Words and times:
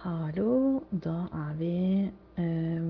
Hallo, 0.00 0.80
da 1.04 1.26
er 1.36 1.56
vi 1.58 1.74
eh, 2.40 2.84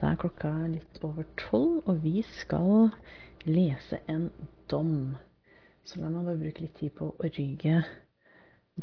Da 0.00 0.10
er 0.10 0.18
klokka 0.20 0.50
litt 0.68 0.98
over 1.00 1.24
tolv, 1.40 1.78
og 1.88 2.02
vi 2.02 2.20
skal 2.28 2.90
lese 3.48 4.02
en 4.04 4.26
dom. 4.68 5.16
Så 5.80 6.02
la 6.02 6.10
meg 6.12 6.28
bare 6.28 6.42
bruke 6.42 6.66
litt 6.66 6.76
tid 6.76 6.92
på 6.98 7.08
å 7.08 7.30
rygge 7.38 7.78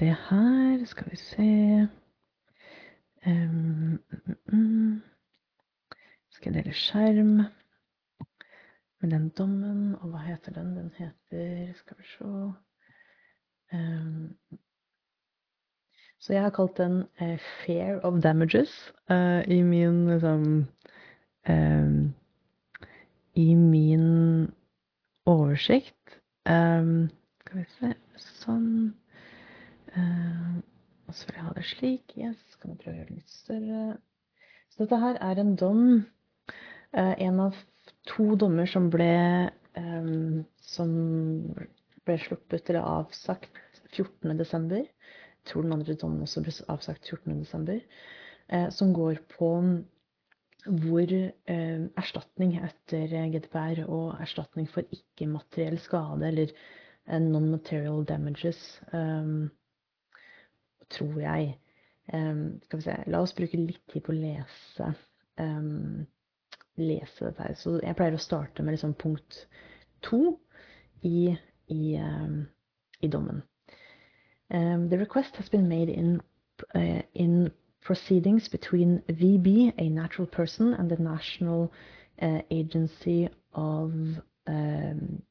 det 0.02 0.16
her. 0.24 0.82
Skal 0.90 1.14
vi 1.14 1.22
se 1.28 1.48
um, 3.30 4.02
mm, 4.02 4.36
mm. 4.50 4.98
Skal 6.34 6.50
jeg 6.50 6.58
dele 6.58 6.74
skjerm 6.74 7.36
med 8.98 9.14
den 9.14 9.30
dommen? 9.38 9.92
Og 10.02 10.10
hva 10.10 10.26
heter 10.26 10.58
den? 10.58 10.74
Den 10.80 10.90
heter 10.98 11.78
Skal 11.84 12.02
vi 12.02 12.14
se 12.16 12.32
um, 13.78 14.24
så 16.20 16.34
jeg 16.34 16.42
har 16.42 16.54
kalt 16.56 16.78
den 16.78 17.04
uh, 17.22 17.38
'Fair 17.38 18.00
of 18.04 18.22
Damages' 18.24 18.92
uh, 19.10 19.42
i 19.48 19.62
min 19.62 20.08
liksom 20.10 20.68
um, 21.50 22.14
I 23.36 23.54
min 23.56 24.52
oversikt. 25.26 26.20
Skal 26.46 27.58
vi 27.60 27.66
se 27.80 27.94
Sånn. 28.18 28.96
Og 29.94 31.14
så 31.14 31.28
vil 31.28 31.36
jeg 31.36 31.44
ha 31.44 31.52
det 31.54 31.66
slik. 31.70 32.14
Yes. 32.18 32.40
Kan 32.62 32.72
jeg 32.72 32.80
prøve 32.82 32.96
å 32.96 32.98
gjøre 32.98 33.10
det 33.10 33.18
litt 33.20 33.34
større. 33.34 33.82
Så 34.72 34.82
dette 34.84 35.00
her 35.04 35.20
er 35.22 35.42
en 35.42 35.56
dom. 35.60 35.84
en 36.94 37.40
av 37.44 37.56
to 38.10 38.36
dommer 38.36 38.66
som 38.66 38.90
ble 38.90 39.52
som 40.64 40.90
ble 42.08 42.18
sluppet 42.24 42.70
eller 42.70 42.88
avsagt 42.88 43.62
14.12 43.94 44.88
tror 45.48 45.66
den 45.66 45.76
andre 45.76 45.96
dommen 46.00 46.26
også 46.26 46.44
ble 46.46 46.54
avsagt 46.72 47.08
14.12., 47.12 47.80
eh, 48.50 48.68
som 48.74 48.94
går 48.96 49.22
på 49.38 49.52
hvor 50.68 51.14
eh, 51.14 51.84
erstatning 52.00 52.58
etter 52.60 53.14
GDPR 53.32 53.86
og 53.86 54.18
erstatning 54.22 54.68
for 54.72 54.84
ikke-materiell 54.92 55.80
skade, 55.80 56.28
eller 56.28 56.52
eh, 56.52 57.22
non-material 57.24 58.04
damages, 58.08 58.60
um, 58.92 59.48
tror 60.92 61.20
jeg 61.20 61.58
um, 62.14 62.60
Skal 62.64 62.80
vi 62.80 62.84
se 62.86 62.94
La 63.12 63.20
oss 63.24 63.36
bruke 63.36 63.60
litt 63.60 63.84
tid 63.92 64.06
på 64.06 64.14
å 64.14 64.20
lese, 64.20 64.92
um, 65.40 66.06
lese 66.80 67.28
dette 67.28 67.44
her. 67.44 67.58
Så 67.60 67.78
jeg 67.84 67.98
pleier 68.00 68.16
å 68.16 68.24
starte 68.24 68.64
med 68.64 68.76
liksom 68.76 68.96
punkt 69.00 69.46
to 70.04 70.38
i, 71.04 71.32
i, 71.72 71.84
i 71.98 73.10
dommen. 73.12 73.44
Um, 74.50 74.90
the 74.90 74.98
request 74.98 75.36
has 75.36 75.50
been 75.50 75.68
made 75.68 75.90
in 75.90 76.22
uh, 76.74 77.02
in 77.14 77.52
proceedings 77.82 78.48
between 78.48 79.02
VB, 79.10 79.74
a 79.78 79.90
natural 79.90 80.28
person, 80.28 80.74
and 80.74 80.90
the 80.90 80.98
National 80.98 81.72
uh, 82.22 82.42
Agency 82.50 83.30
of 83.54 83.92
um, 84.48 85.22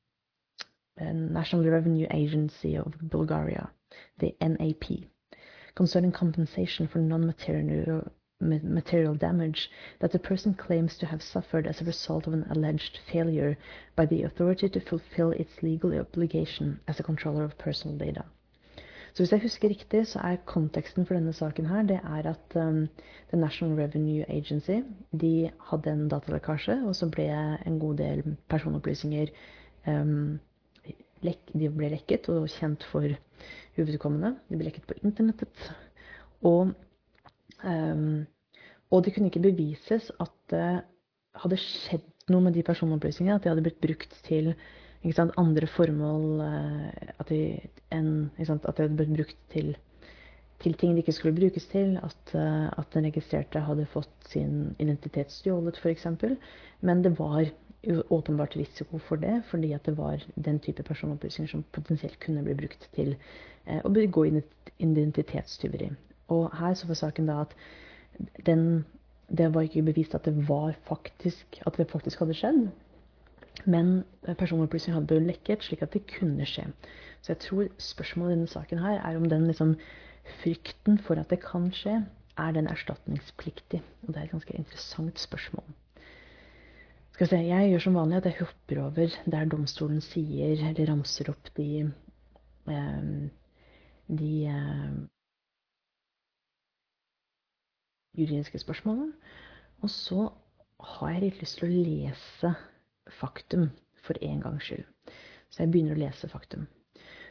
uh, 1.00 1.12
National 1.12 1.64
Revenue 1.64 2.06
Agency 2.10 2.76
of 2.76 2.94
Bulgaria, 3.02 3.70
the 4.18 4.34
NAP, 4.40 5.08
concerning 5.74 6.12
compensation 6.12 6.86
for 6.88 6.98
non-material 6.98 8.10
material 8.40 9.14
damage 9.14 9.70
that 10.00 10.12
the 10.12 10.18
person 10.18 10.52
claims 10.52 10.98
to 10.98 11.06
have 11.06 11.22
suffered 11.22 11.66
as 11.66 11.80
a 11.80 11.84
result 11.84 12.26
of 12.26 12.34
an 12.34 12.46
alleged 12.50 12.98
failure 13.10 13.56
by 13.94 14.04
the 14.04 14.22
authority 14.22 14.68
to 14.68 14.80
fulfill 14.80 15.30
its 15.30 15.62
legal 15.62 15.98
obligation 15.98 16.78
as 16.86 17.00
a 17.00 17.02
controller 17.02 17.44
of 17.44 17.56
personal 17.56 17.96
data. 17.96 18.24
Så 19.16 19.22
hvis 19.22 19.32
jeg 19.32 19.40
husker 19.46 19.70
riktig, 19.72 20.02
så 20.10 20.20
er 20.28 20.42
konteksten 20.44 21.06
for 21.08 21.16
denne 21.16 21.32
saken 21.32 21.70
her 21.70 21.86
det 21.88 21.96
er 22.04 22.26
at 22.34 22.56
um, 22.60 22.82
The 23.30 23.38
National 23.40 23.78
Revenue 23.78 24.26
Agency 24.28 24.82
de 25.20 25.50
hadde 25.70 25.94
en 25.94 26.02
datalekkasje, 26.12 26.82
og 26.84 26.92
så 26.98 27.08
ble 27.08 27.24
en 27.64 27.78
god 27.80 27.96
del 27.96 28.20
personopplysninger 28.52 29.32
um, 29.88 30.36
de 31.24 31.70
ble 31.72 31.88
lekket 31.94 32.28
og 32.28 32.44
kjent 32.52 32.84
for 32.90 33.08
uvedkommende. 33.80 34.34
De 34.50 34.58
ble 34.58 34.68
lekket 34.68 34.84
på 34.84 34.98
internettet. 35.00 35.64
Og, 36.44 36.74
um, 37.64 38.26
og 38.92 39.04
det 39.04 39.14
kunne 39.14 39.32
ikke 39.32 39.46
bevises 39.48 40.10
at 40.20 40.34
det 40.52 40.68
hadde 41.40 41.62
skjedd 41.64 42.04
noe 42.28 42.44
med 42.44 42.52
de 42.52 42.66
personopplysningene, 42.68 43.38
at 43.40 43.46
de 43.46 43.54
hadde 43.54 43.64
blitt 43.64 43.80
brukt 43.80 44.12
til 44.28 44.52
andre 45.36 45.66
formål 45.66 46.40
eh, 46.40 47.10
at 47.18 47.28
de, 47.28 47.40
en, 47.94 48.30
at 48.40 48.78
det 48.78 48.88
ble 48.96 49.06
brukt 49.12 49.36
til, 49.52 49.76
til, 50.62 50.74
ting 50.74 50.94
det 50.94 51.04
ikke 51.04 51.12
skulle 51.12 51.36
brukes 51.36 51.66
til. 51.72 51.98
At, 52.02 52.34
eh, 52.34 52.66
at 52.78 52.94
den 52.94 53.06
registrerte 53.06 53.60
hadde 53.60 53.86
fått 53.92 54.30
sin 54.32 54.74
identitet 54.78 55.30
stjålet, 55.30 55.78
f.eks. 55.78 56.06
Men 56.80 57.02
det 57.02 57.18
var 57.18 57.46
åpenbart 58.10 58.56
risiko 58.56 58.98
for 58.98 59.16
det, 59.16 59.42
fordi 59.50 59.72
at 59.72 59.86
det 59.86 59.96
var 59.98 60.22
den 60.34 60.58
type 60.58 60.82
personopplysninger 60.82 61.50
som 61.50 61.64
potensielt 61.72 62.18
kunne 62.20 62.42
bli 62.42 62.54
brukt 62.54 62.88
til 62.94 63.14
eh, 63.66 63.80
å 63.84 63.92
begå 63.92 64.26
identitetstyveri. 64.78 65.90
Og 66.34 66.50
her 66.58 66.74
så 66.74 66.88
var 66.88 66.98
saken 66.98 67.30
da 67.30 67.40
at 67.44 67.54
den, 68.46 68.84
det 69.28 69.52
var 69.54 69.66
ikke 69.66 69.86
bevist 69.86 70.14
at 70.14 70.24
det, 70.26 70.34
faktisk, 70.88 71.60
at 71.66 71.78
det 71.78 71.90
faktisk 71.90 72.24
hadde 72.24 72.34
skjedd. 72.34 72.66
Men 73.64 74.04
personopplysninger 74.26 75.00
hadde 75.00 75.08
blitt 75.10 75.30
lekket, 75.30 75.64
slik 75.64 75.82
at 75.82 75.94
det 75.96 76.04
kunne 76.10 76.46
skje. 76.46 76.66
Så 77.22 77.32
jeg 77.32 77.40
tror 77.46 77.70
spørsmålet 77.82 78.34
i 78.34 78.36
denne 78.36 78.52
saken 78.52 78.82
her 78.82 79.00
er 79.00 79.16
om 79.18 79.24
den 79.30 79.48
liksom, 79.48 79.74
frykten 80.42 80.98
for 81.02 81.18
at 81.18 81.30
det 81.32 81.40
kan 81.42 81.70
skje, 81.74 82.02
er 82.36 82.52
den 82.52 82.68
erstatningspliktig? 82.68 83.80
Og 84.04 84.12
det 84.12 84.20
er 84.20 84.28
et 84.28 84.34
ganske 84.34 84.56
interessant 84.58 85.18
spørsmål. 85.18 85.64
Skal 87.16 87.24
vi 87.24 87.30
se, 87.30 87.36
Jeg 87.48 87.70
gjør 87.70 87.78
som 87.80 87.94
vanlig 87.96 88.16
at 88.16 88.26
jeg 88.28 88.38
hopper 88.40 88.82
over 88.84 89.18
der 89.24 89.44
domstolen 89.48 90.00
sier, 90.04 90.52
eller 90.68 90.90
ramser 90.90 91.30
opp 91.32 91.48
de, 91.56 91.92
eh, 92.68 93.06
de 94.20 94.32
eh, 94.52 94.98
juridiske 98.18 98.58
spørsmålene. 98.58 99.12
Og 99.80 99.90
så 99.90 100.28
har 100.80 101.14
jeg 101.14 101.22
litt 101.22 101.40
lyst 101.40 101.58
til 101.58 101.70
å 101.70 101.84
lese 101.88 102.54
faktum 103.20 103.70
for 104.02 104.14
en 104.22 104.40
gangs 104.40 104.64
skyld. 104.64 104.84
Så 105.50 105.62
jeg 105.62 105.72
begynner 105.72 105.96
å 105.96 106.02
lese 106.04 106.28
faktum. 106.28 106.66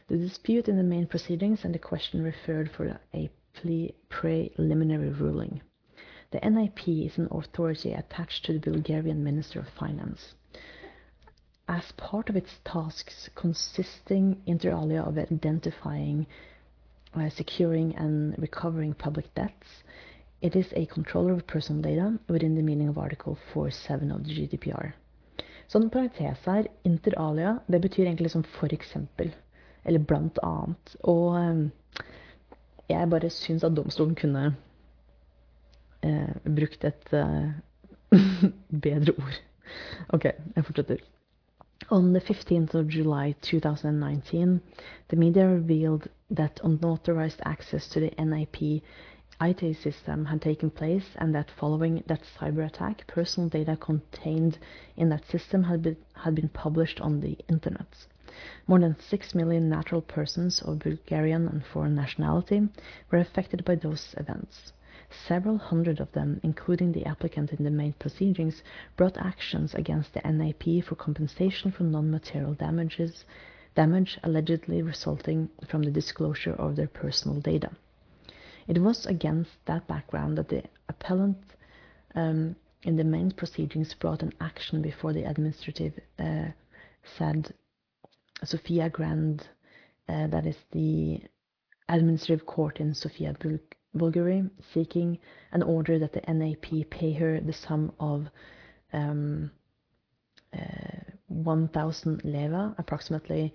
The 0.08 0.16
dispute 0.16 0.68
in 0.68 0.76
the 0.76 0.82
main 0.82 1.06
proceedings 1.06 1.64
and 1.64 1.74
the 1.74 1.78
question 1.78 2.22
referred 2.22 2.70
for 2.70 3.00
a 3.12 3.30
preliminary 4.08 5.10
ruling. 5.10 5.60
The 6.30 6.38
NIP 6.48 6.88
is 6.88 7.18
an 7.18 7.28
authority 7.30 7.92
attached 7.92 8.44
to 8.44 8.52
the 8.52 8.58
Bulgarian 8.58 9.24
Minister 9.24 9.60
of 9.60 9.68
Finance. 9.68 10.34
As 11.68 11.92
part 11.96 12.28
of 12.28 12.36
its 12.36 12.58
tasks 12.64 13.28
consisting 13.34 14.42
inter 14.46 14.70
alia 14.70 15.02
of 15.02 15.18
identifying, 15.18 16.26
uh, 17.14 17.28
securing, 17.30 17.96
and 17.96 18.38
recovering 18.38 18.94
public 18.94 19.34
debts, 19.34 19.82
it 20.40 20.54
is 20.54 20.72
a 20.74 20.86
controller 20.86 21.32
of 21.32 21.46
personal 21.46 21.82
data 21.82 22.18
within 22.28 22.54
the 22.54 22.62
meaning 22.62 22.88
of 22.88 22.98
Article 22.98 23.38
4.7 23.52 24.14
of 24.14 24.24
the 24.24 24.30
GDPR. 24.30 24.92
Sånn 25.72 25.88
parentes 25.90 26.44
her, 26.46 26.68
inter 26.86 27.16
alia, 27.18 27.56
det 27.66 27.80
betyr 27.82 28.06
egentlig 28.06 28.30
som 28.34 28.44
for 28.56 28.72
eksempel. 28.74 29.32
Eller 29.86 30.02
blant 30.02 30.38
annet. 30.46 30.94
Og 31.06 31.36
eh, 31.40 32.04
jeg 32.90 33.10
bare 33.10 33.30
syns 33.34 33.66
at 33.66 33.74
domstolen 33.74 34.14
kunne 34.18 34.46
eh, 36.06 36.32
brukt 36.44 36.86
et 36.86 37.12
eh, 37.14 37.50
bedre 38.86 39.16
ord. 39.18 39.42
OK, 40.14 40.30
jeg 40.30 40.66
fortsetter. 40.68 41.02
On 41.90 42.12
the 42.12 42.20
15th 42.20 42.74
of 42.74 42.88
July 42.88 43.34
2019, 43.42 44.60
the 45.08 45.16
media 45.16 45.46
revealed 45.46 46.08
that 46.30 46.60
unauthorized 46.64 47.40
access 47.44 47.88
to 47.88 48.00
the 48.00 48.10
NIP 48.18 48.82
IT 49.38 49.76
system 49.76 50.24
had 50.24 50.40
taken 50.40 50.70
place 50.70 51.14
and 51.16 51.34
that 51.34 51.50
following 51.50 52.02
that 52.06 52.22
cyber 52.38 52.64
attack, 52.64 53.06
personal 53.06 53.50
data 53.50 53.76
contained 53.76 54.56
in 54.96 55.10
that 55.10 55.26
system 55.26 55.62
had 55.64 55.82
been, 55.82 55.96
had 56.14 56.34
been 56.34 56.48
published 56.48 57.02
on 57.02 57.20
the 57.20 57.36
internet. 57.46 58.06
More 58.66 58.78
than 58.78 58.98
6 58.98 59.34
million 59.34 59.68
natural 59.68 60.00
persons 60.00 60.62
of 60.62 60.78
Bulgarian 60.78 61.48
and 61.48 61.64
foreign 61.66 61.94
nationality 61.94 62.68
were 63.10 63.18
affected 63.18 63.62
by 63.64 63.74
those 63.74 64.14
events. 64.16 64.72
Several 65.26 65.58
hundred 65.58 66.00
of 66.00 66.10
them, 66.12 66.40
including 66.42 66.92
the 66.92 67.04
applicant 67.04 67.52
in 67.52 67.62
the 67.62 67.70
main 67.70 67.92
proceedings, 67.92 68.62
brought 68.96 69.18
actions 69.18 69.74
against 69.74 70.14
the 70.14 70.20
NAP 70.20 70.82
for 70.84 70.94
compensation 70.94 71.70
for 71.70 71.82
non-material 71.84 72.54
damages, 72.54 73.24
damage 73.74 74.18
allegedly 74.22 74.80
resulting 74.80 75.50
from 75.68 75.82
the 75.82 75.90
disclosure 75.90 76.54
of 76.54 76.76
their 76.76 76.88
personal 76.88 77.38
data. 77.40 77.70
It 78.68 78.78
was 78.78 79.06
against 79.06 79.52
that 79.66 79.86
background 79.86 80.38
that 80.38 80.48
the 80.48 80.64
appellant 80.88 81.38
um, 82.14 82.56
in 82.82 82.96
the 82.96 83.04
main 83.04 83.30
proceedings 83.30 83.94
brought 83.94 84.22
an 84.22 84.32
action 84.40 84.82
before 84.82 85.12
the 85.12 85.24
administrative 85.24 85.98
uh, 86.18 86.46
sad 87.16 87.52
Sofia 88.44 88.90
grad, 88.90 89.46
uh, 90.08 90.26
that 90.28 90.46
is 90.46 90.56
the 90.72 91.20
administrative 91.88 92.46
court 92.46 92.80
in 92.80 92.94
Sofia, 92.94 93.34
Bul 93.40 93.58
Bulgari, 93.96 94.50
seeking 94.74 95.18
an 95.52 95.62
order 95.62 95.98
that 95.98 96.12
the 96.12 96.32
NAP 96.32 96.90
pay 96.90 97.12
her 97.14 97.40
the 97.40 97.52
sum 97.52 97.92
of 97.98 98.26
um, 98.92 99.50
uh, 100.52 101.00
1,000 101.28 102.24
leva, 102.24 102.74
approximately 102.78 103.54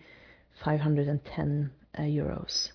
510 0.64 1.72
uh, 1.98 2.02
euros, 2.02 2.72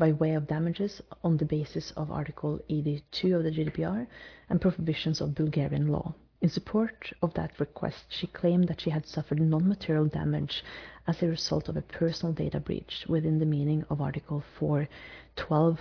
by 0.00 0.12
way 0.12 0.32
of 0.32 0.48
damages 0.48 1.02
on 1.22 1.36
the 1.36 1.44
basis 1.44 1.92
of 1.94 2.10
Article 2.10 2.58
82 2.70 3.36
of 3.36 3.44
the 3.44 3.50
GDPR 3.50 4.06
and 4.48 4.58
prohibitions 4.58 5.20
of 5.20 5.34
Bulgarian 5.34 5.88
law. 5.88 6.14
In 6.40 6.48
support 6.48 7.12
of 7.20 7.34
that 7.34 7.60
request, 7.60 8.06
she 8.08 8.26
claimed 8.26 8.66
that 8.68 8.80
she 8.80 8.88
had 8.88 9.06
suffered 9.06 9.38
non-material 9.38 10.06
damage 10.06 10.64
as 11.06 11.22
a 11.22 11.26
result 11.26 11.68
of 11.68 11.76
a 11.76 11.82
personal 11.82 12.32
data 12.32 12.58
breach 12.58 13.04
within 13.08 13.38
the 13.38 13.44
meaning 13.44 13.84
of 13.90 14.00
Article 14.00 14.42
412 14.58 15.80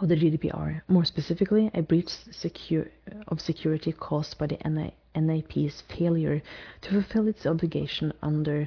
of 0.00 0.08
the 0.08 0.16
GDPR. 0.16 0.80
More 0.88 1.04
specifically, 1.04 1.70
a 1.74 1.82
breach 1.82 2.08
secure, 2.30 2.86
of 3.28 3.42
security 3.42 3.92
caused 3.92 4.38
by 4.38 4.46
the 4.46 4.58
NA, 4.64 4.92
NAP's 5.14 5.82
failure 5.82 6.40
to 6.80 6.90
fulfill 6.90 7.28
its 7.28 7.44
obligation 7.44 8.14
under 8.22 8.66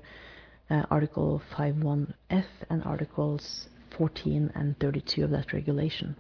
uh, 0.70 0.84
Article 0.92 1.42
51F 1.58 2.46
and 2.70 2.84
Articles 2.84 3.68
14 3.98 4.52
and 4.56 4.80
32 4.80 5.24
of 5.24 5.32
that 5.32 5.54
regulation. 5.54 6.16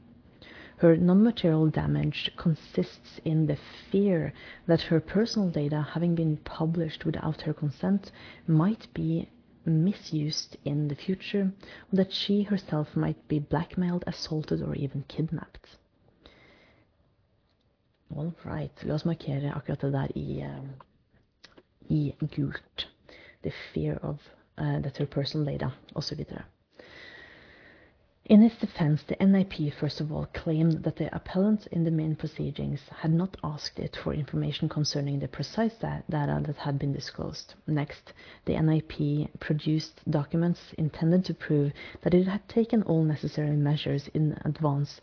Her 0.77 0.98
non-material 0.98 1.70
damage 1.70 2.32
consists 2.36 3.20
in 3.24 3.48
the 3.48 3.58
fear 3.92 4.34
that 4.68 4.82
her 4.82 5.00
personal 5.00 5.50
data, 5.50 5.82
having 5.94 6.15
been 6.15 6.38
published 6.38 7.06
without 7.06 7.42
her 7.42 7.53
consent, 7.53 8.12
might 8.48 8.94
be 8.94 9.30
misused 9.65 10.58
in 10.65 10.88
the 10.88 10.96
future, 10.96 11.53
or 11.92 11.96
that 11.96 12.12
she 12.12 12.44
herself 12.44 12.96
might 12.96 13.27
be 13.27 13.39
blackmailed, 13.39 14.03
assaulted, 14.08 14.62
or 14.62 14.75
even 14.75 15.03
kidnapped. 15.08 15.77
All 18.15 18.34
right, 18.44 18.72
la 18.84 18.94
oss 18.96 19.06
markere 19.06 19.53
akkurat 19.56 19.82
det 19.82 19.92
der 19.92 20.08
i, 20.15 20.42
uh, 20.42 20.63
i 21.89 22.13
gult. 22.36 22.88
The 23.42 23.51
fear 23.74 23.98
of 24.03 24.20
uh, 24.58 24.80
that 24.82 24.98
her 24.98 25.06
personal 25.08 25.46
data, 25.46 25.74
osv. 25.96 26.44
In 28.25 28.42
its 28.42 28.56
defense, 28.58 29.03
the 29.03 29.18
NIP 29.22 29.74
first 29.74 30.00
of 30.00 30.10
all 30.10 30.27
claimed 30.27 30.84
that 30.84 30.96
the 30.96 31.13
appellant 31.13 31.68
in 31.68 31.84
the 31.84 31.92
main 31.92 32.15
proceedings 32.15 32.80
had 32.88 33.12
not 33.12 33.36
asked 33.44 33.77
it 33.80 33.98
for 33.98 34.13
information 34.13 34.70
concerning 34.70 35.20
the 35.20 35.27
precise 35.27 35.75
data 35.75 36.03
that 36.08 36.56
had 36.60 36.80
been 36.80 36.94
disclosed. 36.94 37.53
Next, 37.68 38.13
the 38.46 38.53
NIP 38.58 39.39
produced 39.42 40.10
documents 40.10 40.72
intended 40.77 41.25
to 41.25 41.34
prove 41.34 41.74
that 42.01 42.13
it 42.13 42.25
had 42.25 42.48
taken 42.48 42.82
all 42.84 43.03
necessary 43.03 43.58
measures 43.58 44.08
in 44.13 44.38
advance 44.46 45.01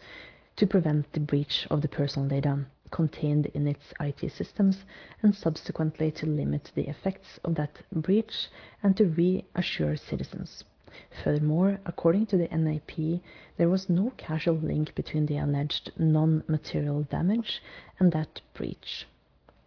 to 0.56 0.66
prevent 0.66 1.12
the 1.12 1.20
breach 1.20 1.66
of 1.70 1.82
the 1.82 1.88
personal 1.88 2.26
data 2.26 2.64
contained 2.90 3.46
in 3.52 3.66
its 3.68 3.92
IT 4.00 4.32
systems 4.32 4.86
and 5.22 5.34
subsequently 5.34 6.10
to 6.12 6.24
limit 6.24 6.72
the 6.74 6.88
effects 6.88 7.38
of 7.44 7.54
that 7.56 7.82
breach 7.92 8.48
and 8.82 8.96
to 8.96 9.04
reassure 9.04 9.94
citizens. 9.94 10.64
Furthermore, 11.22 11.78
according 11.86 12.26
to 12.26 12.36
the 12.36 12.48
NAP, 12.48 13.20
there 13.56 13.68
was 13.68 13.88
no 13.88 14.12
causal 14.18 14.54
link 14.54 14.94
between 14.94 15.26
the 15.26 15.38
alleged 15.38 15.92
non-material 15.98 17.02
damage 17.04 17.62
and 17.98 18.10
that 18.12 18.40
breach. 18.54 19.06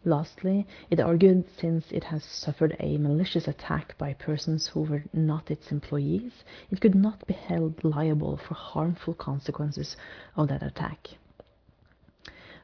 Lastly, 0.05 0.67
it 0.89 0.99
argued 0.99 1.45
since 1.57 1.89
it 1.91 2.03
has 2.03 2.25
suffered 2.25 2.75
a 2.79 2.97
malicious 2.97 3.47
attack 3.47 3.97
by 3.97 4.13
persons 4.13 4.67
who 4.67 4.81
were 4.81 5.03
not 5.13 5.49
its 5.49 5.71
employees, 5.71 6.43
it 6.69 6.81
could 6.81 6.95
not 6.95 7.25
be 7.25 7.33
held 7.33 7.81
liable 7.85 8.35
for 8.35 8.53
harmful 8.53 9.13
consequences 9.13 9.95
of 10.35 10.49
that 10.49 10.61
attack. 10.61 11.07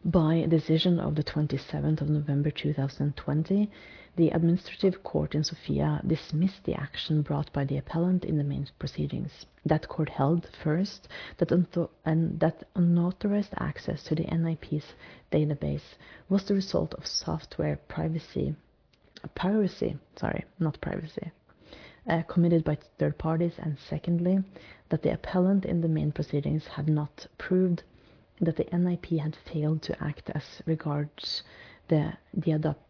By 0.05 0.35
a 0.35 0.47
decision 0.47 0.97
of 0.97 1.15
the 1.15 1.25
27th 1.25 1.99
of 1.99 2.09
November 2.09 2.51
2020, 2.51 3.69
the 4.15 4.29
administrative 4.29 5.03
court 5.03 5.35
in 5.35 5.43
Sofia 5.43 6.01
dismissed 6.07 6.63
the 6.63 6.73
action 6.73 7.21
brought 7.21 7.51
by 7.51 7.65
the 7.65 7.75
appellant 7.75 8.23
in 8.23 8.37
the 8.37 8.45
main 8.45 8.65
proceedings. 8.79 9.45
That 9.65 9.89
court 9.89 10.07
held, 10.07 10.47
first, 10.63 11.09
that, 11.37 11.51
and 12.05 12.39
that 12.39 12.63
unauthorized 12.75 13.53
access 13.57 14.01
to 14.05 14.15
the 14.15 14.23
NIP's 14.23 14.93
database 15.33 15.97
was 16.29 16.45
the 16.45 16.53
result 16.53 16.93
of 16.93 17.05
software 17.05 17.75
privacy, 17.89 18.55
piracy, 19.35 19.97
sorry, 20.15 20.45
not 20.59 20.79
privacy, 20.79 21.33
uh, 22.07 22.21
committed 22.21 22.63
by 22.63 22.77
third 22.97 23.17
parties, 23.17 23.55
and 23.57 23.77
secondly, 23.89 24.39
that 24.87 25.01
the 25.01 25.11
appellant 25.11 25.65
in 25.65 25.81
the 25.81 25.89
main 25.89 26.13
proceedings 26.13 26.67
had 26.67 26.87
not 26.87 27.27
proved 27.37 27.83
that 28.41 28.55
the 28.55 28.65
NIP 28.71 29.19
had 29.19 29.35
failed 29.51 29.81
to 29.83 30.03
act 30.03 30.29
as 30.33 30.61
regards 30.65 31.43
the, 31.87 32.13
the 32.33 32.51
adopt 32.51 32.89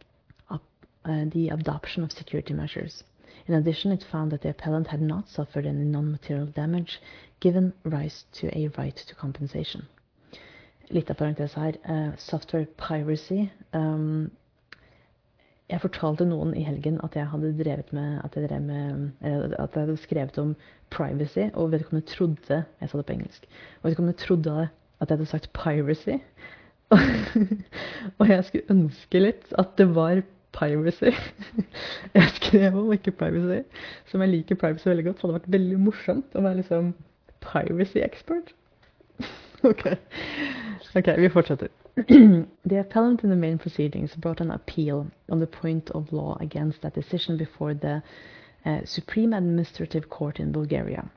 uh, 1.06 1.26
the 1.32 1.50
adoption 1.50 2.04
of 2.04 2.12
security 2.12 2.54
measures. 2.54 3.04
In 3.48 3.54
addition, 3.54 3.92
it 3.92 4.04
found 4.12 4.32
that 4.32 4.42
the 4.42 4.50
appellant 4.50 4.88
had 4.88 5.02
not 5.02 5.30
suffered 5.30 5.66
any 5.66 5.86
non-material 5.86 6.48
damage, 6.48 7.02
given 7.40 7.74
rise 7.84 8.26
to 8.34 8.48
a 8.56 8.68
right 8.78 8.96
to 8.96 9.16
compensation. 9.16 9.88
Litt 10.92 11.10
av 11.10 11.18
parentes 11.18 11.54
her. 11.54 11.74
Uh, 11.86 12.16
software 12.18 12.66
piracy. 12.66 13.52
Um, 13.74 14.32
jeg 15.70 15.82
fortalte 15.82 16.26
noen 16.26 16.56
i 16.58 16.66
helgen 16.66 16.98
at 17.06 17.16
jeg 17.16 17.30
hadde 17.30 17.54
drevet 17.58 17.92
med 17.94 18.22
at 18.24 18.36
jeg, 18.36 18.50
drev 18.50 18.62
med, 18.62 19.12
at 19.22 19.76
jeg 19.76 19.84
hadde 19.84 19.98
skrevet 20.02 20.40
om 20.42 20.56
privacy, 20.90 21.46
og 21.54 21.72
vedkommende 21.72 22.10
trodde 22.10 22.64
Jeg 22.82 22.90
sa 22.90 22.98
det 22.98 23.06
på 23.06 23.14
engelsk. 23.14 23.46
Og 23.82 23.90
vedkommende 23.90 24.18
trodde 24.18 24.70
at 25.00 25.10
jeg 25.10 25.18
hadde 25.18 25.30
sagt 25.30 25.54
piracy. 25.54 26.20
og 28.20 28.30
jeg 28.30 28.44
skulle 28.46 28.74
ønske 28.74 29.22
litt 29.22 29.54
at 29.62 29.76
det 29.78 29.90
var 29.96 30.22
piracy. 30.52 31.12
jeg 32.18 32.30
skrev 32.40 32.78
om 32.78 32.94
ikke 32.94 33.12
privacy, 33.12 33.62
som 34.12 34.22
jeg 34.22 34.30
liker 34.30 34.56
privacy 34.56 34.88
veldig 34.90 35.06
godt. 35.06 35.20
Så 35.20 35.28
hadde 35.28 35.36
det 35.36 35.42
vært 35.42 35.58
veldig 35.60 35.80
morsomt 35.80 36.36
å 36.36 36.46
være 36.46 36.62
liksom 36.62 36.94
privacy 37.46 38.02
expert. 38.04 38.54
ok. 39.72 39.86
Ok, 40.96 41.08
vi 41.18 41.30
fortsetter. 41.30 41.70
the 42.66 42.80
appellant 42.80 43.24
in 43.24 43.30
the 43.30 43.36
main 43.36 43.58
proceedings 43.58 44.16
brought 44.16 44.42
an 44.42 44.52
appeal 44.52 45.08
on 45.30 45.40
the 45.40 45.48
point 45.48 45.92
of 45.92 46.14
law 46.14 46.38
against 46.40 46.82
that 46.82 46.96
decision 46.96 47.38
before 47.38 47.74
the 47.74 48.02
uh, 48.66 48.80
Supreme 48.86 49.34
Administrative 49.34 50.10
Court 50.10 50.40
in 50.40 50.52
Bulgaria, 50.52 51.10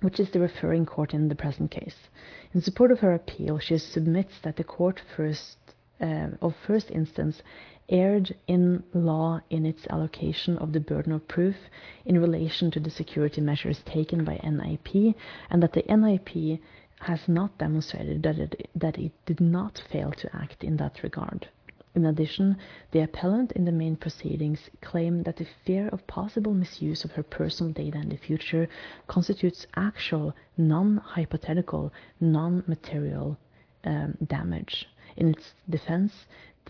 which 0.00 0.18
is 0.18 0.30
the 0.30 0.40
referring 0.40 0.86
court 0.86 1.12
in 1.14 1.28
the 1.28 1.34
present 1.34 1.70
case. 1.70 2.08
In 2.54 2.60
support 2.60 2.90
of 2.90 3.00
her 3.00 3.14
appeal, 3.14 3.58
she 3.58 3.78
submits 3.78 4.32
that 4.42 4.56
the 4.56 4.64
court 4.64 5.00
first 5.16 5.56
uh, 6.00 6.28
of 6.40 6.54
first 6.66 6.90
instance 6.90 7.42
erred 7.90 8.34
in 8.46 8.82
law 8.94 9.40
in 9.50 9.66
its 9.66 9.86
allocation 9.88 10.56
of 10.58 10.72
the 10.72 10.80
burden 10.80 11.12
of 11.12 11.26
proof 11.28 11.56
in 12.04 12.20
relation 12.20 12.70
to 12.70 12.80
the 12.80 12.90
security 12.90 13.40
measures 13.40 13.80
taken 13.84 14.24
by 14.24 14.38
NIP, 14.42 15.14
and 15.50 15.62
that 15.62 15.72
the 15.72 15.82
NIP 15.88 16.60
has 17.00 17.20
not 17.26 17.56
demonstrated 17.58 18.22
that 18.22 18.38
it, 18.38 18.70
that 18.74 18.98
it 18.98 19.12
did 19.26 19.40
not 19.40 19.82
fail 19.90 20.12
to 20.12 20.34
act 20.36 20.62
in 20.62 20.76
that 20.76 21.02
regard. 21.02 21.48
In 21.94 22.06
addition, 22.06 22.56
the 22.92 23.00
appellant 23.00 23.52
in 23.52 23.64
the 23.64 23.72
main 23.72 23.96
proceedings 23.96 24.70
claimed 24.80 25.24
that 25.24 25.36
the 25.36 25.46
fear 25.64 25.88
of 25.88 26.06
possible 26.06 26.54
misuse 26.54 27.04
of 27.04 27.12
her 27.12 27.22
personal 27.24 27.72
data 27.72 27.98
in 27.98 28.10
the 28.10 28.16
future 28.16 28.68
constitutes 29.08 29.66
actual, 29.74 30.34
non-hypothetical, 30.56 31.92
non-material 32.20 33.36
um, 33.84 34.16
damage. 34.24 34.88
In 35.16 35.30
its 35.30 35.52
defense, 35.68 36.12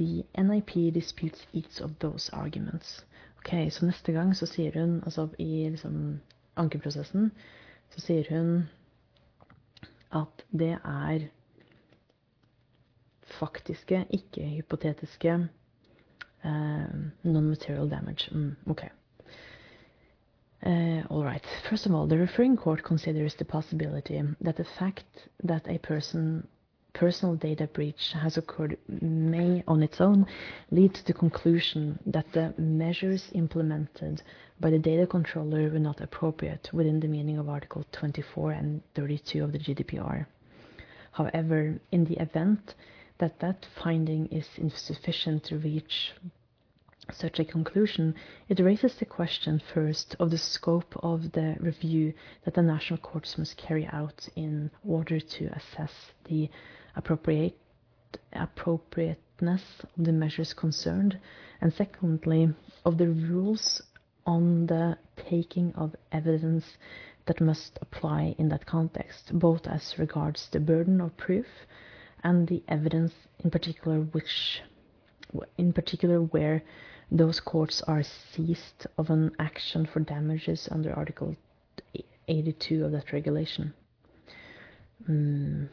The 0.00 0.25
NIP 0.35 0.95
disputes 0.95 1.47
each 1.53 1.81
of 1.81 1.99
those 1.99 2.31
arguments. 2.33 3.05
Ok, 3.39 3.71
Så 3.71 3.87
neste 3.87 4.12
gang 4.12 4.37
så 4.37 4.47
sier 4.47 4.73
hun, 4.73 5.03
altså 5.05 5.29
i 5.39 5.69
liksom 5.69 6.21
ankeprosessen, 6.57 7.33
så 7.91 8.00
sier 8.00 8.25
hun 8.31 8.69
at 10.12 10.45
det 10.53 10.79
er 10.85 11.29
faktiske, 13.32 14.06
ikke 14.10 14.42
hypotetiske 14.42 15.49
uh, 16.44 16.94
non-material 17.22 17.90
damage. 17.90 18.28
Mm, 18.32 18.56
ok. 18.66 18.82
Uh, 20.66 21.02
all 21.10 21.25
right. 21.25 21.44
First 21.70 21.87
of 21.87 21.92
all, 21.92 22.06
the 22.06 22.18
referring 22.18 22.56
court 22.56 22.82
considers 22.84 23.34
the 23.34 23.44
possibility 23.44 24.22
that 24.40 24.56
the 24.56 24.66
fact 24.78 25.28
that 25.42 25.66
a 25.68 25.78
person 25.78 26.46
personal 26.92 27.37
data 27.37 27.66
breach 27.66 28.12
has 28.12 28.37
occurred 28.37 28.76
may 28.88 29.62
on 29.68 29.82
its 29.82 30.00
own 30.00 30.26
lead 30.70 30.94
to 30.94 31.04
the 31.06 31.12
conclusion 31.12 31.99
that 32.06 32.26
the 32.32 32.52
measures 32.58 33.30
implemented 33.32 34.22
by 34.60 34.70
the 34.70 34.78
data 34.78 35.06
controller 35.06 35.70
were 35.70 35.78
not 35.78 36.00
appropriate 36.00 36.68
within 36.72 37.00
the 37.00 37.08
meaning 37.08 37.38
of 37.38 37.49
Article 37.49 37.84
24 37.92 38.52
and 38.52 38.82
32 38.94 39.44
of 39.44 39.52
the 39.52 39.58
GDPR. 39.58 40.26
However, 41.12 41.80
in 41.92 42.04
the 42.04 42.20
event 42.20 42.75
that 43.21 43.39
that 43.39 43.67
finding 43.83 44.27
is 44.27 44.49
insufficient 44.57 45.45
to 45.45 45.59
reach 45.59 46.12
such 47.12 47.39
a 47.39 47.45
conclusion, 47.45 48.15
it 48.49 48.61
raises 48.61 48.95
the 48.95 49.05
question 49.05 49.61
first 49.75 50.17
of 50.19 50.31
the 50.31 50.39
scope 50.39 50.95
of 51.03 51.33
the 51.33 51.55
review 51.61 52.15
that 52.45 52.55
the 52.55 52.62
national 52.62 52.99
courts 52.99 53.37
must 53.37 53.57
carry 53.57 53.87
out 53.87 54.27
in 54.37 54.71
order 54.87 55.21
to 55.21 55.47
assess 55.47 55.93
the 56.25 56.49
appropriate, 56.97 57.59
appropriateness 58.33 59.62
of 59.99 60.05
the 60.05 60.12
measures 60.12 60.55
concerned, 60.55 61.19
and 61.61 61.73
secondly, 61.75 62.49
of 62.87 62.97
the 62.97 63.09
rules 63.09 63.83
on 64.25 64.67
the 64.67 64.97
taking 65.29 65.75
of 65.75 65.95
evidence 66.12 66.65
that 67.27 67.41
must 67.41 67.79
apply 67.83 68.35
in 68.39 68.49
that 68.49 68.65
context, 68.65 69.31
both 69.33 69.67
as 69.67 69.99
regards 69.99 70.49
the 70.53 70.61
burden 70.61 71.00
of 71.00 71.17
proof 71.17 71.47
and 72.25 72.49
the 72.49 72.62
evidence 72.69 73.12
in 73.45 73.50
particular 73.50 74.00
which 74.12 74.62
in 75.59 75.73
particular 75.73 76.21
where 76.21 76.62
those 77.11 77.41
courts 77.41 77.83
are 77.83 78.03
seized 78.03 78.87
of 78.99 79.11
an 79.11 79.33
action 79.39 79.87
for 79.87 80.00
damages 80.00 80.69
under 80.71 80.93
Article 80.93 81.37
82 82.29 82.85
of 82.85 82.93
that 82.93 83.12
regulation. 83.12 83.73
Mm. 85.09 85.69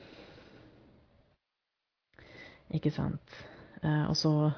Ikke 2.72 2.92
sant. 2.92 3.22
Eh, 3.84 4.10
og 4.10 4.18
så 4.18 4.52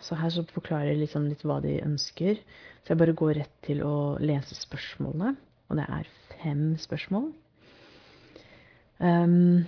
Så 0.00 0.14
her 0.14 0.28
så 0.28 0.44
forklarer 0.52 0.92
jeg 0.92 0.98
liksom 0.98 1.24
litt 1.26 1.42
hva 1.42 1.60
de 1.62 1.80
ønsker. 1.82 2.36
Så 2.84 2.92
jeg 2.92 2.98
bare 2.98 3.16
går 3.18 3.34
rett 3.40 3.54
til 3.66 3.82
å 3.82 4.18
lese 4.20 4.54
spørsmålene. 4.54 5.36
Og 5.68 5.76
det 5.76 5.86
er 5.88 6.10
fem 6.42 6.76
spørsmål. 6.78 7.32
Um, 8.98 9.66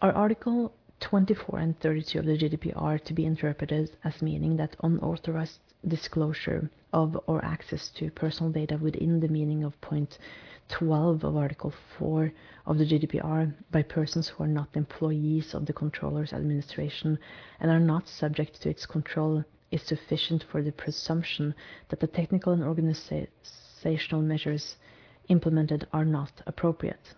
are 0.00 0.12
Article 0.12 0.72
24 1.00 1.58
and 1.58 1.80
32 1.80 2.18
of 2.18 2.24
the 2.24 2.38
GDPR 2.38 3.02
to 3.04 3.12
be 3.12 3.26
interpreted 3.26 3.90
as 4.04 4.22
meaning 4.22 4.56
that 4.56 4.76
unauthorized 4.82 5.58
disclosure 5.86 6.70
of 6.92 7.18
or 7.26 7.44
access 7.44 7.90
to 7.90 8.10
personal 8.10 8.50
data 8.50 8.78
within 8.78 9.20
the 9.20 9.28
meaning 9.28 9.64
of 9.64 9.78
point 9.82 10.18
12 10.68 11.24
of 11.24 11.36
Article 11.36 11.74
4 11.98 12.32
of 12.66 12.78
the 12.78 12.86
GDPR 12.86 13.52
by 13.70 13.82
persons 13.82 14.28
who 14.28 14.44
are 14.44 14.48
not 14.48 14.68
employees 14.74 15.52
of 15.52 15.66
the 15.66 15.72
controller's 15.74 16.32
administration 16.32 17.18
and 17.60 17.70
are 17.70 17.80
not 17.80 18.08
subject 18.08 18.62
to 18.62 18.70
its 18.70 18.86
control 18.86 19.44
is 19.70 19.82
sufficient 19.82 20.42
for 20.50 20.62
the 20.62 20.72
presumption 20.72 21.54
that 21.90 22.00
the 22.00 22.06
technical 22.06 22.52
and 22.54 22.62
organizational 22.62 24.22
measures 24.22 24.76
implemented 25.28 25.86
are 25.92 26.04
not 26.04 26.32
appropriate. 26.46 27.14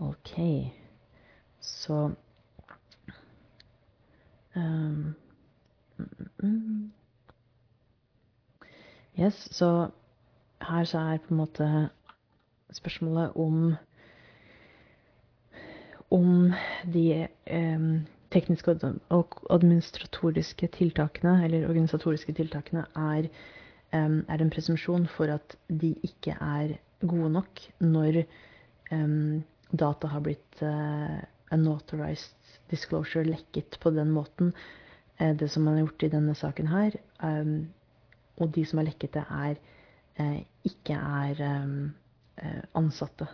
Okay, 0.00 0.70
Så 1.60 2.10
um, 4.56 5.14
Yes, 9.18 9.48
så 9.54 9.90
her 10.62 10.84
så 10.84 10.98
er 10.98 11.18
på 11.18 11.34
en 11.34 11.36
måte 11.36 11.88
spørsmålet 12.72 13.32
om 13.34 13.74
om 16.10 16.52
de 16.94 17.26
um, 17.52 18.06
tekniske 18.30 18.78
og 19.08 19.40
administratoriske 19.50 20.66
tiltakene, 20.66 21.44
eller 21.44 21.68
organisatoriske 21.68 22.32
tiltakene, 22.32 22.84
er, 22.96 23.28
um, 23.92 24.24
er 24.28 24.38
en 24.38 24.50
presumpsjon 24.50 25.06
for 25.06 25.24
at 25.24 25.56
de 25.68 25.94
ikke 26.02 26.30
er 26.40 26.76
gode 27.00 27.30
nok 27.30 27.60
når 27.80 28.22
um, 28.92 29.42
data 29.70 30.08
har 30.08 30.20
blitt 30.24 30.62
uh, 30.62 31.18
unauthorized 31.52 32.58
disclosure 32.70 33.24
lekket 33.24 33.78
på 33.80 33.90
den 33.90 34.10
måten, 34.12 34.52
Uh, 35.20 35.36
det 35.36 35.48
som 35.48 35.64
man 35.64 35.74
har 35.74 35.80
gjort 35.80 36.02
i 36.02 36.08
denne 36.08 36.34
saken 36.34 36.66
her, 36.66 36.94
um, 37.22 37.68
og 38.36 38.54
de 38.54 38.64
som 38.66 38.78
har 38.78 38.86
lekket 38.86 39.14
det, 39.14 39.24
er 39.30 39.56
uh, 40.20 40.40
ikke 40.64 40.94
er 40.94 41.42
um, 41.62 41.94
ansatte 42.74 43.26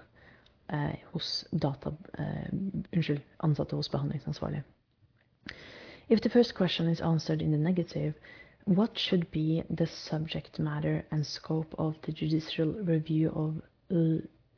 hos 1.13 1.45
data 1.53 1.91
Unnskyld, 2.17 3.21
ansatte 3.45 3.77
hos 3.77 3.91
behandlingsansvarlig. 3.93 4.63
If 6.09 6.21
the 6.21 6.31
first 6.31 6.55
question 6.55 6.89
is 6.89 7.01
answered 7.01 7.43
in 7.43 7.51
the 7.51 7.59
negative, 7.59 8.15
what 8.65 8.99
should 8.99 9.27
be 9.31 9.63
the 9.69 9.87
subject 9.87 10.59
matter 10.59 11.03
and 11.11 11.27
scope 11.27 11.75
of 11.79 11.95
the 12.07 12.13
judicial 12.13 12.73
review 12.73 13.31
of 13.35 13.61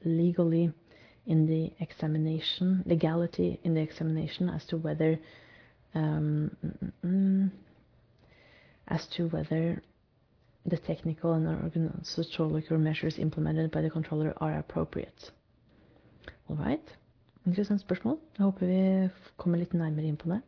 legally 0.04 0.71
in 1.26 1.47
the 1.47 1.73
examination, 1.80 2.83
legality 2.87 3.59
in 3.64 3.75
the 3.75 3.80
examination 3.80 4.49
as 4.49 4.64
to 4.66 4.76
whether 4.76 5.18
um, 5.95 6.50
mm, 6.64 6.92
mm, 7.04 7.50
as 8.88 9.06
to 9.09 9.28
whether 9.28 9.83
the 10.66 10.76
technical 10.76 11.33
and 11.33 11.47
organizational 11.47 12.78
measures 12.78 13.18
implemented 13.18 13.71
by 13.71 13.80
the 13.83 13.90
controller 13.90 14.35
are 14.38 14.59
appropriate. 14.59 15.30
All 16.49 16.56
right. 16.56 16.83
Interessant 17.47 17.80
spørsmål. 17.80 18.18
Jeg 18.38 18.45
håper 18.45 18.66
vi 18.66 19.09
kommer 19.37 19.59
litt 19.59 19.75
nærmere 19.75 20.04
inn 20.06 20.16
på 20.16 20.28
det. 20.28 20.40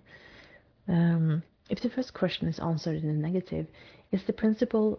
Um, 0.89 1.43
if 1.71 1.81
the 1.81 1.91
first 1.91 2.13
question 2.15 2.49
is 2.49 2.59
answered 2.59 3.05
in 3.05 3.09
the 3.09 3.23
negative, 3.29 3.67
is 4.13 4.25
the 4.25 4.33
principle 4.33 4.99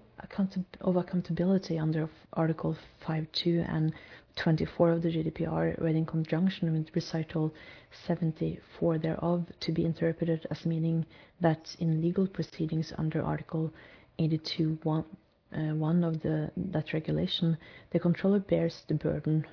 of 0.82 0.96
accountability 0.98 1.78
under 1.80 2.08
Article 2.34 2.76
5.2 3.02 3.66
and 3.76 3.92
24 4.36 4.92
of 4.92 5.02
the 5.02 5.10
GDPR 5.10 5.80
read 5.82 5.96
in 5.96 6.06
conjunction 6.06 6.72
with 6.72 6.96
recital 6.96 7.54
74 8.08 8.98
thereof 9.00 9.46
to 9.60 9.72
be 9.72 9.86
interpreted 9.86 10.46
as 10.50 10.66
meaning 10.66 11.06
that 11.42 11.76
in 11.80 12.02
legal 12.02 12.28
proceedings 12.28 12.94
under 12.98 13.22
Article 13.22 13.74
82 14.18 14.78
1, 14.84 15.04
uh, 15.54 15.58
1 15.76 16.04
of 16.04 16.22
the, 16.22 16.52
that 16.56 16.94
regulation, 16.94 17.58
the 17.92 18.00
controller 18.00 18.40
bears 18.40 18.84
the 18.88 18.94
burden 18.94 19.46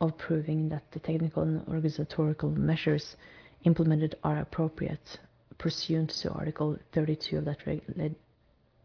of 0.00 0.16
proving 0.18 0.68
that 0.68 0.82
the 0.92 0.98
technical 1.00 1.42
and 1.42 1.66
organizatorial 1.68 2.56
measures 2.56 3.16
implemented 3.64 4.16
are 4.22 4.38
appropriate 4.38 5.18
pursuant 5.58 6.10
to 6.10 6.30
Article 6.32 6.76
32 6.92 7.38
of 7.38 7.44
that 7.44 7.66
reg 7.66 7.80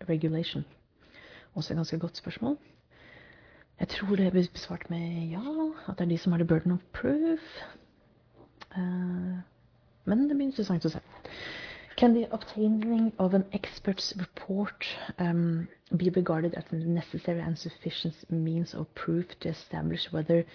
regulation. 0.07 0.65
Også 1.55 1.73
et 1.73 1.77
ganske 1.77 1.99
godt 1.99 2.17
spørsmål. 2.17 2.57
Jeg 3.81 3.87
tror 3.89 4.15
det 4.15 4.31
blir 4.31 4.47
besvart 4.53 4.83
med 4.89 5.29
ja, 5.31 5.41
at 5.89 5.97
det 5.97 6.03
er 6.05 6.09
de 6.09 6.17
som 6.17 6.31
har 6.31 6.37
the 6.37 6.47
burden 6.47 6.71
of 6.71 6.79
proof. 6.93 7.39
Uh, 8.77 9.39
men 10.05 10.27
det 10.29 10.35
blir 10.37 10.45
interessant 10.51 10.85
å 10.85 10.91
se. 10.93 11.01
Can 11.97 12.13
the 12.13 12.27
obtaining 12.31 13.11
of 13.17 13.33
an 13.33 13.45
expert's 13.57 14.13
report 14.19 14.85
um, 15.17 15.67
be 15.97 16.11
regarded 16.15 16.53
as 16.53 16.63
a 16.71 16.75
necessary 16.75 17.41
and 17.41 17.57
sufficient 17.57 18.15
means 18.29 18.75
of 18.75 18.85
proof 18.93 19.25
to 19.39 19.49
establish 19.49 20.05
whether 20.13 20.45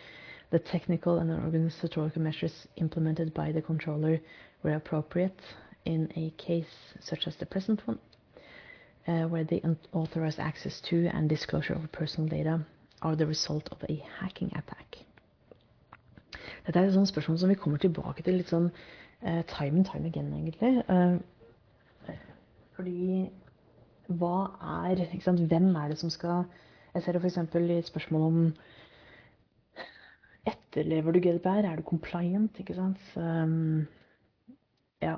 the 0.52 0.60
technical 0.60 1.18
and 1.18 1.30
organizational 1.32 2.10
measures 2.16 2.68
implemented 2.76 3.34
by 3.34 3.50
the 3.50 3.62
controller 3.62 4.20
were 4.62 4.74
appropriate 4.74 5.40
in 5.84 6.12
a 6.14 6.30
case 6.38 6.94
such 7.00 7.26
as 7.26 7.34
the 7.36 7.46
present 7.46 7.86
one? 7.88 7.98
uh, 9.08 9.22
where 9.24 9.44
the 9.44 9.60
unauthorized 9.64 10.38
access 10.38 10.80
to 10.80 11.08
and 11.12 11.28
disclosure 11.28 11.74
of 11.74 11.90
personal 11.92 12.28
data 12.28 12.64
are 13.02 13.16
the 13.16 13.26
result 13.26 13.68
of 13.72 13.82
a 13.88 13.96
hacking 14.20 14.52
attack. 14.56 15.06
Dette 16.66 16.78
er 16.78 16.88
et 16.88 16.94
sånt 16.94 17.08
spørsmål 17.08 17.38
som 17.38 17.50
vi 17.50 17.58
kommer 17.58 17.78
tilbake 17.78 18.22
til 18.26 18.40
litt 18.40 18.50
sånn 18.50 18.70
uh, 18.70 19.42
time 19.50 19.82
and 19.82 19.86
time 19.86 20.08
again, 20.08 20.32
egentlig. 20.34 20.82
Uh, 20.90 21.18
fordi 22.76 23.28
hva 24.06 24.36
er 24.86 25.02
ikke 25.06 25.24
sant, 25.24 25.42
Hvem 25.50 25.74
er 25.76 25.88
det 25.90 25.98
som 25.98 26.10
skal 26.10 26.44
Jeg 26.94 27.02
ser 27.02 27.18
f.eks. 27.18 27.36
i 27.36 27.78
et 27.78 27.86
spørsmål 27.86 28.22
om 28.22 28.36
Etterlever 30.46 31.12
du 31.12 31.18
GDPR? 31.20 31.66
Er 31.66 31.76
du 31.76 31.82
compliant? 31.82 32.58
Ikke 32.58 32.74
sant? 32.74 33.00
Um, 33.16 33.86
ja. 35.02 35.16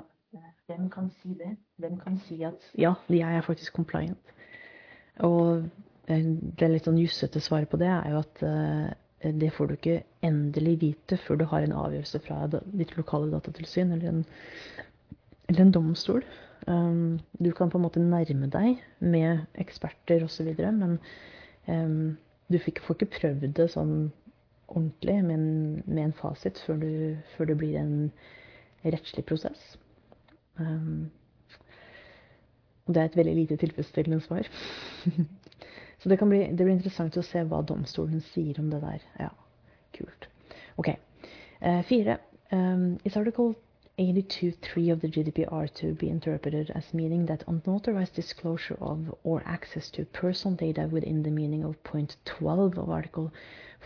Hvem 0.65 0.89
kan 0.89 1.09
si 1.21 1.29
det? 1.37 1.55
Hvem 1.77 1.99
kan 1.99 2.17
si 2.27 2.41
at 2.43 2.65
ja, 2.77 2.93
jeg 3.09 3.35
er 3.37 3.41
faktisk 3.41 3.73
compliant? 3.73 4.33
Og 5.19 5.69
det 6.09 6.69
litt 6.71 6.87
sånn 6.87 6.99
jussete 6.99 7.41
svaret 7.43 7.69
på 7.69 7.79
det 7.81 7.89
er 7.93 8.13
jo 8.13 8.21
at 8.23 8.43
uh, 8.45 8.89
det 9.19 9.51
får 9.53 9.67
du 9.67 9.75
ikke 9.75 9.97
endelig 10.25 10.75
vite 10.81 11.17
før 11.25 11.41
du 11.41 11.45
har 11.51 11.65
en 11.65 11.75
avgjørelse 11.75 12.21
fra 12.23 12.45
ditt 12.49 12.95
lokale 12.97 13.29
datatilsyn 13.33 13.91
eller 13.95 14.13
en, 14.13 14.21
eller 15.49 15.65
en 15.65 15.73
domstol. 15.75 16.23
Um, 16.67 17.19
du 17.39 17.51
kan 17.55 17.71
på 17.71 17.79
en 17.79 17.85
måte 17.85 18.03
nærme 18.03 18.49
deg 18.51 18.79
med 18.99 19.45
eksperter 19.59 20.23
osv., 20.25 20.49
men 20.55 20.97
um, 21.67 22.17
du 22.49 22.57
får 22.59 22.95
ikke 22.95 23.11
prøvd 23.19 23.47
det 23.57 23.69
sånn 23.75 24.09
ordentlig 24.69 25.17
med 25.25 25.35
en, 25.35 25.83
med 25.85 26.03
en 26.07 26.17
fasit 26.17 26.59
før, 26.65 26.81
du, 26.81 26.91
før 27.35 27.51
det 27.51 27.57
blir 27.59 27.77
en 27.79 27.95
rettslig 28.85 29.25
prosess. 29.27 29.75
Um, 30.59 31.09
og 32.87 32.95
det 32.95 33.01
er 33.01 33.11
et 33.11 33.19
veldig 33.19 33.35
lite 33.37 33.59
tilfredsstillende 33.61 34.23
svar. 34.25 34.47
Så 35.99 36.09
det, 36.09 36.17
bli, 36.17 36.47
det 36.47 36.63
blir 36.63 36.75
interessant 36.75 37.17
å 37.17 37.23
se 37.23 37.43
hva 37.43 37.61
domstolen 37.61 38.21
sier 38.31 38.59
om 38.59 38.69
det 38.71 38.79
der. 38.81 39.05
Ja, 39.19 39.29
kult. 39.95 40.29
Ok. 40.79 40.93
Uh, 41.61 41.81
fire. 41.83 42.19
Um, 42.51 42.97
is 43.03 43.17
Article 43.17 43.53
82.3 43.99 44.93
of 44.93 45.01
the 45.01 45.09
GDPR 45.09 45.67
to 45.73 45.93
be 45.93 46.09
interpreted 46.09 46.71
as 46.73 46.93
meaning 46.93 47.25
that 47.25 47.43
unauthorized 47.47 48.15
disclosure 48.15 48.77
of 48.79 49.13
or 49.23 49.43
access 49.45 49.89
to 49.91 50.05
personal 50.05 50.55
data 50.55 50.87
within 50.87 51.21
the 51.21 51.29
meaning 51.29 51.65
of 51.65 51.83
point 51.83 52.15
12 52.23 52.77
of 52.77 52.89
Article 52.89 53.33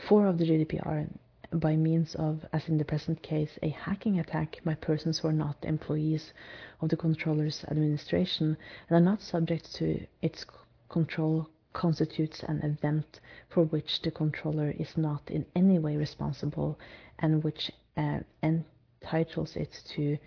4 0.08 0.28
of 0.28 0.38
the 0.38 0.46
GDPR 0.46 1.10
by 1.52 1.76
means 1.76 2.14
of, 2.16 2.46
as 2.54 2.70
in 2.70 2.78
the 2.78 2.86
present 2.86 3.24
case, 3.24 3.58
a 3.64 3.70
hacking 3.70 4.20
attack 4.20 4.60
by 4.64 4.76
persons 4.76 5.20
who 5.20 5.28
are 5.30 5.34
not 5.34 5.56
employees 5.64 6.32
of 6.82 6.90
the 6.90 6.98
controller's 6.98 7.66
administration 7.72 8.56
and 8.90 8.98
are 8.98 9.12
not 9.12 9.22
subject 9.22 9.74
to 9.74 10.06
its 10.22 10.46
control 10.90 11.50
constitutes 11.74 12.44
an 12.44 12.62
event 12.64 13.20
for 13.50 13.64
which 13.66 14.02
the 14.04 14.12
controller 14.12 14.74
is 14.80 14.98
not 14.98 15.22
in 15.30 15.46
any 15.56 15.80
way 15.80 15.98
responsible 15.98 16.80
and 17.20 17.44
which 17.44 17.72
uh, 17.98 18.20
entitles 18.42 19.56
it 19.56 19.84
to 19.96 20.18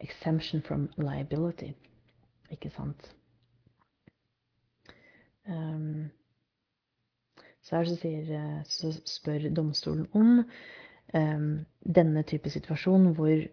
exemption 0.00 0.62
from 0.62 0.88
liability. 0.96 1.74
Ikke 2.50 2.70
sant? 2.70 3.14
Um, 5.48 6.10
så 7.62 7.76
her 7.76 7.84
så, 7.84 7.96
sier, 7.96 8.34
eh, 8.34 8.64
så, 8.64 8.92
spør 9.04 9.48
domstolen 9.56 10.06
om 10.14 10.44
um, 11.14 11.66
denne 11.94 12.22
type 12.22 12.50
situasjon 12.50 13.12
hvor 13.14 13.46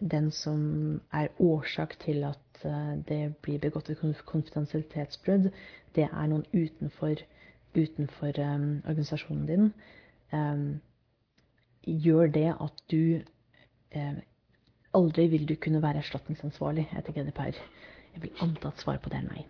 den 0.00 0.30
som 0.30 1.00
er 1.12 1.28
årsak 1.40 1.98
til 2.04 2.24
at 2.24 2.38
uh, 2.64 2.96
det 3.08 3.36
blir 3.42 3.58
begått 3.58 3.90
et 3.90 4.00
konfidensialitetsbrudd, 4.26 5.50
det 5.96 6.06
er 6.06 6.26
noen 6.30 6.44
utenfor, 6.52 7.22
utenfor 7.76 8.40
um, 8.42 8.68
organisasjonen 8.84 9.46
din, 9.46 9.72
um, 10.32 10.80
gjør 11.86 12.32
det 12.34 12.48
at 12.54 12.82
du 12.90 13.20
um, 13.96 14.22
aldri 14.96 15.26
vil 15.28 15.48
du 15.48 15.54
kunne 15.54 15.82
være 15.82 16.02
erstatningsansvarlig 16.04 16.88
etter 16.98 17.12
GDPR. 17.12 17.58
Jeg 18.14 18.22
vil 18.22 18.32
anta 18.40 18.68
at 18.68 18.80
svaret 18.80 19.00
på 19.04 19.12
det 19.12 19.20
er 19.20 19.28
nei. 19.28 19.46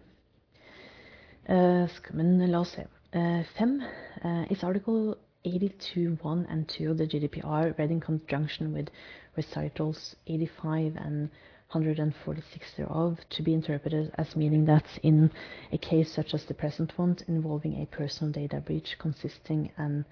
Uh, 1.46 2.14
men 2.18 2.40
la 2.50 2.60
oss 2.64 2.74
se. 2.74 2.86
Uh, 3.14 3.44
fem. 3.58 3.80
Uh, 4.24 4.44
is 4.50 4.64
article 4.64 5.14
82.1 5.46 6.46
and 6.50 6.68
2 6.68 6.90
of 6.90 6.98
the 6.98 7.06
GDPR 7.06 7.78
read 7.78 7.90
in 7.90 8.00
conjunction 8.00 8.72
with 8.74 8.88
recitals 9.36 10.16
85 10.26 10.96
and 10.96 11.30
146 11.70 12.74
thereof 12.76 13.18
to 13.28 13.42
be 13.42 13.52
interpreted 13.52 14.12
as 14.16 14.36
meaning 14.36 14.64
that 14.64 14.86
in 15.02 15.30
a 15.72 15.78
case 15.78 16.12
such 16.12 16.32
as 16.32 16.44
the 16.44 16.54
present 16.54 16.96
one 16.96 17.16
involving 17.26 17.82
a 17.82 17.86
personal 17.86 18.32
data 18.32 18.60
breach 18.60 18.96
consisting 18.98 19.70
and 19.76 20.04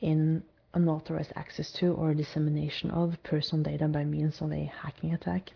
in 0.00 0.42
unauthorized 0.74 1.32
access 1.36 1.70
to 1.72 1.92
or 1.94 2.14
dissemination 2.14 2.90
of 2.90 3.16
personal 3.22 3.62
data 3.62 3.86
by 3.86 4.04
means 4.04 4.40
of 4.40 4.50
a 4.52 4.64
hacking 4.64 5.14
attack, 5.14 5.50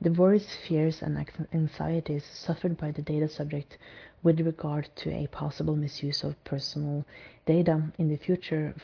the 0.00 0.12
worries, 0.12 0.48
fears, 0.66 1.02
and 1.02 1.26
anxieties 1.52 2.24
suffered 2.24 2.76
by 2.76 2.90
the 2.90 3.02
data 3.02 3.28
subject 3.28 3.76
with 4.22 4.40
regard 4.40 4.88
to 4.96 5.10
a 5.10 5.26
possible 5.26 5.76
misuse 5.76 6.22
of 6.22 6.42
personal 6.44 7.04
data 7.46 7.82
in 7.98 8.08
the 8.08 8.16
future 8.16 8.74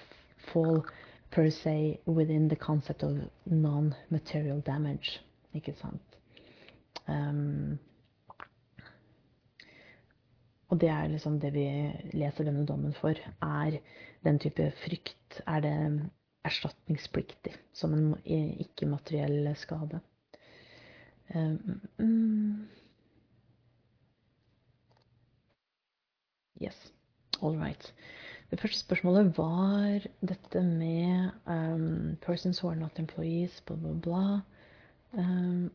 fall 0.53 0.85
per 1.31 1.51
se 1.51 2.01
within 2.07 2.49
the 2.49 2.57
concept 2.57 3.03
of 3.03 3.19
non-material 3.47 4.61
damage. 4.61 5.21
Ikke 5.57 5.75
sant? 5.79 6.19
Um, 7.09 7.79
og 10.69 10.81
det 10.83 10.91
er 10.91 11.09
liksom 11.09 11.39
det 11.41 11.53
vi 11.55 11.67
leser 12.19 12.49
denne 12.49 12.67
dommen 12.67 12.95
for, 12.97 13.15
er 13.43 13.79
den 14.27 14.41
type 14.43 14.71
frykt. 14.83 15.41
Er 15.47 15.63
det 15.63 15.77
erstatningspliktig 16.47 17.55
som 17.75 17.95
en 17.95 18.15
ikke-materiell 18.27 19.53
skade? 19.59 20.01
Um. 21.35 22.69
Yes. 26.63 26.93
All 27.43 27.59
right. 27.59 27.95
Det 28.51 28.61
første 28.61 28.79
spørsmålet 28.79 29.39
var 29.39 30.07
dette 30.29 30.63
med 30.63 31.31
um, 31.47 32.17
'persons 32.23 32.63
who 32.63 32.71
are 32.71 32.77
not 32.77 32.99
employees', 32.99 33.63
bla, 33.67 33.77
bla, 33.77 33.93
bla. 33.93 34.41
Um, 35.13 35.71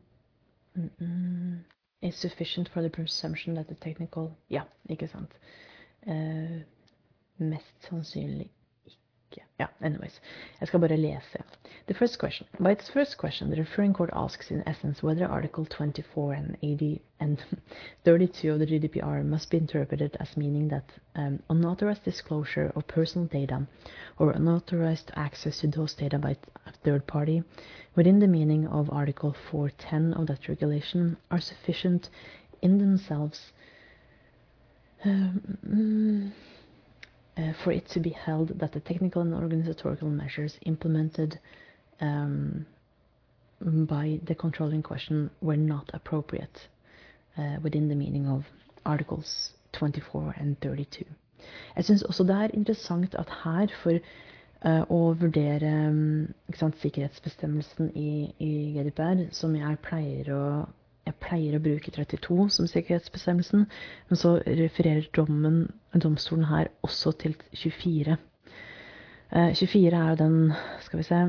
mm, 0.75 0.89
mm 0.99 1.59
is 2.01 2.15
sufficient 2.15 2.67
for 2.69 2.81
the 2.81 2.89
presumption 2.89 3.53
that 3.55 3.67
the 3.67 3.75
technical 3.75 4.35
Ja, 4.49 4.63
ikke 4.89 5.07
sant. 5.07 5.31
Uh, 6.07 6.61
mest 7.37 7.85
sannsynlig 7.89 8.49
Ja, 9.59 9.67
anyways. 9.81 10.21
Jeg 10.59 10.67
skal 10.67 10.79
bare 10.79 10.97
lese. 10.97 11.43
The 11.87 11.93
first 11.93 12.19
question. 12.19 12.47
By 12.59 12.71
its 12.71 12.89
first 12.89 13.17
question, 13.17 13.49
the 13.49 13.57
referring 13.57 13.93
court 13.93 14.09
asks 14.13 14.51
in 14.51 14.63
essence 14.67 15.03
whether 15.03 15.25
Article 15.25 15.65
24 15.65 16.33
and 16.33 16.57
80 16.63 17.01
and 17.19 17.37
32 18.05 18.51
of 18.53 18.59
the 18.59 18.65
GDPR 18.65 19.23
must 19.25 19.49
be 19.49 19.57
interpreted 19.57 20.17
as 20.19 20.37
meaning 20.37 20.67
that 20.69 20.89
um, 21.15 21.39
unauthorized 21.49 22.03
disclosure 22.03 22.71
of 22.75 22.87
personal 22.87 23.27
data 23.27 23.67
or 24.17 24.31
unauthorized 24.31 25.11
access 25.15 25.59
to 25.59 25.67
those 25.67 25.93
data 25.93 26.17
by 26.17 26.35
a 26.65 26.71
third 26.83 27.05
party 27.07 27.43
within 27.95 28.19
the 28.19 28.27
meaning 28.27 28.67
of 28.67 28.89
Article 28.89 29.35
410 29.51 30.13
of 30.13 30.27
that 30.27 30.47
regulation 30.47 31.17
are 31.29 31.41
sufficient 31.41 32.09
in 32.61 32.77
themselves 32.77 33.51
um, 35.03 36.33
uh, 37.37 37.53
for 37.63 37.71
it 37.71 37.87
to 37.89 37.99
be 37.99 38.09
held 38.09 38.59
that 38.59 38.71
the 38.73 38.79
technical 38.79 39.21
and 39.21 39.33
organizational 39.33 40.09
measures 40.09 40.57
implemented 40.65 41.39
um, 41.99 42.65
by 43.61 44.19
the 44.25 44.35
controlling 44.35 44.81
question 44.83 45.29
were 45.41 45.57
not 45.57 45.89
appropriate 45.93 46.67
uh, 47.37 47.57
within 47.63 47.87
the 47.89 47.95
meaning 47.95 48.27
of 48.27 48.43
Articles 48.85 49.51
24 49.73 50.35
and 50.37 50.59
32. 50.61 51.05
Jeg 51.75 51.85
syns 51.85 52.01
også 52.03 52.23
det 52.23 52.35
er 52.35 52.47
interessant 52.53 53.15
at 53.15 53.29
her, 53.43 53.67
for 53.83 53.97
uh, 54.65 54.83
å 54.89 55.13
vurdere 55.17 55.71
um, 55.89 56.33
sant, 56.53 56.77
sikkerhetsbestemmelsen 56.81 57.91
i, 57.95 58.33
i 58.39 58.51
GDPR, 58.75 59.27
som 59.33 59.55
jeg 59.55 59.79
pleier 59.85 60.29
å 60.35 60.43
jeg 61.05 61.17
pleier 61.23 61.57
å 61.57 61.63
bruke 61.63 61.91
32 61.91 62.47
som 62.53 62.67
sikkerhetsbestemmelsen, 62.69 63.65
men 64.09 64.19
så 64.19 64.35
refererer 64.45 65.07
dommen, 65.15 65.63
domstolen 65.95 66.45
her 66.51 66.69
også 66.85 67.13
til 67.23 67.35
24. 67.57 68.17
Eh, 69.31 69.53
24 69.55 69.97
er 69.97 70.09
jo 70.09 70.15
den 70.19 70.53
Skal 70.81 70.99
vi 70.99 71.03
se 71.07 71.19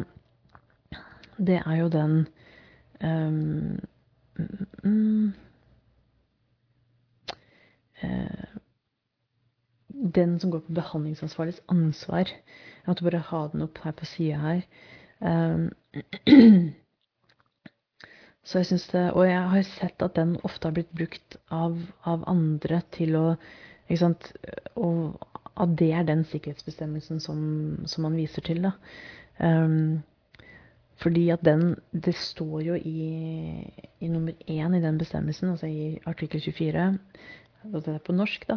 Det 1.38 1.62
er 1.66 1.76
jo 1.78 1.88
den 1.88 2.26
um, 3.04 3.78
mm, 4.84 5.32
uh, 8.02 8.58
Den 9.88 10.40
som 10.40 10.50
går 10.50 10.58
på 10.66 10.72
behandlingsansvarligs 10.72 11.62
ansvar. 11.68 12.26
Jeg 12.26 12.86
måtte 12.86 13.04
bare 13.04 13.18
ha 13.18 13.48
den 13.52 13.62
opp 13.62 13.78
her 13.84 13.92
på 13.92 14.04
sida 14.04 14.36
her. 14.38 14.62
Um, 15.20 15.70
Så 18.44 18.58
jeg 18.58 18.66
synes 18.66 18.86
det, 18.88 19.12
Og 19.12 19.28
jeg 19.28 19.48
har 19.50 19.62
sett 19.62 20.02
at 20.02 20.16
den 20.16 20.36
ofte 20.44 20.68
har 20.68 20.74
blitt 20.74 20.94
brukt 20.96 21.36
av, 21.50 21.76
av 22.04 22.24
andre 22.26 22.82
til 22.92 23.16
å 23.16 23.26
ikke 23.88 24.00
sant, 24.00 24.32
Og 24.76 25.18
at 25.60 25.76
det 25.78 25.92
er 25.92 26.06
den 26.08 26.24
sikkerhetsbestemmelsen 26.24 27.20
som, 27.20 27.42
som 27.86 28.02
man 28.02 28.16
viser 28.16 28.42
til. 28.42 28.62
da. 28.64 28.72
Um, 29.38 30.02
fordi 31.02 31.28
at 31.30 31.44
den 31.44 31.76
Det 31.92 32.14
står 32.14 32.60
jo 32.62 32.74
i, 32.74 33.72
i 34.00 34.08
nummer 34.08 34.32
én 34.48 34.74
i 34.76 34.82
den 34.82 34.98
bestemmelsen, 34.98 35.50
altså 35.50 35.66
i 35.66 35.98
artikkel 36.06 36.40
24 36.40 36.98
det 37.62 37.88
er 37.92 38.00
på 38.02 38.14
norsk, 38.14 38.44
da, 38.48 38.56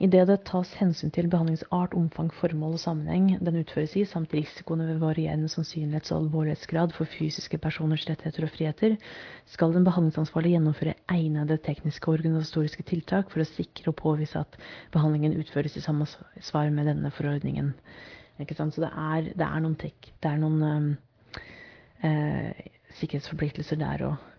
idet 0.00 0.26
det 0.30 0.38
tas 0.48 0.70
hensyn 0.80 1.10
til 1.12 1.28
behandlingsart, 1.32 1.94
omfang, 1.98 2.30
formål 2.32 2.76
og 2.78 2.80
sammenheng 2.80 3.28
den 3.44 3.58
utføres 3.60 3.96
i, 4.00 4.04
samt 4.08 4.32
risikoene 4.34 4.86
ved 4.88 5.00
varierende 5.02 5.50
sannsynlighets- 5.52 6.12
og 6.14 6.24
alvorlighetsgrad 6.24 6.94
for 6.96 7.08
fysiske 7.10 7.60
personers 7.60 8.06
rettigheter 8.08 8.46
og 8.46 8.52
friheter, 8.54 8.96
skal 9.52 9.74
den 9.76 9.84
behandlingsansvarlige 9.84 10.56
gjennomføre 10.56 10.96
egnede 11.12 11.58
tekniske 11.68 12.08
og 12.08 12.18
organisatoriske 12.18 12.86
tiltak 12.88 13.32
for 13.32 13.44
å 13.44 13.48
sikre 13.50 13.92
og 13.92 13.98
påvise 14.00 14.40
at 14.40 14.56
behandlingen 14.94 15.36
utføres 15.40 15.76
i 15.76 15.84
samsvar 15.84 16.72
med 16.72 16.88
denne 16.88 17.12
forordningen. 17.12 17.74
Ikke 18.40 18.56
sant? 18.56 18.76
Så 18.76 18.84
det 18.84 18.92
er, 18.92 19.32
det 19.36 19.44
er 19.46 19.60
noen, 19.64 19.76
tek, 19.80 20.12
det 20.22 20.32
er 20.32 20.40
noen 20.40 20.64
um, 20.64 20.88
eh, 22.04 22.66
sikkerhetsforpliktelser 23.00 23.80
der 23.80 24.08
òg. 24.10 24.32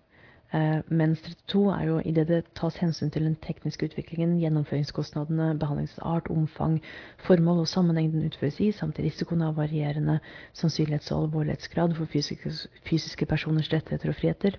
Eh, 0.58 0.80
mens 0.90 1.22
32 1.22 1.64
er 1.74 1.84
jo 1.90 1.98
i 2.08 2.14
det 2.16 2.38
tas 2.58 2.78
hensyn 2.82 3.12
til 3.14 3.26
den 3.28 3.36
tekniske 3.44 3.90
utviklingen, 3.90 4.38
gjennomføringskostnadene, 4.42 5.52
behandlingsart, 5.60 6.30
omfang, 6.34 6.80
formål 7.28 7.62
og 7.64 7.70
sammenheng 7.70 8.10
den 8.14 8.26
utføres 8.30 8.58
i, 8.64 8.72
samt 8.74 9.00
risikoen 9.04 9.44
av 9.46 9.58
varierende 9.60 10.20
sannsynlighets- 10.58 11.12
og 11.14 11.28
alvorlighetsgrad 11.28 11.94
for 11.98 12.10
fysiske, 12.10 13.28
personers 13.30 13.70
rettigheter 13.74 14.14
og 14.14 14.18
friheter, 14.18 14.58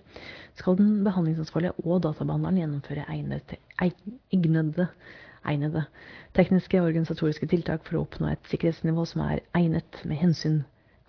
skal 0.61 0.79
den 0.79 1.05
behandlingsansvarlige 1.09 1.75
og 1.85 2.03
databehandleren 2.07 2.61
gjennomføre 2.63 3.09
egnede, 3.09 4.89
egnede 5.49 5.87
tekniske 6.37 6.83
og 6.83 6.91
organisatoriske 6.93 7.49
tiltak 7.51 7.87
for 7.87 7.99
å 7.99 8.05
oppnå 8.05 8.35
et 8.35 8.53
sikkerhetsnivå 8.53 9.07
som 9.09 9.25
er 9.27 9.43
egnet 9.57 10.03
med 10.05 10.21
hensyn 10.21 10.61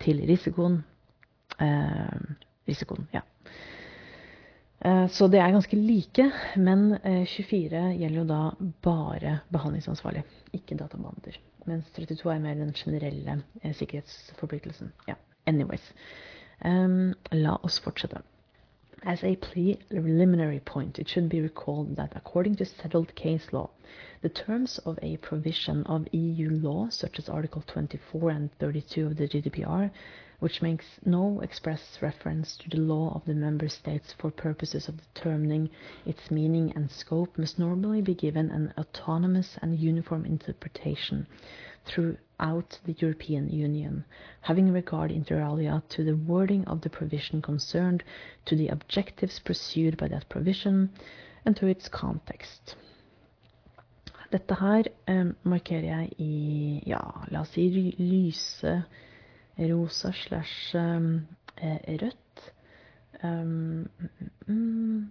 til 0.02 0.24
risikoen. 0.30 0.80
Eh, 1.60 2.22
risikoen, 2.70 3.06
ja. 3.14 3.22
Eh, 4.84 5.06
så 5.12 5.28
det 5.28 5.40
er 5.40 5.52
ganske 5.52 5.76
like, 5.76 6.26
men 6.56 6.94
24 7.04 7.76
eh, 7.76 7.92
gjelder 8.00 8.20
jo 8.22 8.26
da 8.28 8.40
bare 8.84 9.36
behandlingsansvarlig, 9.52 10.24
ikke 10.56 10.78
databehandler. 10.80 11.36
Mens 11.68 11.90
32 11.96 12.32
er 12.32 12.40
mer 12.40 12.56
den 12.56 12.72
generelle 12.72 13.40
eh, 13.60 13.74
sikkerhetsforpliktelsen. 13.76 14.92
Ja, 15.08 15.18
anyways. 15.46 15.84
Um, 16.64 17.12
la 17.32 17.56
oss 17.64 17.78
fortsette. 17.80 18.22
As 19.02 19.24
a 19.24 19.36
preliminary 19.36 20.60
point, 20.60 20.98
it 20.98 21.08
should 21.08 21.30
be 21.30 21.40
recalled 21.40 21.96
that 21.96 22.12
according 22.14 22.56
to 22.56 22.66
settled 22.66 23.14
case 23.14 23.50
law, 23.50 23.70
the 24.20 24.28
terms 24.28 24.76
of 24.84 24.98
a 25.00 25.16
provision 25.16 25.84
of 25.84 26.06
EU 26.12 26.50
law, 26.50 26.90
such 26.90 27.18
as 27.18 27.26
Article 27.26 27.64
24 27.66 28.28
and 28.28 28.52
32 28.58 29.06
of 29.06 29.16
the 29.16 29.26
GDPR, 29.26 29.90
which 30.40 30.60
makes 30.60 30.84
no 31.02 31.40
express 31.40 31.96
reference 32.02 32.58
to 32.58 32.68
the 32.68 32.76
law 32.76 33.14
of 33.14 33.24
the 33.24 33.32
member 33.32 33.70
states 33.70 34.12
for 34.12 34.30
purposes 34.30 34.86
of 34.86 35.00
determining 35.14 35.70
its 36.04 36.30
meaning 36.30 36.70
and 36.76 36.90
scope, 36.90 37.38
must 37.38 37.58
normally 37.58 38.02
be 38.02 38.14
given 38.14 38.50
an 38.50 38.74
autonomous 38.76 39.56
and 39.62 39.78
uniform 39.78 40.26
interpretation 40.26 41.26
throughout 41.90 42.78
the 42.86 42.94
European 42.98 43.48
Union, 43.50 44.04
having 44.42 44.72
regard 44.72 45.10
inter 45.10 45.40
alia 45.42 45.82
to 45.90 46.04
the 46.04 46.16
wording 46.16 46.64
of 46.66 46.80
the 46.80 46.90
provision 46.90 47.42
concerned, 47.42 48.02
to 48.46 48.56
the 48.56 48.68
objectives 48.68 49.40
pursued 49.40 49.96
by 49.96 50.08
that 50.08 50.28
provision, 50.28 50.90
and 51.44 51.56
to 51.56 51.66
its 51.66 51.88
context. 51.88 52.76
Dette 54.30 54.54
her 54.60 54.84
eh, 55.08 55.24
markerer 55.42 55.82
jeg 55.88 56.12
i 56.22 56.82
ja, 56.86 57.00
la 57.32 57.40
oss 57.40 57.50
si 57.56 57.64
lyse 57.98 58.74
rosa 59.58 60.12
slash 60.12 60.74
eh, 60.76 61.96
rødt. 62.02 62.52
Um, 63.22 63.88
mm, 64.46 65.08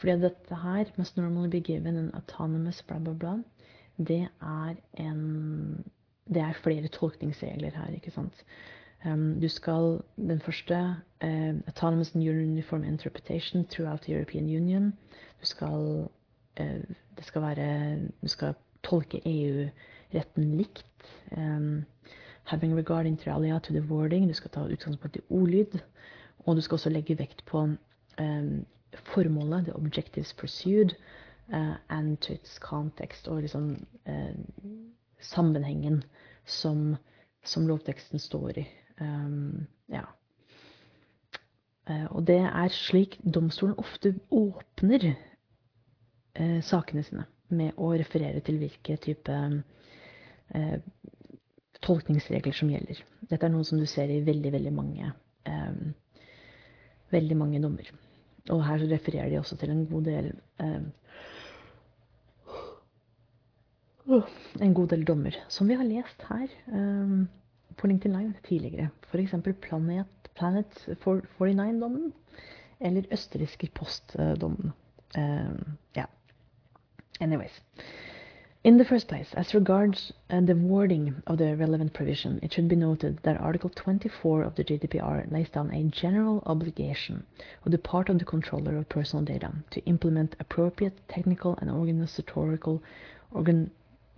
fordi 0.00 0.16
dette 0.22 0.54
her, 0.56 0.84
must 0.96 1.16
normally 1.16 1.48
be 1.48 1.60
given 1.60 1.96
an 1.96 2.10
autonomous 2.14 2.80
bla, 2.82 2.98
bla, 2.98 3.12
bla, 3.12 3.36
det 4.08 4.28
er 4.42 4.74
en 4.98 5.84
Det 6.34 6.42
er 6.42 6.52
flere 6.52 6.88
tolkningsregler 6.88 7.70
her, 7.74 7.94
ikke 7.94 8.10
sant. 8.10 8.44
Um, 9.04 9.40
du 9.40 9.48
skal 9.48 10.00
Den 10.16 10.40
første 10.40 10.96
uh, 11.24 11.54
Autonomous 11.66 12.14
Uniform 12.14 12.84
Interpretation 12.84 13.66
throughout 13.66 14.00
the 14.00 14.12
European 14.12 14.44
Union. 14.44 14.92
Du 15.40 15.46
skal 15.46 16.06
uh, 16.60 16.66
Det 17.16 17.24
skal 17.24 17.42
være 17.42 17.98
Du 18.22 18.28
skal 18.28 18.54
tolke 18.82 19.20
EU-retten 19.26 20.54
likt. 20.56 20.84
Um, 21.36 21.84
having 22.44 22.76
regard 22.76 23.06
inter 23.06 23.34
alia 23.34 23.58
to 23.58 23.72
the 23.72 23.82
wording. 23.82 24.28
Du 24.28 24.34
skal 24.34 24.50
ta 24.50 24.60
utgangspunkt 24.60 25.16
i 25.16 25.20
ordlyd. 25.30 25.78
Og 26.38 26.56
du 26.56 26.60
skal 26.60 26.74
også 26.74 26.90
legge 26.90 27.18
vekt 27.18 27.44
på 27.46 27.58
um, 28.20 28.66
formålet, 28.94 29.64
the 29.64 29.76
objectives 29.76 30.32
pursued 30.32 30.90
and 31.50 32.20
to 32.20 32.32
its 32.32 32.58
context, 32.58 33.28
og 33.28 33.42
liksom 33.42 33.72
uh, 34.08 34.34
sammenhengen 35.20 36.02
som, 36.46 36.96
som, 37.44 37.66
lovteksten 37.68 38.18
står 38.18 38.62
i. 38.62 38.66
Um, 39.00 39.66
ja. 39.90 40.04
Uh, 41.88 42.06
og 42.10 42.26
det 42.26 42.38
er 42.44 42.74
slik 42.74 43.18
domstolen 43.24 43.78
ofte 43.78 44.14
åpner 44.30 45.12
sakene 46.62 47.02
sine, 47.04 47.24
med 47.50 47.74
å 47.76 47.88
referere 47.98 48.38
til 48.46 48.60
hvilke 48.60 48.94
type 49.02 49.34
tolkningsregler 51.82 52.54
som 52.54 52.70
gjelder. 52.70 53.00
Dette 53.26 53.48
er 53.48 53.52
noe 53.52 53.66
som 53.66 53.80
du 53.82 53.84
ser 53.90 54.08
i 54.14 54.20
veldig, 54.24 54.52
veldig 54.54 54.72
mange, 54.72 55.10
veldig 57.10 57.36
mange 57.36 57.60
dommer. 57.60 57.90
Og 58.54 58.62
her 58.64 58.86
refererer 58.94 59.28
de 59.34 59.40
også 59.42 59.58
til 59.58 59.74
en 59.74 59.82
god 59.90 60.06
del 60.06 60.30
en 64.60 64.74
god 64.74 64.88
del 64.90 65.04
dommer 65.04 65.36
som 65.48 65.68
vi 65.68 65.76
har 65.78 65.86
lest 65.86 66.22
her 66.28 66.48
um, 66.66 67.28
på 67.76 67.86
LinkedIn 67.86 68.12
Live 68.12 68.34
tidligere. 68.48 68.88
F.eks. 69.10 69.34
Planet, 69.62 70.06
Planet 70.34 70.88
49-dommen 71.04 72.12
eller 72.80 73.02
østerrikske 73.12 73.68
postdommen. 73.74 74.72
Um, 75.18 75.78
yeah. 75.96 76.06
Anyways. 77.20 77.60
In 78.62 78.76
the 78.76 78.84
first 78.84 79.08
place, 79.08 79.32
as 79.34 79.54
regards 79.54 80.12
uh, 80.28 80.40
the 80.40 80.54
wording 80.54 81.14
of 81.26 81.38
the 81.38 81.56
relevant 81.56 81.94
provision, 81.94 82.38
it 82.42 82.52
should 82.52 82.68
be 82.68 82.76
noted 82.76 83.18
that 83.22 83.40
Article 83.40 83.70
24 83.70 84.42
of 84.42 84.54
the 84.54 84.64
GDPR 84.64 85.30
lays 85.32 85.48
down 85.48 85.70
a 85.70 85.84
general 85.84 86.42
obligation 86.44 87.24
on 87.64 87.72
the 87.72 87.78
part 87.78 88.10
of 88.10 88.18
the 88.18 88.24
controller 88.24 88.76
of 88.76 88.88
personal 88.90 89.24
data 89.24 89.50
to 89.70 89.80
implement 89.86 90.36
appropriate 90.40 91.00
technical 91.08 91.56
and 91.62 91.70
organizational 91.70 92.82
organ 93.32 93.70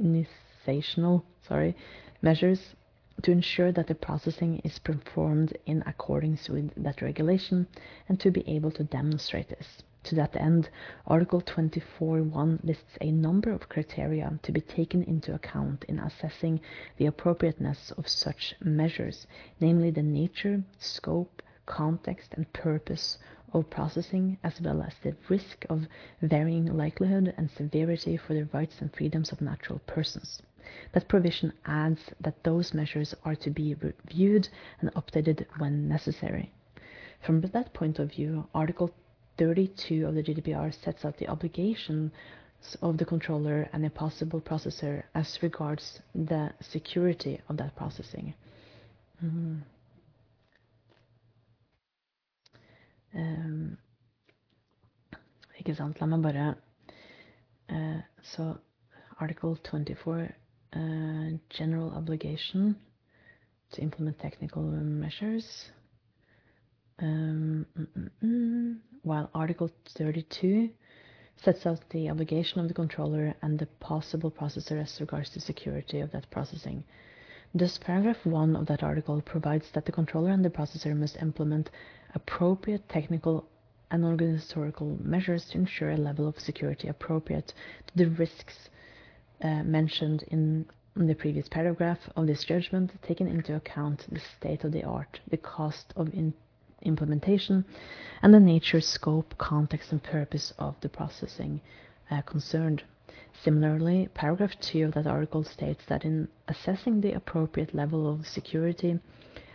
organizational 0.02 1.24
sorry, 1.46 1.76
measures 2.20 2.74
to 3.22 3.30
ensure 3.30 3.70
that 3.72 3.86
the 3.86 3.94
processing 3.94 4.60
is 4.64 4.78
performed 4.78 5.56
in 5.66 5.82
accordance 5.86 6.48
with 6.48 6.72
that 6.76 7.02
regulation 7.02 7.66
and 8.08 8.18
to 8.18 8.30
be 8.30 8.48
able 8.48 8.70
to 8.70 8.84
demonstrate 8.84 9.48
this. 9.48 9.82
To 10.04 10.16
that 10.16 10.34
end, 10.34 10.68
Article 11.06 11.40
24.1 11.40 12.64
lists 12.64 12.98
a 13.00 13.12
number 13.12 13.52
of 13.52 13.68
criteria 13.68 14.38
to 14.42 14.50
be 14.50 14.60
taken 14.60 15.04
into 15.04 15.32
account 15.34 15.84
in 15.84 16.00
assessing 16.00 16.60
the 16.96 17.06
appropriateness 17.06 17.92
of 17.92 18.08
such 18.08 18.56
measures, 18.60 19.26
namely 19.60 19.90
the 19.90 20.02
nature, 20.02 20.64
scope, 20.78 21.42
context, 21.66 22.34
and 22.34 22.52
purpose 22.52 23.18
of 23.52 23.70
processing, 23.70 24.38
as 24.42 24.60
well 24.60 24.82
as 24.82 24.94
the 25.02 25.14
risk 25.28 25.64
of 25.68 25.86
varying 26.20 26.66
likelihood 26.66 27.34
and 27.36 27.50
severity 27.50 28.16
for 28.16 28.34
the 28.34 28.48
rights 28.52 28.80
and 28.80 28.94
freedoms 28.94 29.32
of 29.32 29.40
natural 29.40 29.80
persons. 29.80 30.42
That 30.92 31.08
provision 31.08 31.52
adds 31.66 32.00
that 32.20 32.44
those 32.44 32.72
measures 32.72 33.14
are 33.24 33.34
to 33.36 33.50
be 33.50 33.74
reviewed 33.74 34.48
and 34.80 34.92
updated 34.94 35.46
when 35.58 35.88
necessary. 35.88 36.52
From 37.20 37.40
that 37.40 37.72
point 37.74 37.98
of 37.98 38.10
view, 38.12 38.48
Article 38.54 38.90
32 39.38 40.06
of 40.06 40.14
the 40.14 40.22
GDPR 40.22 40.72
sets 40.82 41.04
out 41.04 41.16
the 41.16 41.28
obligations 41.28 42.12
of 42.80 42.96
the 42.96 43.04
controller 43.04 43.68
and 43.72 43.84
a 43.84 43.90
possible 43.90 44.40
processor 44.40 45.02
as 45.14 45.42
regards 45.42 46.00
the 46.14 46.52
security 46.60 47.40
of 47.48 47.56
that 47.56 47.74
processing. 47.76 48.34
Mm. 49.22 49.28
Um, 49.28 49.64
ikke 55.58 55.74
sant. 55.76 56.00
La 56.00 56.06
meg 56.06 56.22
bare 56.24 56.54
uh, 57.70 58.00
Så 58.22 58.54
article 59.18 59.56
24 59.64 60.28
uh, 60.76 61.38
general 61.50 61.90
obligation 61.90 62.76
to 63.72 63.82
implement 63.82 64.18
technical 64.18 64.62
measures. 64.62 65.70
Um, 66.98 67.66
mm, 67.76 68.10
mm, 68.22 68.76
while 69.02 69.30
Article 69.34 69.70
32 69.98 70.70
sets 71.42 71.66
out 71.66 71.80
the 71.90 72.08
obligation 72.10 72.60
of 72.60 72.68
the 72.68 72.74
controller 72.74 73.34
and 73.42 73.58
the 73.58 73.66
possible 73.80 74.30
processor 74.30 74.80
as 74.80 75.00
regards 75.00 75.30
to 75.30 75.40
security 75.40 76.00
of 76.00 76.12
that 76.12 76.30
processing. 76.30 76.84
Thus, 77.54 77.76
paragraph 77.76 78.24
1 78.24 78.56
of 78.56 78.66
that 78.66 78.82
article 78.82 79.20
provides 79.20 79.70
that 79.72 79.84
the 79.84 79.92
controller 79.92 80.30
and 80.30 80.42
the 80.42 80.50
processor 80.50 80.96
must 80.96 81.20
implement 81.20 81.70
appropriate 82.14 82.88
technical 82.88 83.46
and 83.90 84.04
organizational 84.06 84.98
measures 85.02 85.44
to 85.50 85.58
ensure 85.58 85.90
a 85.90 85.96
level 85.98 86.26
of 86.26 86.40
security 86.40 86.88
appropriate 86.88 87.52
to 87.88 87.96
the 87.96 88.06
risks 88.06 88.70
uh, 89.42 89.62
mentioned 89.62 90.24
in, 90.28 90.66
the 90.94 91.14
previous 91.14 91.48
paragraph 91.48 91.98
of 92.16 92.26
this 92.26 92.44
judgment, 92.44 92.92
taking 93.02 93.26
into 93.26 93.56
account 93.56 94.06
the 94.12 94.20
state 94.20 94.62
of 94.62 94.72
the 94.72 94.84
art, 94.84 95.20
the 95.30 95.38
cost 95.38 95.92
of 95.96 96.10
implementation, 96.82 97.64
and 98.20 98.34
the 98.34 98.40
nature, 98.40 98.80
scope, 98.80 99.34
context, 99.38 99.90
and 99.90 100.02
purpose 100.02 100.52
of 100.58 100.74
the 100.82 100.90
processing 100.90 101.62
uh, 102.10 102.20
concerned. 102.22 102.82
Similarly, 103.42 104.08
paragraph 104.14 104.58
2 104.60 104.84
of 104.84 104.92
that 104.94 105.06
article 105.06 105.44
states 105.44 105.84
that 105.86 106.04
in 106.04 106.28
assessing 106.48 107.00
the 107.00 107.12
appropriate 107.12 107.74
level 107.74 108.08
of 108.12 108.26
security, 108.26 109.00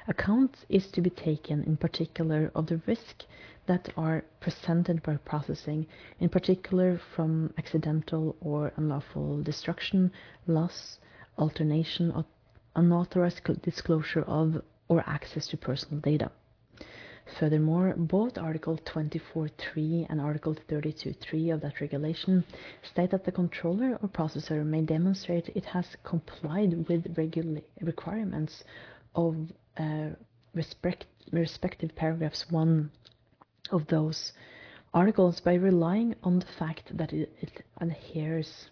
Account 0.09 0.63
is 0.69 0.89
to 0.91 1.01
be 1.01 1.09
taken 1.09 1.65
in 1.65 1.75
particular 1.75 2.49
of 2.55 2.67
the 2.67 2.77
risk 2.87 3.25
that 3.65 3.89
are 3.97 4.23
presented 4.39 5.03
by 5.03 5.17
processing, 5.17 5.85
in 6.21 6.29
particular 6.29 6.97
from 6.97 7.53
accidental 7.57 8.37
or 8.39 8.71
unlawful 8.77 9.43
destruction, 9.43 10.13
loss, 10.47 10.99
alternation, 11.37 12.11
or 12.11 12.23
unauthorized 12.77 13.41
disclosure 13.61 14.21
of 14.21 14.61
or 14.87 15.03
access 15.05 15.45
to 15.47 15.57
personal 15.57 15.99
data. 15.99 16.31
Furthermore, 17.39 17.93
both 17.97 18.37
Article 18.37 18.77
24.3 18.85 20.07
and 20.09 20.21
Article 20.21 20.55
32.3 20.69 21.53
of 21.53 21.61
that 21.61 21.81
regulation 21.81 22.43
state 22.83 23.11
that 23.11 23.25
the 23.25 23.31
controller 23.31 23.99
or 24.01 24.09
processor 24.09 24.65
may 24.65 24.81
demonstrate 24.81 25.49
it 25.49 25.65
has 25.65 25.85
complied 26.03 26.87
with 26.87 27.17
regula- 27.17 27.61
requirements 27.81 28.63
of 29.15 29.35
uh, 29.77 30.09
respect, 30.53 31.05
respective 31.31 31.95
paragraphs 31.95 32.45
1 32.49 32.89
of 33.71 33.85
those 33.87 34.31
articles 34.93 35.39
by 35.41 35.53
relying 35.53 36.15
on 36.23 36.39
the 36.39 36.45
fact 36.57 36.97
that 36.97 37.13
it, 37.13 37.31
it 37.41 37.63
adheres 37.81 38.69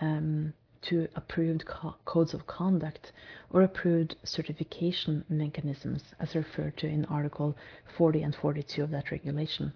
um, 0.00 0.52
to 0.82 1.08
approved 1.14 1.64
co- 1.66 1.94
codes 2.04 2.34
of 2.34 2.46
conduct 2.46 3.12
or 3.50 3.62
approved 3.62 4.16
certification 4.24 5.24
mechanisms 5.28 6.02
as 6.20 6.34
referred 6.34 6.76
to 6.76 6.86
in 6.86 7.04
Article 7.06 7.56
40 7.96 8.22
and 8.22 8.34
42 8.34 8.82
of 8.82 8.90
that 8.90 9.10
regulation. 9.10 9.72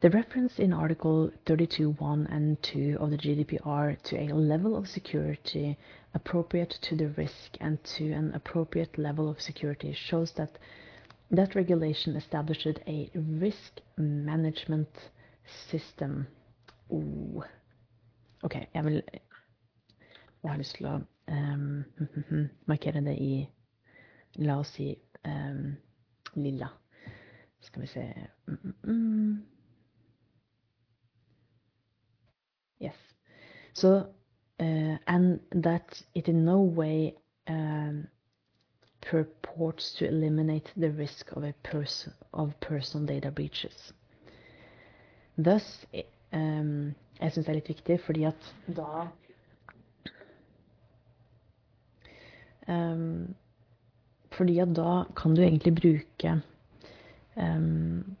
The 0.00 0.10
reference 0.10 0.58
in 0.58 0.72
Article 0.72 1.30
32.1 1.46 2.30
and 2.30 2.62
2 2.62 2.98
of 3.00 3.10
the 3.10 3.16
GDPR 3.16 4.00
to 4.02 4.16
a 4.16 4.34
level 4.34 4.76
of 4.76 4.86
security 4.86 5.78
appropriate 6.12 6.78
to 6.82 6.94
the 6.94 7.08
risk 7.08 7.56
and 7.60 7.82
to 7.84 8.12
an 8.12 8.34
appropriate 8.34 8.98
level 8.98 9.30
of 9.30 9.40
security 9.40 9.94
shows 9.94 10.32
that 10.32 10.58
that 11.30 11.54
regulation 11.54 12.16
established 12.16 12.66
a 12.86 13.10
risk 13.14 13.80
management 13.96 14.88
system. 15.70 16.26
Oh. 16.92 17.44
Ok, 18.42 18.66
jeg 18.74 18.84
vil 18.84 19.02
Jeg 20.44 20.52
har 20.52 20.58
lyst 20.60 20.76
til 20.76 20.86
å 20.86 20.98
um, 21.32 21.84
markere 22.70 23.00
det 23.00 23.16
i 23.16 23.48
La 24.44 24.58
oss 24.60 24.74
si 24.76 24.90
um, 25.24 25.70
lilla. 26.36 26.68
Skal 27.64 27.80
vi 27.80 27.88
se. 27.88 28.02
Yes. 32.82 32.98
So, 33.72 34.06
uh, 34.60 34.96
and 35.06 35.40
that 35.52 36.02
it 36.14 36.28
in 36.28 36.44
no 36.44 36.60
way 36.60 37.14
um, 37.46 38.06
purports 39.00 39.94
to 39.98 40.06
eliminate 40.06 40.70
the 40.76 40.90
risk 40.90 41.32
of 41.32 41.44
a 41.44 41.54
person 41.62 42.12
of 42.34 42.52
personal 42.60 43.06
data 43.06 43.30
breaches. 43.30 43.92
Thus, 45.38 45.86
um, 46.32 46.94
jeg 47.20 47.32
syns 47.32 47.46
det 47.46 47.52
er 47.52 47.62
litt 47.62 47.72
viktig, 47.72 48.00
fordi 48.04 48.28
at 48.28 48.54
da 48.76 49.08
um, 52.68 53.34
Fordi 54.34 54.58
at 54.62 54.74
da 54.76 55.04
kan 55.16 55.34
du 55.34 55.42
egentlig 55.42 55.74
bruke 55.74 56.34
um, 57.36 58.16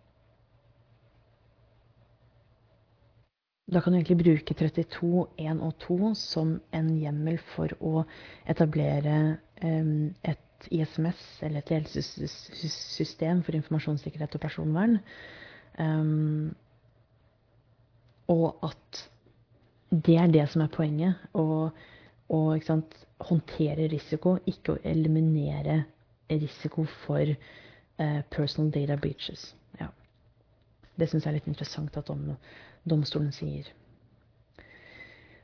Da 3.66 3.80
kan 3.80 3.92
du 3.92 3.98
egentlig 3.98 4.20
bruke 4.20 4.54
32, 4.54 5.26
1 5.38 5.60
og 5.64 5.78
2 5.80 6.14
som 6.14 6.60
en 6.72 6.90
hjemmel 7.00 7.38
for 7.54 7.72
å 7.80 8.02
etablere 8.46 9.38
um, 9.64 10.12
et 10.22 10.68
ISMS, 10.70 11.22
eller 11.42 11.62
et 11.62 11.72
ledelsessystem 11.72 13.40
for 13.42 13.56
informasjonssikkerhet 13.56 14.36
og 14.36 14.44
personvern. 14.44 14.98
Um, 15.78 16.52
og 18.28 18.60
at 18.68 19.08
det 19.90 20.16
er 20.20 20.30
det 20.32 20.46
som 20.52 20.64
er 20.64 20.72
poenget. 20.72 21.24
Å, 21.34 21.72
håndtere 23.20 23.88
risiko, 23.92 24.38
ikke 24.46 24.74
å 24.74 24.80
eliminere 24.84 25.84
risiko 26.30 26.86
for 27.04 27.22
uh, 27.30 28.22
personal 28.30 28.70
data 28.70 28.96
breaches. 28.96 29.52
Ja. 29.80 29.88
Det 30.96 31.08
syns 31.10 31.24
jeg 31.24 31.32
er 31.32 31.38
litt 31.38 31.50
interessant 31.50 31.96
at 31.96 32.10
om, 32.10 32.34
domstolen 32.84 33.32
sier. 33.32 33.70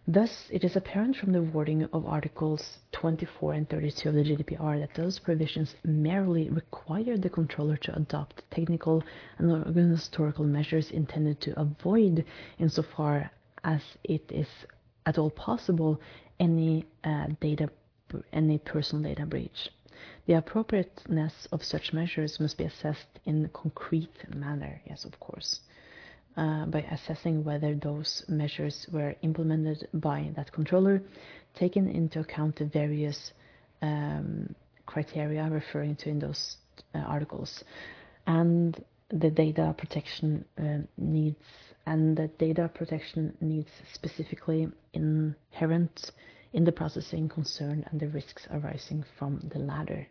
Thus, 0.09 0.48
it 0.50 0.64
is 0.64 0.74
apparent 0.74 1.16
from 1.16 1.33
the 1.33 1.42
wording 1.42 1.85
of 1.92 2.06
Articles 2.06 2.78
24 2.92 3.52
and 3.52 3.68
32 3.68 4.09
of 4.09 4.14
the 4.14 4.24
GDPR 4.24 4.80
that 4.80 4.94
those 4.94 5.20
provisions 5.20 5.76
merely 5.85 6.48
require 6.50 7.16
the 7.16 7.28
controller 7.28 7.76
to 7.76 7.94
adopt 7.94 8.42
technical 8.50 9.04
and 9.38 9.52
organizational 9.52 10.44
measures 10.44 10.90
intended 10.90 11.40
to 11.42 11.61
avoid, 11.61 12.24
insofar 12.59 13.30
as 13.62 13.83
it 14.02 14.24
is 14.33 14.48
at 15.06 15.18
all 15.18 15.30
possible, 15.30 16.00
any 16.40 16.87
uh, 17.05 17.26
data, 17.40 17.68
any 18.33 18.59
personal 18.59 19.05
data 19.05 19.26
breach. 19.26 19.70
The 20.26 20.35
appropriateness 20.35 21.46
of 21.53 21.62
such 21.62 21.92
measures 21.92 22.40
must 22.40 22.57
be 22.59 22.64
assessed 22.64 23.20
in 23.24 23.44
a 23.44 23.48
concrete 23.48 24.16
manner, 24.35 24.81
yes, 24.87 25.05
of 25.05 25.18
course. 25.20 25.61
Uh, 26.37 26.64
by 26.66 26.81
assessing 26.90 27.44
whether 27.44 27.74
those 27.74 28.24
measures 28.29 28.87
were 28.92 29.14
implemented 29.22 29.88
by 29.94 30.31
that 30.37 30.50
controller, 30.53 31.03
taking 31.55 31.92
into 31.92 32.20
account 32.20 32.57
the 32.57 32.64
various 32.64 33.33
um, 33.83 34.55
criteria 34.87 35.48
referring 35.50 35.96
to 35.96 36.09
in 36.09 36.18
those 36.20 36.57
uh, 36.94 36.98
articles, 36.98 37.64
and 38.26 38.83
the 39.09 39.29
data 39.29 39.74
protection 39.76 40.44
uh, 40.59 40.79
needs, 40.96 41.37
and 41.90 42.16
the 42.16 42.29
data 42.29 42.68
protection 42.68 43.33
needs 43.40 43.70
specifically 43.92 44.68
inherent 44.92 46.11
in 46.53 46.64
the 46.64 46.72
processing 46.72 47.29
concern 47.29 47.85
and 47.90 48.00
the 48.00 48.09
risks 48.09 48.46
arising 48.50 49.05
from 49.18 49.40
the 49.53 49.59
latter. 49.59 50.07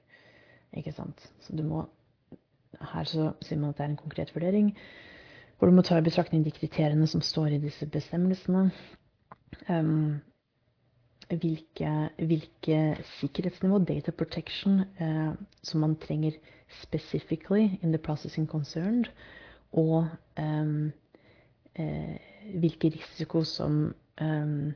Ikke 0.74 0.92
sant? 0.92 1.32
Så 1.40 1.56
du 1.56 1.64
må 1.64 1.86
Her 2.94 3.04
så 3.04 3.32
sier 3.42 3.58
man 3.58 3.70
at 3.70 3.78
det 3.78 3.84
er 3.84 3.90
en 3.90 3.98
konkret 3.98 4.36
vurdering 4.36 4.76
hvor 5.58 5.68
du 5.68 5.74
må 5.76 5.82
ta 5.82 5.98
i 5.98 6.04
betraktning 6.06 6.46
de 6.46 6.52
kriteriene 6.56 7.08
som 7.08 7.22
står 7.22 7.56
i 7.56 7.58
disse 7.60 7.86
bestemmelsene. 7.92 8.70
Um, 9.70 10.22
hvilke, 11.28 12.10
hvilke, 12.18 12.78
sikkerhetsnivå, 13.20 13.80
data 13.84 14.12
protection, 14.12 14.80
uh, 15.02 15.34
som 15.64 15.82
man 15.82 15.98
trenger 16.00 16.32
specifically 16.84 17.80
in 17.84 17.92
the 17.92 17.98
processing 17.98 18.48
concerned, 18.48 19.06
og 19.74 20.08
um, 20.40 20.92
hvilke 21.80 22.92
risiko 22.96 23.44
som, 23.48 23.94
um, 24.22 24.74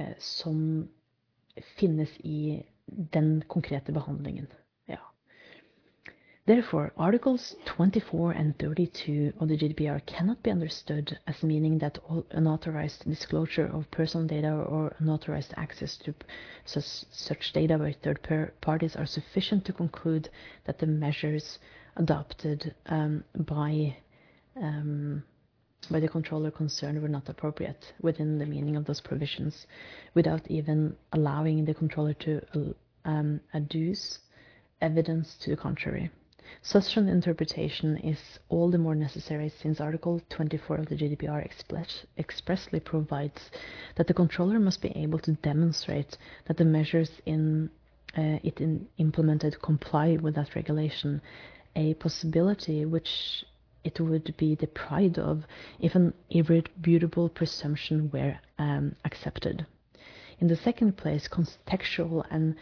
uh, 0.00 0.14
som 0.18 0.88
finnes 1.76 2.12
i 2.24 2.62
den 2.86 3.42
konkrete 3.48 3.92
behandlingen. 3.92 4.46
Therefore, 6.50 6.90
Articles 6.96 7.54
24 7.66 8.32
and 8.32 8.58
32 8.58 9.34
of 9.38 9.46
the 9.46 9.56
GDPR 9.56 10.04
cannot 10.04 10.42
be 10.42 10.50
understood 10.50 11.16
as 11.28 11.44
meaning 11.44 11.78
that 11.78 12.00
unauthorized 12.32 13.04
disclosure 13.04 13.66
of 13.66 13.88
personal 13.92 14.26
data 14.26 14.50
or 14.50 14.96
unauthorized 14.98 15.54
access 15.56 15.96
to 15.98 16.12
such 16.64 17.52
data 17.52 17.78
by 17.78 17.92
third 17.92 18.50
parties 18.60 18.96
are 18.96 19.06
sufficient 19.06 19.64
to 19.66 19.72
conclude 19.72 20.28
that 20.64 20.80
the 20.80 20.88
measures 20.88 21.60
adopted 21.96 22.74
um, 22.86 23.22
by 23.36 23.96
um, 24.56 25.22
by 25.90 26.00
the 26.00 26.08
controller 26.08 26.50
concerned 26.50 27.00
were 27.00 27.08
not 27.08 27.28
appropriate 27.28 27.92
within 28.00 28.38
the 28.38 28.46
meaning 28.46 28.76
of 28.76 28.84
those 28.84 29.00
provisions, 29.00 29.66
without 30.14 30.42
even 30.50 30.96
allowing 31.12 31.64
the 31.64 31.74
controller 31.74 32.14
to 32.14 32.74
um, 33.04 33.40
adduce 33.54 34.18
evidence 34.80 35.36
to 35.40 35.50
the 35.50 35.56
contrary. 35.56 36.10
Such 36.62 36.96
an 36.96 37.08
interpretation 37.08 37.96
is 37.98 38.18
all 38.48 38.70
the 38.70 38.78
more 38.78 38.94
necessary 38.94 39.48
since 39.62 39.80
Article 39.80 40.20
24 40.30 40.76
of 40.78 40.86
the 40.86 40.96
GDPR 40.96 41.44
express, 41.44 42.04
expressly 42.18 42.80
provides 42.80 43.50
that 43.96 44.06
the 44.08 44.14
controller 44.14 44.58
must 44.58 44.82
be 44.82 44.90
able 44.96 45.20
to 45.20 45.32
demonstrate 45.34 46.18
that 46.46 46.56
the 46.56 46.64
measures 46.64 47.10
in 47.24 47.70
uh, 48.18 48.40
it 48.42 48.60
in 48.60 48.88
implemented 48.98 49.62
comply 49.62 50.16
with 50.20 50.34
that 50.34 50.56
regulation, 50.56 51.22
a 51.76 51.94
possibility 51.94 52.84
which 52.84 53.44
it 53.84 54.00
would 54.00 54.34
be 54.36 54.56
deprived 54.56 55.18
of 55.18 55.44
if 55.78 55.94
an 55.94 56.12
irrefutable 56.30 57.28
presumption 57.28 58.10
were 58.10 58.38
um, 58.58 58.94
accepted. 59.04 59.66
In 60.38 60.48
the 60.48 60.56
second 60.56 60.96
place, 60.96 61.28
contextual 61.28 62.24
and 62.30 62.56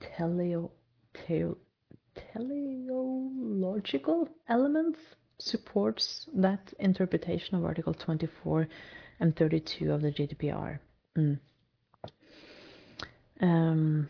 teleo, 0.00 0.70
teo, 1.14 1.56
teleological 2.32 4.28
elements 4.48 4.98
supports 5.38 6.28
that 6.34 6.72
interpretation 6.78 7.56
of 7.56 7.64
Article 7.64 7.94
24 7.94 8.68
and 9.20 9.34
32 9.36 9.92
of 9.92 10.02
the 10.02 10.12
GDPR. 10.12 10.78
Mm. 11.16 11.38
Um, 13.40 14.08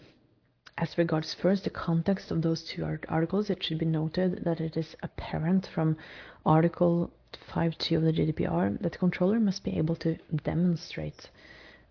as 0.79 0.97
regards 0.99 1.35
first 1.35 1.65
the 1.65 1.71
context 1.71 2.31
of 2.31 2.43
those 2.43 2.63
two 2.63 2.85
articles, 3.09 3.51
it 3.51 3.63
should 3.63 3.79
be 3.79 3.87
noted 3.87 4.43
that 4.45 4.61
it 4.61 4.77
is 4.77 4.97
apparent 5.03 5.69
from 5.75 5.97
Article 6.47 7.11
5.2 7.55 7.97
of 7.97 8.03
the 8.03 8.13
GDPR 8.13 8.81
that 8.81 8.93
the 8.93 8.99
controller 8.99 9.39
must 9.39 9.65
be 9.65 9.77
able 9.77 9.97
to 9.97 10.17
demonstrate 10.45 11.31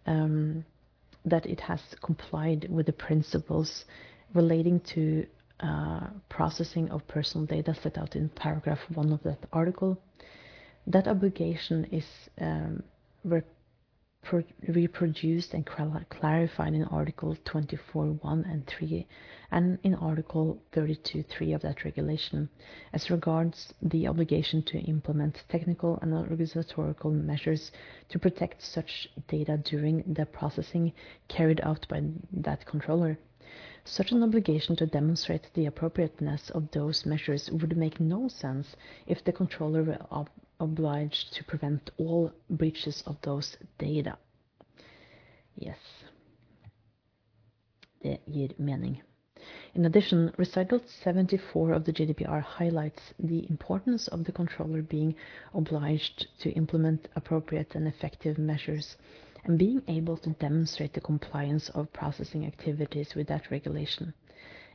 um, 0.05 0.65
that 1.25 1.45
it 1.45 1.59
has 1.59 1.81
complied 2.01 2.67
with 2.69 2.85
the 2.85 2.93
principles 2.93 3.85
relating 4.33 4.79
to 4.79 5.25
uh, 5.59 6.07
processing 6.29 6.89
of 6.89 7.07
personal 7.07 7.45
data 7.45 7.75
set 7.83 7.97
out 7.97 8.15
in 8.15 8.29
paragraph 8.29 8.79
1 8.93 9.13
of 9.13 9.21
that 9.23 9.39
article. 9.53 9.97
That 10.87 11.07
obligation 11.07 11.85
is 11.91 12.05
um, 12.39 12.81
reproduced 14.67 15.53
and 15.53 15.65
clarified 15.65 16.73
in 16.73 16.83
Article 16.85 17.35
24.1 17.43 18.51
and 18.51 18.65
3 18.67 19.07
and 19.51 19.79
in 19.83 19.95
Article 19.95 20.61
32.3 20.73 21.55
of 21.55 21.61
that 21.61 21.83
regulation 21.83 22.47
as 22.93 23.09
regards 23.09 23.73
the 23.81 24.07
obligation 24.07 24.61
to 24.61 24.77
implement 24.79 25.43
technical 25.49 25.97
and 26.01 26.13
organizational 26.13 27.11
measures 27.11 27.71
to 28.09 28.19
protect 28.19 28.61
such 28.61 29.09
data 29.27 29.57
during 29.57 30.03
the 30.13 30.25
processing 30.25 30.93
carried 31.27 31.59
out 31.61 31.85
by 31.89 32.01
that 32.31 32.65
controller. 32.65 33.17
Such 33.83 34.11
an 34.11 34.21
obligation 34.21 34.75
to 34.77 34.85
demonstrate 34.85 35.49
the 35.55 35.65
appropriateness 35.65 36.51
of 36.51 36.69
those 36.71 37.05
measures 37.05 37.49
would 37.51 37.75
make 37.75 37.99
no 37.99 38.27
sense 38.27 38.75
if 39.07 39.23
the 39.23 39.33
controller 39.33 39.83
were 39.83 39.97
obliged 40.61 41.33
to 41.33 41.43
prevent 41.43 41.91
all 41.97 42.31
breaches 42.49 43.03
of 43.05 43.17
those 43.21 43.57
data. 43.77 44.17
Yes. 45.55 45.77
Det 48.03 48.19
gir 48.25 48.53
mening. 48.57 49.01
In 49.73 49.85
addition, 49.85 50.31
Recital 50.37 50.79
74 51.03 51.71
of 51.73 51.85
the 51.85 51.93
GDPR 51.93 52.41
highlights 52.41 53.13
the 53.17 53.49
importance 53.49 54.07
of 54.07 54.23
the 54.23 54.31
controller 54.31 54.81
being 54.83 55.15
obliged 55.53 56.27
to 56.39 56.51
implement 56.51 57.07
appropriate 57.15 57.73
and 57.75 57.87
effective 57.87 58.37
measures 58.37 58.97
and 59.43 59.57
being 59.57 59.81
able 59.87 60.17
to 60.17 60.29
demonstrate 60.31 60.93
the 60.93 61.01
compliance 61.01 61.69
of 61.69 61.91
processing 61.91 62.45
activities 62.45 63.15
with 63.15 63.27
that 63.27 63.49
regulation, 63.49 64.13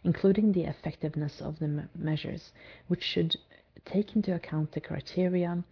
including 0.03 0.51
the 0.51 0.64
effectiveness 0.64 1.41
of 1.41 1.59
the 1.61 1.89
measures, 1.95 2.53
which 2.89 3.05
should 3.05 3.37
take 3.85 4.16
into 4.16 4.35
account 4.35 4.72
the 4.72 4.81
criteria 4.81 5.62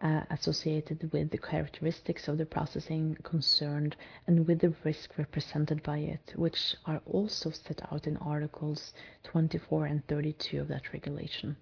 uh, 0.00 0.22
associated 0.30 1.10
with 1.12 1.30
the 1.30 1.38
characteristics 1.38 2.28
of 2.28 2.38
the 2.38 2.46
processing 2.46 3.16
concerned 3.22 3.96
and 4.26 4.46
with 4.46 4.60
the 4.60 4.74
risk 4.84 5.18
represented 5.18 5.82
by 5.82 5.98
it, 5.98 6.32
which 6.36 6.76
are 6.86 7.00
also 7.06 7.50
set 7.50 7.80
out 7.92 8.06
in 8.06 8.16
Articles 8.18 8.92
24 9.24 9.86
and 9.86 10.06
32 10.06 10.60
of 10.60 10.68
that 10.68 10.92
regulation. 10.92 11.56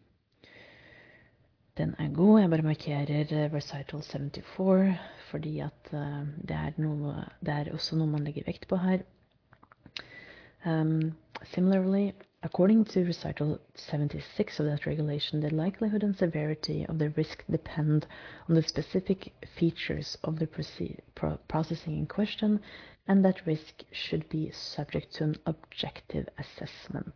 Den 1.77 1.95
er 1.99 2.09
god. 2.09 2.41
Jeg 2.41 2.51
bare 2.51 2.63
markerer 2.63 3.49
recital 3.53 4.03
74 4.03 4.99
fordi 5.31 5.59
at 5.61 5.91
uh, 5.93 6.25
det, 6.49 6.57
er 6.57 6.73
noe, 6.81 7.25
det 7.45 7.53
er 7.53 7.73
også 7.73 7.97
noe 7.97 8.09
man 8.09 8.25
legger 8.25 8.47
vekt 8.47 8.65
på 8.69 8.77
her. 8.81 9.03
Um, 10.65 11.13
similarly, 11.45 12.13
according 12.47 12.85
to 12.85 13.05
recital 13.05 13.59
76 13.75 14.61
of 14.61 14.67
that 14.67 14.87
regulation, 14.87 15.41
the 15.41 15.51
likelihood 15.51 16.05
and 16.05 16.17
severity 16.17 16.87
of 16.89 16.97
the 17.01 17.11
risk 17.11 17.43
depend 17.51 18.07
on 18.49 18.55
the 18.55 18.63
specific 18.63 19.33
features 19.59 20.17
of 20.23 20.39
the 20.39 20.49
pro 21.17 21.37
processing 21.49 21.99
in 21.99 22.07
question, 22.07 22.61
and 23.09 23.25
that 23.25 23.45
risk 23.47 23.83
should 23.91 24.29
be 24.29 24.53
subject 24.53 25.13
to 25.15 25.25
an 25.25 25.35
objective 25.47 26.29
assessment. 26.39 27.13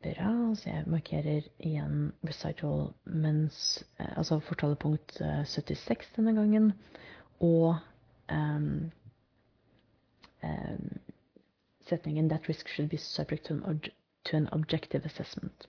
Bra, 0.00 0.54
så 0.54 0.70
jeg 0.70 0.84
markerer 0.86 1.42
igjen 1.58 2.12
recital 2.22 2.92
mens 3.04 3.84
Altså 3.98 4.38
fortalepunkt 4.38 5.18
76 5.44 6.12
denne 6.16 6.36
gangen, 6.38 6.72
og 7.40 7.76
um, 8.30 8.92
um, 10.44 10.98
setting 11.88 12.18
and 12.18 12.30
that 12.30 12.48
risk 12.48 12.68
should 12.68 12.88
be 12.88 12.96
subject 12.96 13.46
to 13.46 13.54
an, 13.54 13.82
to 14.24 14.36
an 14.36 14.48
objective 14.52 15.04
assessment. 15.04 15.66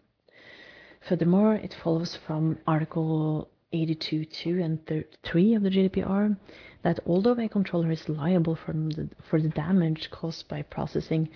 Furthermore, 1.07 1.55
it 1.55 1.73
follows 1.73 2.17
from 2.27 2.57
Article 2.67 3.49
82.2 3.73 4.63
and 4.63 5.05
3 5.23 5.53
of 5.53 5.63
the 5.63 5.69
GDPR 5.69 6.37
that 6.83 6.99
although 7.05 7.39
a 7.39 7.47
controller 7.47 7.91
is 7.91 8.09
liable 8.09 8.55
for 8.55 8.73
the, 8.73 9.09
for 9.29 9.41
the 9.41 9.49
damage 9.49 10.09
caused 10.11 10.47
by 10.47 10.61
processing 10.61 11.29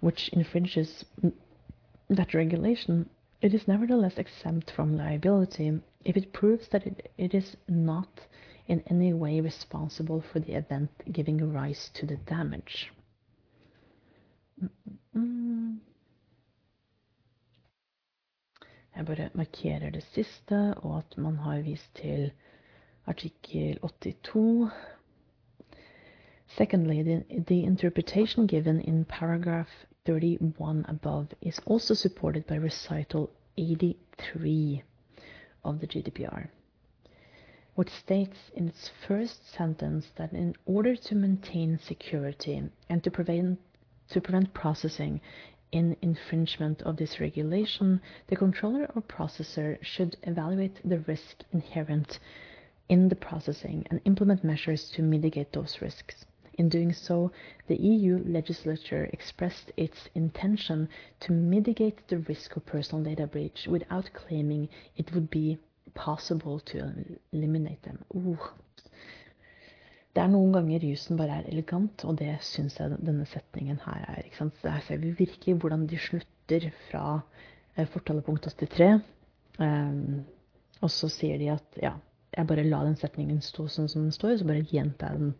which 0.00 0.28
infringes 0.30 1.04
that 2.08 2.34
regulation, 2.34 3.08
it 3.42 3.54
is 3.54 3.68
nevertheless 3.68 4.18
exempt 4.18 4.70
from 4.70 4.96
liability 4.96 5.80
if 6.06 6.16
it 6.16 6.32
proves 6.32 6.68
that 6.68 6.86
it, 6.86 7.10
it 7.18 7.34
is 7.34 7.56
not 7.68 8.08
in 8.68 8.82
any 8.88 9.12
way 9.12 9.40
responsible 9.40 10.20
for 10.32 10.38
the 10.38 10.52
event 10.52 10.90
giving 11.12 11.52
rise 11.52 11.90
to 11.94 12.06
the 12.06 12.16
damage. 12.16 12.92
Mm. 15.12 15.80
Jeg 18.96 19.06
bare 19.06 19.30
markerer 19.34 19.90
det 19.90 20.02
siste, 20.02 20.74
og 20.74 20.98
at 20.98 21.18
man 21.18 21.36
har 21.36 21.60
vist 21.60 21.94
til 21.94 22.32
artikkel 23.06 23.78
82. 23.78 24.70
Secondly, 26.46 27.02
the, 27.02 27.24
the 27.46 27.62
interpretation 27.62 28.46
given 28.46 28.80
in 28.80 29.04
paragraph 29.04 29.86
31 30.06 30.84
above 30.88 31.26
is 31.42 31.60
also 31.66 31.94
supported 31.94 32.46
by 32.46 32.54
recital 32.54 33.28
83 33.56 34.82
of 35.64 35.80
the 35.80 35.86
GDPR, 35.86 36.48
which 37.74 37.90
states 37.90 38.50
in 38.54 38.68
its 38.68 38.90
first 39.06 39.52
sentence 39.52 40.06
that 40.16 40.32
in 40.32 40.54
order 40.64 40.96
to 40.96 41.14
maintain 41.14 41.78
security 41.78 42.62
and 42.88 43.02
to 43.04 43.10
prevent 43.10 43.58
to 44.10 44.20
prevent 44.20 44.54
processing 44.54 45.20
in 45.72 45.96
infringement 46.00 46.82
of 46.82 46.96
this 46.96 47.20
regulation, 47.20 48.00
the 48.28 48.36
controller 48.36 48.90
or 48.94 49.02
processor 49.02 49.78
should 49.82 50.16
evaluate 50.22 50.80
the 50.88 51.00
risk 51.00 51.42
inherent 51.52 52.18
in 52.88 53.08
the 53.08 53.16
processing 53.16 53.84
and 53.90 54.00
implement 54.04 54.44
measures 54.44 54.90
to 54.90 55.02
mitigate 55.02 55.52
those 55.52 55.80
risks. 55.82 56.24
In 56.58 56.68
doing 56.70 56.92
so, 56.92 57.32
the 57.66 57.76
EU 57.76 58.22
legislature 58.26 59.10
expressed 59.12 59.72
its 59.76 60.08
intention 60.14 60.88
to 61.20 61.32
mitigate 61.32 62.08
the 62.08 62.18
risk 62.18 62.56
of 62.56 62.64
personal 62.64 63.04
data 63.04 63.26
breach 63.26 63.66
without 63.68 64.08
claiming 64.14 64.68
it 64.96 65.12
would 65.12 65.28
be 65.28 65.58
possible 65.94 66.60
to 66.60 67.18
eliminate 67.32 67.82
them. 67.82 68.04
Ooh, 68.14 68.38
Det 70.16 70.22
er 70.22 70.30
noen 70.32 70.54
ganger 70.54 70.84
jusen 70.88 71.18
bare 71.18 71.42
er 71.42 71.48
elegant, 71.50 72.00
og 72.08 72.16
det 72.16 72.38
syns 72.40 72.78
jeg 72.80 72.96
denne 73.04 73.26
setningen 73.28 73.82
her 73.84 74.04
er. 74.08 74.22
ikke 74.24 74.38
sant? 74.38 74.62
Her 74.64 74.80
ser 74.86 75.02
vi 75.02 75.10
virkelig 75.18 75.58
hvordan 75.60 75.84
de 75.90 75.98
slutter 76.00 76.70
fra 76.86 77.02
eh, 77.76 77.84
fortalepunkt 77.84 78.48
83. 78.48 79.02
Um, 79.60 80.24
og 80.80 80.90
så 80.90 81.10
sier 81.12 81.36
de 81.36 81.50
at 81.52 81.80
ja, 81.82 81.92
jeg 82.32 82.48
bare 82.48 82.64
la 82.64 82.80
den 82.86 82.96
setningen 82.96 83.44
stå 83.44 83.68
sånn 83.68 83.92
som 83.92 84.06
den 84.06 84.16
står, 84.16 84.38
så 84.40 84.48
bare 84.48 84.64
gjentar 84.72 85.12
jeg 85.12 85.26
den. 85.26 85.36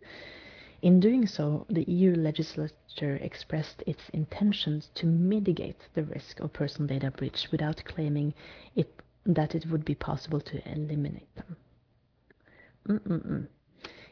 In 0.85 0.99
doing 1.01 1.25
so, 1.25 1.65
the 1.73 1.81
EU 1.89 2.13
legislature 2.13 3.17
expressed 3.25 3.81
its 3.87 4.11
intention 4.13 4.83
to 4.93 5.07
mitigate 5.07 5.89
the 5.95 6.03
risk 6.03 6.39
of 6.39 6.53
personal 6.53 6.87
data 6.87 7.09
breach 7.09 7.49
without 7.51 7.83
claiming 7.85 8.35
it, 8.75 8.93
that 9.25 9.55
it 9.55 9.65
would 9.71 9.85
be 9.85 9.95
possible 9.95 10.39
to 10.39 10.61
eliminate 10.69 11.33
them. 11.35 11.55
Mm 12.85 13.01
-mm 13.05 13.21
-mm. 13.21 13.56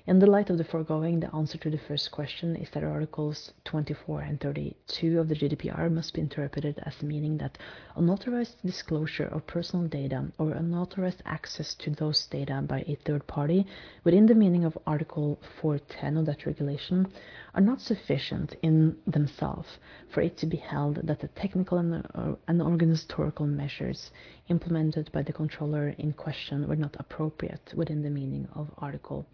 In 0.08 0.20
the 0.20 0.28
light 0.28 0.51
of 0.51 0.60
the 0.60 0.64
foregoing, 0.64 1.20
the 1.20 1.34
answer 1.36 1.58
to 1.58 1.70
the 1.72 1.80
first 1.80 2.12
question 2.12 2.56
is 2.56 2.70
that 2.70 2.84
Articles 2.84 3.53
24 3.64 4.22
and 4.22 4.39
32 4.39 5.20
of 5.20 5.28
the 5.28 5.34
GDPR 5.34 5.91
must 5.91 6.14
be 6.14 6.22
interpreted 6.22 6.78
as 6.84 7.01
meaning 7.01 7.39
that 7.39 7.58
unauthorized 7.95 8.56
disclosure 8.64 9.26
of 9.26 9.47
personal 9.47 9.88
data 9.88 10.32
or 10.38 10.51
unauthorized 10.51 11.24
access 11.26 11.74
to 11.74 11.89
those 11.89 12.28
data 12.28 12.62
by 12.62 12.82
a 12.82 12.99
third 13.03 13.26
party 13.26 13.66
within 14.03 14.28
the 14.28 14.36
meaning 14.36 14.64
of 14.64 14.78
Article 14.86 15.39
410 15.60 16.18
of 16.18 16.28
that 16.28 16.45
regulation 16.45 17.08
are 17.56 17.62
not 17.62 17.82
sufficient 17.82 18.56
in 18.62 18.95
themselves 19.08 19.80
for 20.10 20.22
it 20.22 20.38
to 20.38 20.45
be 20.45 20.58
held 20.58 20.97
that 20.97 21.20
the 21.20 21.30
technical 21.30 21.80
and, 21.80 22.06
uh, 22.14 22.36
and 22.47 22.62
organizational 22.62 23.47
measures 23.47 24.12
implemented 24.49 25.12
by 25.12 25.24
the 25.24 25.34
controller 25.34 25.95
in 25.97 26.14
question 26.14 26.68
were 26.68 26.76
not 26.76 26.95
appropriate 26.99 27.74
within 27.76 28.03
the 28.03 28.10
meaning 28.12 28.47
of 28.53 28.70
Article 28.78 29.26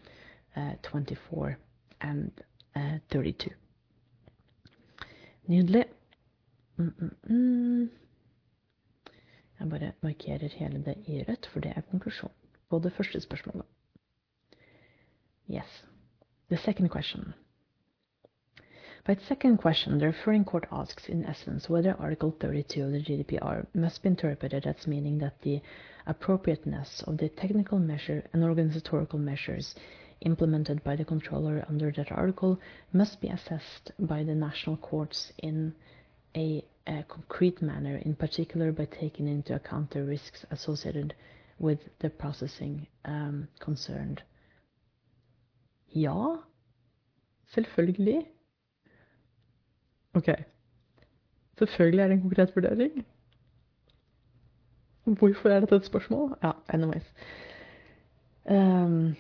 24 0.84 1.58
and 2.02 2.32
32. 3.10 3.50
Nydelig. 5.48 5.86
Mm, 6.78 6.94
mm, 7.00 7.16
mm. 7.30 7.90
Jeg 9.60 9.70
bare 9.70 9.92
markerer 10.02 10.48
hele 10.48 10.84
det 10.86 10.96
i 11.08 11.24
rødt, 11.28 11.46
for 11.46 11.60
det 11.60 11.74
er 11.76 11.82
konklusjon 11.82 12.32
på 12.70 12.80
det 12.80 12.94
første 12.94 13.20
spørsmålet. 13.22 13.66
Yes. 15.50 15.86
The 16.50 16.58
second 16.58 16.90
question. 16.90 17.34
By 19.06 19.12
its 19.12 19.26
second 19.28 19.58
question, 19.58 20.00
the 20.00 20.08
referring 20.08 20.46
court 20.46 20.68
asks, 20.72 21.10
in 21.10 21.26
essence, 21.26 21.70
whether 21.70 21.94
Article 22.00 22.32
32 22.42 22.84
of 22.84 22.92
the 22.92 23.02
GDPR 23.02 23.66
must 23.74 24.04
be 24.04 24.10
interpreted 24.10 24.68
as 24.68 24.88
meaning 24.88 25.18
that 25.20 25.42
the 25.42 25.62
appropriateness 26.06 27.04
of 27.08 27.18
the 27.18 27.30
technical 27.30 27.80
measure 27.80 28.24
and 28.34 28.44
organizational 28.44 29.20
measures 29.20 29.76
implemented 30.22 30.84
by 30.84 30.96
the 30.96 31.06
controller 31.06 31.66
under 31.68 31.92
that 31.92 32.12
article 32.12 32.60
must 32.94 33.20
be 33.22 33.28
assessed 33.28 33.92
by 34.00 34.24
the 34.24 34.36
national 34.36 34.78
courts 34.78 35.32
in 35.40 35.74
a, 36.36 36.64
a, 36.88 37.04
concrete 37.08 37.62
manner, 37.62 37.98
in 38.06 38.16
particular 38.16 38.72
by 38.72 38.86
taking 38.86 39.28
into 39.28 39.56
account 39.56 39.92
the 39.92 40.04
risks 40.04 40.46
associated 40.52 41.14
with 41.60 41.80
the 42.00 42.10
processing 42.10 42.88
um, 43.06 43.48
concerned. 43.60 44.22
Ja, 45.96 46.38
selvfølgelig. 47.54 48.26
Ok. 50.14 50.28
Selvfølgelig 51.58 52.04
er 52.04 52.08
det 52.08 52.14
en 52.14 52.22
konkret 52.22 52.56
vurdering. 52.56 53.06
Hvorfor 55.04 55.50
er 55.50 55.60
dette 55.60 55.76
et 55.76 55.86
spørsmål? 55.86 56.38
Ja, 56.44 56.52
anyways. 56.70 57.14
Um, 58.46 59.16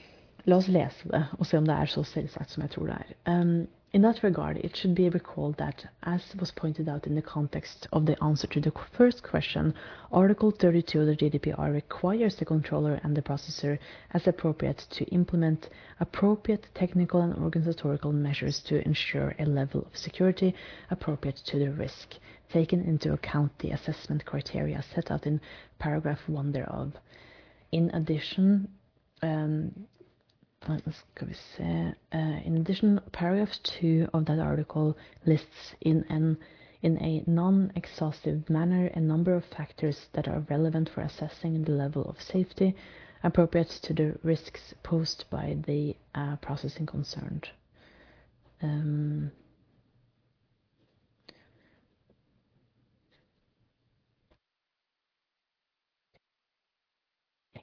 la 0.46 0.58
oss 0.58 0.68
lese 0.68 1.10
det 1.12 1.26
og 1.38 1.46
se 1.46 1.58
om 1.58 1.68
det 1.68 1.76
er 1.76 1.92
så 1.92 2.04
selvsagt 2.04 2.52
som 2.52 2.64
jeg 2.64 2.76
tror 2.76 2.92
det 2.92 2.98
er. 2.98 3.14
Um, 3.32 3.68
In 3.94 4.04
that 4.04 4.24
regard, 4.24 4.56
it 4.56 4.74
should 4.74 4.96
be 4.96 5.10
recalled 5.10 5.58
that, 5.58 5.86
as 6.04 6.34
was 6.39 6.50
pointed 6.52 6.88
out 6.88 7.08
in 7.08 7.16
the 7.16 7.22
context 7.22 7.88
of 7.92 8.06
the 8.06 8.16
answer 8.24 8.48
to 8.48 8.62
the 8.62 8.72
first 8.94 9.22
question, 9.22 9.74
Article 10.14 10.50
32 10.50 11.02
of 11.02 11.08
the 11.08 11.16
GDPR 11.18 11.74
requires 11.74 12.38
the 12.38 12.46
controller 12.46 13.02
and 13.04 13.18
the 13.18 13.22
processor, 13.22 13.78
as 14.12 14.28
appropriate, 14.28 14.88
to 14.92 15.04
implement 15.08 15.68
appropriate 16.00 16.68
technical 16.74 17.20
and 17.20 17.36
organizational 17.44 18.14
measures 18.14 18.62
to 18.62 18.82
ensure 18.86 19.36
a 19.39 19.46
level 19.46 19.82
of 19.82 19.98
security 19.98 20.56
appropriate 20.89 21.42
to 21.48 21.60
the 21.60 21.72
risk, 21.72 22.14
taking 22.50 22.86
into 22.86 23.12
account 23.12 23.52
the 23.60 23.72
assessment 23.72 24.24
criteria 24.24 24.82
set 24.96 25.12
out 25.12 25.28
in 25.28 25.42
paragraph 25.80 26.30
1 26.30 26.54
thereof. 26.54 26.94
In 27.74 27.89
addition, 27.89 28.70
um, 29.22 29.88
se 30.66 31.95
uh, 32.14 32.18
In 32.45 32.57
addition, 32.57 33.01
paragraph 33.12 33.49
2 33.64 34.09
of 34.14 34.26
that 34.26 34.39
article 34.39 34.95
lists 35.26 35.76
in 35.82 36.05
an 36.09 36.38
in 36.84 36.97
a 36.97 37.24
non-exhaustive 37.28 38.49
manner 38.49 38.88
a 38.88 38.99
number 38.99 39.34
of 39.36 39.45
factors 39.45 40.07
that 40.14 40.28
are 40.28 40.45
relevant 40.49 40.89
for 40.89 41.01
assessing 41.01 41.64
the 41.64 41.72
level 41.72 42.03
of 42.05 42.22
safety 42.22 42.76
appropriate 43.24 43.70
to 43.84 43.93
the 43.93 44.18
risks 44.24 44.74
posed 44.84 45.26
by 45.30 45.57
the 45.68 45.95
uh, 46.16 46.36
processing 46.38 46.86
concerned. 46.88 47.47
Um, 48.64 49.32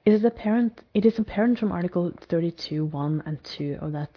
It 0.05 0.13
is 0.13 0.23
apparent. 0.23 0.81
It 0.93 1.05
is 1.05 1.19
apparent 1.19 1.59
from 1.59 1.71
Article 1.71 2.11
32, 2.29 2.85
1 2.85 3.23
and 3.25 3.37
2 3.57 3.77
of 3.81 3.91
that 3.91 4.11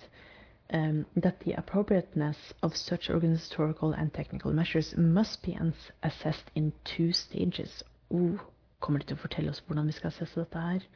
um, 0.72 1.06
that 1.16 1.40
the 1.40 1.52
appropriateness 1.52 2.36
of 2.62 2.76
such 2.76 3.10
organizatorial 3.10 3.92
and 3.92 4.12
technical 4.12 4.52
measures 4.52 4.94
must 4.96 5.42
be 5.42 5.58
assessed 6.02 6.50
in 6.54 6.72
two 6.84 7.12
stages. 7.12 7.82
Oh, 8.10 8.40
kommer 8.80 8.98
de 8.98 9.06
til 9.06 9.18
å 9.18 9.22
fortelle 9.22 9.52
oss 9.52 9.62
hvordan 9.66 9.86
vi 9.86 9.94
skal 9.96 10.10
assesse 10.10 10.38
dette 10.38 10.58
her? 10.58 10.86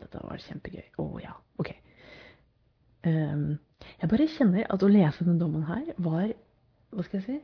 Dette 0.00 0.22
var 0.24 0.40
kjempegøy. 0.42 0.86
Å 0.96 1.04
oh, 1.04 1.20
ja, 1.22 1.36
ok. 1.62 1.70
Um, 3.06 3.58
jeg 4.00 4.10
bare 4.10 4.30
kjenner 4.30 4.66
at 4.70 4.82
å 4.82 4.90
lese 4.90 5.24
denne 5.24 5.40
dommen 5.40 5.64
her 5.66 5.88
var 5.98 6.28
Hva 6.92 7.02
skal 7.02 7.18
jeg 7.18 7.24
si? 7.26 7.38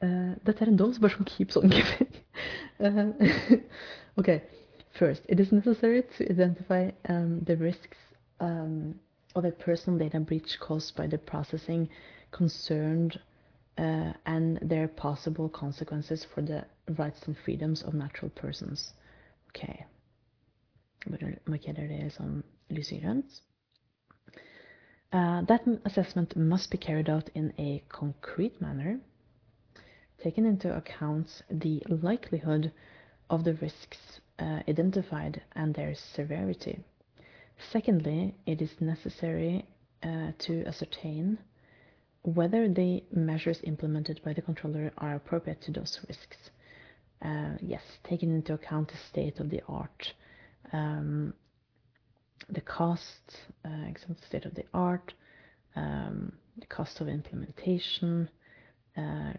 Uh, 0.00 0.32
dette 0.46 0.62
er 0.64 0.70
en 0.70 0.78
dom 0.78 0.92
som 0.94 1.04
bare 1.04 1.16
sånn 1.16 1.28
keeps 1.28 1.56
on 1.58 1.72
giving. 1.72 2.10
uh, 2.84 3.60
ok. 4.20 4.30
First, 4.98 5.22
it 5.28 5.40
is 5.40 5.52
necessary 5.52 6.04
to 6.16 6.30
identify 6.30 6.90
um, 7.08 7.40
the 7.40 7.56
risks 7.56 7.98
um, 8.40 8.98
of 9.34 9.44
a 9.44 9.50
personal 9.50 9.98
data 9.98 10.20
breach 10.20 10.58
caused 10.58 10.96
by 10.96 11.06
the 11.06 11.18
processing 11.18 11.90
concerned 12.30 13.20
uh, 13.76 14.12
and 14.24 14.58
their 14.62 14.88
possible 14.88 15.50
consequences 15.50 16.26
for 16.34 16.40
the 16.40 16.64
rights 16.96 17.20
and 17.26 17.36
freedoms 17.44 17.82
of 17.82 17.92
natural 17.92 18.30
persons. 18.30 18.94
Ok. 19.50 19.84
Bare 21.06 21.36
markerer 21.44 21.88
det 21.88 22.12
som 22.12 22.42
lysegrønt. 22.70 23.42
Uh, 25.12 25.42
that 25.42 25.60
assessment 25.84 26.36
must 26.36 26.70
be 26.70 26.78
carried 26.78 27.08
out 27.08 27.28
in 27.34 27.52
a 27.58 27.82
concrete 27.88 28.60
manner, 28.60 28.98
taking 30.22 30.46
into 30.46 30.74
account 30.74 31.42
the 31.50 31.82
likelihood 31.88 32.72
of 33.28 33.44
the 33.44 33.54
risks 33.54 34.20
uh, 34.38 34.60
identified 34.68 35.42
and 35.54 35.74
their 35.74 35.94
severity. 36.14 36.80
Secondly, 37.72 38.34
it 38.46 38.60
is 38.60 38.70
necessary 38.80 39.66
uh, 40.02 40.32
to 40.38 40.64
ascertain 40.66 41.38
whether 42.22 42.68
the 42.68 43.02
measures 43.12 43.60
implemented 43.62 44.20
by 44.24 44.32
the 44.32 44.42
controller 44.42 44.92
are 44.98 45.14
appropriate 45.14 45.60
to 45.62 45.72
those 45.72 46.00
risks. 46.08 46.36
Uh, 47.22 47.56
yes, 47.62 47.82
taking 48.04 48.30
into 48.34 48.52
account 48.52 48.88
the 48.88 48.98
state 49.08 49.38
of 49.40 49.48
the 49.48 49.62
art, 49.68 50.12
um, 50.72 51.32
the 52.50 52.60
cost, 52.60 53.36
uh, 53.64 53.86
example, 53.88 54.16
state 54.26 54.44
of 54.44 54.54
the 54.54 54.64
art, 54.74 55.14
um, 55.76 56.32
the 56.58 56.66
cost 56.66 57.00
of 57.00 57.08
implementation, 57.08 58.28
uh, 58.96 59.32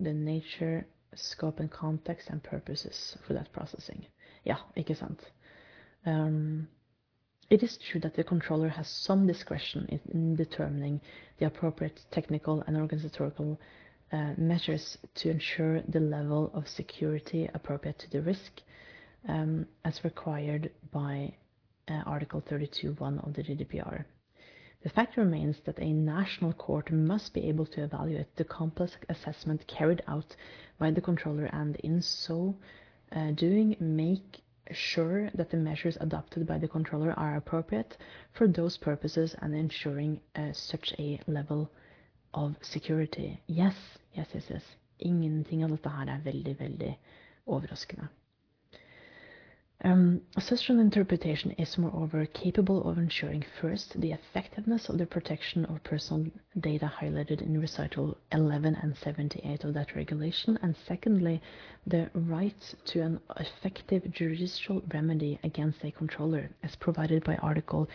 the 0.00 0.12
nature 0.12 0.86
scope 1.14 1.60
and 1.60 1.70
context 1.70 2.30
and 2.30 2.42
purposes 2.42 3.16
for 3.26 3.34
that 3.34 3.52
processing. 3.52 4.06
Ja, 4.44 4.56
ikke 4.76 4.94
sant. 4.94 5.32
Um, 6.06 6.68
it 7.50 7.62
is 7.62 7.78
true 7.78 8.00
that 8.00 8.14
the 8.14 8.24
controller 8.24 8.68
has 8.68 8.88
some 8.88 9.26
discretion 9.26 10.00
in 10.12 10.36
determining 10.36 11.00
the 11.38 11.46
appropriate 11.46 12.00
technical 12.10 12.62
and 12.66 12.76
organizational 12.76 13.58
uh, 14.12 14.34
measures 14.36 14.98
to 15.16 15.30
ensure 15.30 15.82
the 15.88 16.00
level 16.00 16.50
of 16.54 16.68
security 16.68 17.48
appropriate 17.54 17.98
to 17.98 18.10
the 18.10 18.22
risk, 18.22 18.62
um, 19.28 19.66
as 19.84 20.04
required 20.04 20.70
by 20.92 21.32
uh, 21.88 21.94
Article 22.06 22.40
32.1 22.40 23.26
of 23.26 23.34
the 23.34 23.42
GDPR. 23.42 24.04
The 24.82 24.88
fact 24.88 25.18
remains 25.18 25.60
that 25.66 25.78
a 25.78 25.92
national 25.92 26.54
court 26.54 26.90
must 26.90 27.34
be 27.34 27.46
able 27.48 27.66
to 27.66 27.82
evaluate 27.82 28.34
the 28.36 28.44
complex 28.44 28.96
assessment 29.10 29.66
carried 29.66 30.02
out 30.08 30.34
by 30.78 30.90
the 30.90 31.02
controller 31.02 31.44
and 31.52 31.76
in 31.76 32.00
so 32.00 32.56
uh, 33.12 33.32
doing 33.32 33.76
make 33.78 34.40
sure 34.72 35.30
that 35.34 35.50
the 35.50 35.56
measures 35.56 35.98
adopted 36.00 36.46
by 36.46 36.58
the 36.58 36.68
controller 36.68 37.12
are 37.12 37.36
appropriate 37.36 37.96
for 38.32 38.48
those 38.48 38.78
purposes 38.78 39.34
and 39.40 39.54
ensuring 39.54 40.20
uh, 40.36 40.52
such 40.52 40.94
a 40.98 41.20
level 41.26 41.70
of 42.32 42.56
security. 42.62 43.40
Yes, 43.46 43.74
yes, 44.14 44.28
yes, 44.32 44.44
yes. 44.48 44.62
Ingenting 44.98 45.64
av 45.64 45.70
dette 45.70 45.90
her 45.90 46.08
er 46.08 46.20
veldig, 46.24 46.56
veldig 46.58 46.94
overraskende. 47.48 48.08
Um, 49.82 50.20
interpretation 50.68 51.52
is 51.52 51.78
moreover 51.78 52.26
capable 52.26 52.86
of 52.86 52.98
ensuring 52.98 53.46
first 53.62 53.98
the 53.98 54.12
effectiveness 54.12 54.90
of 54.90 54.98
the 54.98 55.06
protection 55.06 55.64
of 55.64 55.82
personal 55.84 56.30
data 56.58 56.92
highlighted 57.00 57.40
in 57.40 57.58
recital 57.58 58.18
11 58.30 58.74
and 58.82 58.94
78 58.98 59.64
of 59.64 59.72
that 59.72 59.96
regulation, 59.96 60.58
and 60.60 60.76
secondly, 60.86 61.40
the 61.86 62.10
right 62.12 62.74
to 62.84 63.00
an 63.00 63.20
effective 63.38 64.10
judicial 64.12 64.82
remedy 64.92 65.38
against 65.44 65.82
a 65.82 65.90
controller, 65.90 66.50
as 66.62 66.76
provided 66.76 67.24
by 67.24 67.36
Article 67.36 67.88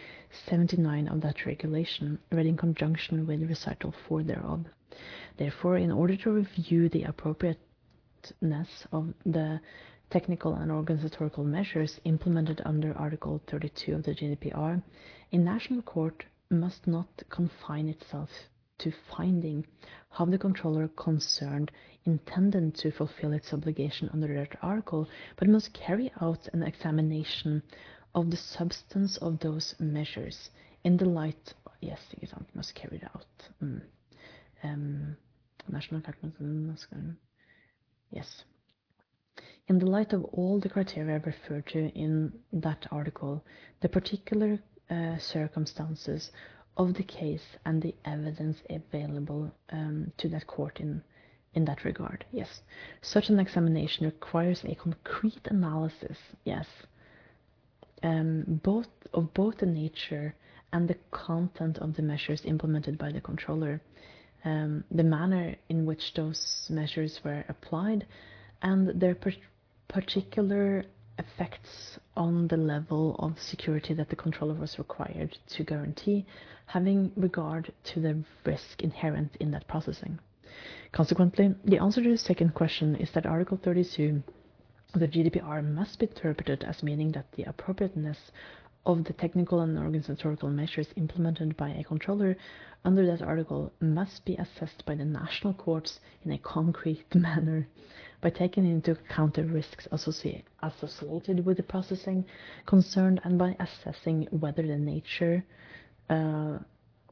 79 0.48 1.08
of 1.08 1.22
that 1.22 1.46
regulation, 1.46 2.18
read 2.32 2.48
in 2.48 2.58
conjunction 2.58 3.28
with 3.28 3.48
recital 3.48 3.94
4 4.08 4.24
thereof. 4.24 4.66
Therefore, 5.38 5.78
in 5.78 5.92
order 5.92 6.16
to 6.18 6.32
review 6.32 6.90
the 6.90 7.04
appropriateness 7.04 7.58
of 8.92 9.14
the 9.24 9.62
technical 10.16 10.53
and 10.55 10.72
organizational 10.72 11.43
measures 11.43 11.99
implemented 12.05 12.61
under 12.63 12.97
Article 12.97 13.41
32 13.47 13.95
of 13.95 14.03
the 14.03 14.16
GDPR, 14.16 14.82
a 15.34 15.38
national 15.38 15.82
court 15.82 16.24
must 16.49 16.88
not 16.88 17.09
confine 17.30 17.89
itself 17.89 18.30
to 18.78 18.93
finding 19.13 19.68
how 20.09 20.24
the 20.24 20.38
controller 20.38 20.88
concerned 20.88 21.70
intended 22.05 22.74
to 22.76 22.91
fulfill 22.93 23.34
its 23.34 23.51
obligation 23.51 24.09
under 24.13 24.34
that 24.34 24.57
article, 24.61 25.05
but 25.36 25.49
must 25.49 25.74
carry 25.74 26.09
out 26.22 26.47
an 26.53 26.63
examination 26.63 27.61
of 28.13 28.32
the 28.32 28.38
substance 28.38 29.18
of 29.18 29.38
those 29.39 29.76
measures 29.80 30.49
in 30.86 30.95
the 30.95 31.03
light 31.03 31.53
yes, 31.82 31.99
sant, 32.26 32.47
must 32.55 32.74
carry 32.74 32.99
it 32.99 33.03
out. 33.03 33.26
Mm. 33.61 33.82
Um, 34.63 35.18
national 35.68 36.01
Yes. 38.11 38.45
In 39.68 39.80
the 39.80 39.88
light 39.88 40.13
of 40.13 40.24
all 40.26 40.59
the 40.59 40.70
criteria 40.70 41.20
referred 41.20 41.66
to 41.68 41.89
in 41.97 42.32
that 42.53 42.86
article, 42.91 43.43
the 43.82 43.89
particular 43.89 44.59
uh, 44.91 45.18
circumstances 45.18 46.32
of 46.78 46.93
the 46.93 47.03
case 47.03 47.57
and 47.66 47.82
the 47.82 47.95
evidence 48.05 48.57
available 48.70 49.51
um, 49.72 50.11
to 50.18 50.30
that 50.30 50.45
court 50.45 50.80
in 50.80 51.01
in 51.55 51.66
that 51.66 51.86
regard. 51.86 52.26
Yes, 52.32 52.61
such 53.01 53.30
an 53.30 53.39
examination 53.39 54.05
requires 54.05 54.61
a 54.66 54.76
concrete 54.76 55.47
analysis. 55.47 56.18
Yes, 56.43 56.68
um, 58.03 58.59
both 58.61 58.89
of 59.13 59.34
both 59.34 59.57
the 59.57 59.66
nature 59.66 60.36
and 60.74 60.88
the 60.88 60.97
content 61.11 61.78
of 61.80 61.95
the 61.95 62.01
measures 62.01 62.43
implemented 62.45 62.97
by 62.97 63.11
the 63.11 63.22
controller, 63.22 63.82
um, 64.43 64.84
the 64.91 65.03
manner 65.03 65.55
in 65.70 65.86
which 65.86 66.13
those 66.13 66.68
measures 66.70 67.22
were 67.24 67.45
applied, 67.47 68.05
and 68.61 68.99
their 68.99 69.16
particular 69.88 70.84
effects 71.18 71.98
on 72.16 72.48
the 72.48 72.58
level 72.58 73.16
of 73.20 73.40
security 73.40 73.94
that 73.94 74.10
the 74.10 74.16
controller 74.16 74.54
was 74.54 74.78
required 74.78 75.38
to 75.48 75.64
guarantee, 75.64 76.26
having 76.66 77.12
regard 77.16 77.72
to 77.84 78.00
the 78.00 78.24
risk 78.46 78.82
inherent 78.82 79.36
in 79.40 79.52
that 79.52 79.68
processing. 79.68 80.20
Consequently, 80.92 81.54
the 81.66 81.78
answer 81.78 82.02
to 82.02 82.10
the 82.10 82.18
second 82.18 82.54
question 82.54 82.96
is 82.96 83.12
that 83.12 83.26
Article 83.26 83.60
32 83.62 84.24
of 84.94 85.00
the 85.00 85.08
GDPR 85.08 85.64
must 85.64 86.00
be 86.00 86.08
interpreted 86.08 86.64
as 86.64 86.84
meaning 86.84 87.12
that 87.12 87.32
the 87.34 87.44
appropriateness 87.44 88.32
of 88.86 89.04
the 89.04 89.14
technical 89.14 89.62
and 89.62 89.78
organizational 89.78 90.50
measures 90.50 90.88
implemented 90.96 91.58
by 91.58 91.70
a 91.70 91.84
controller 91.84 92.38
under 92.84 93.06
that 93.06 93.22
article 93.22 93.74
must 93.80 94.24
be 94.26 94.36
assessed 94.36 94.86
by 94.86 94.96
the 94.96 95.04
national 95.04 95.54
courts 95.54 96.00
in 96.24 96.32
a 96.32 96.38
concrete 96.38 97.04
manner 97.16 97.68
by 98.26 98.32
taking 98.32 98.66
into 98.66 98.92
account 98.92 99.36
the 99.36 99.44
risks 99.44 99.88
associated 99.92 101.46
with 101.46 101.58
the 101.58 101.64
processing 101.64 102.26
concerned 102.66 103.22
and 103.24 103.38
by 103.38 103.56
assessing 103.60 104.28
whether 104.32 104.64
the 104.66 104.78
nature 104.78 105.44
uh, 106.10 106.58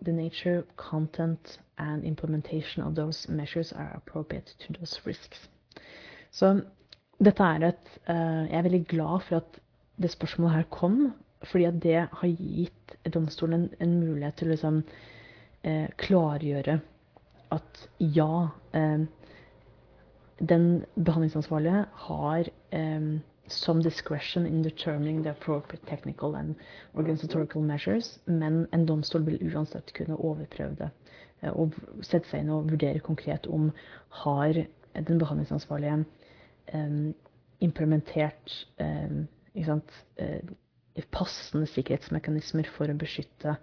the 0.02 0.12
nature, 0.12 0.66
content, 0.76 1.60
and 1.78 2.04
implementation 2.04 2.84
of 2.84 2.96
those 2.96 3.28
measures 3.30 3.72
are 3.72 3.92
appropriate 3.96 4.54
to 4.60 4.74
those 4.74 5.00
risks. 5.06 5.48
Så 6.32 6.62
dette 7.24 7.44
er 7.44 7.68
et 7.68 7.90
uh, 8.10 8.50
Jeg 8.50 8.58
er 8.58 8.62
veldig 8.66 8.86
glad 8.88 9.22
for 9.28 9.36
at 9.38 9.60
det 10.02 10.12
spørsmålet 10.12 10.56
her 10.56 10.64
kom, 10.72 11.14
fordi 11.44 11.64
at 11.64 11.82
det 11.84 12.08
har 12.12 12.28
gitt 12.28 12.96
domstolen 13.14 13.54
en, 13.62 13.70
en 13.80 14.00
mulighet 14.00 14.36
til 14.42 14.48
å 14.48 14.56
liksom, 14.56 14.82
uh, 15.68 15.88
klargjøre 15.98 16.80
at 17.52 17.86
ja, 18.00 18.48
uh, 18.74 19.06
den 20.40 20.86
behandlingsansvarlige 20.96 21.86
har 22.08 22.50
um, 22.74 23.22
some 23.48 23.82
discretion 23.82 24.46
in 24.46 24.62
determining 24.62 25.24
the 25.24 25.30
appropriate 25.30 25.86
technical 25.88 26.36
and 26.36 26.56
organizatorical 26.94 27.62
measures, 27.62 28.20
men 28.26 28.68
en 28.74 28.86
domstol 28.86 29.26
vil 29.26 29.54
uansett 29.54 29.94
kunne 29.94 30.18
overprøve 30.18 30.76
det 30.80 30.90
eh, 31.42 31.52
og 31.52 31.76
sette 32.02 32.30
seg 32.30 32.44
inn 32.44 32.54
og 32.54 32.72
vurdere 32.72 33.04
konkret 33.04 33.48
om 33.48 33.72
har 34.24 34.64
den 34.94 35.20
behandlingsansvarlige 35.20 36.04
um, 36.74 37.14
implementert 37.66 38.54
um, 38.80 39.26
sant, 39.66 39.96
uh, 40.22 41.04
passende 41.12 41.68
sikkerhetsmekanismer 41.72 42.70
for 42.76 42.92
å 42.92 42.98
beskytte 42.98 43.58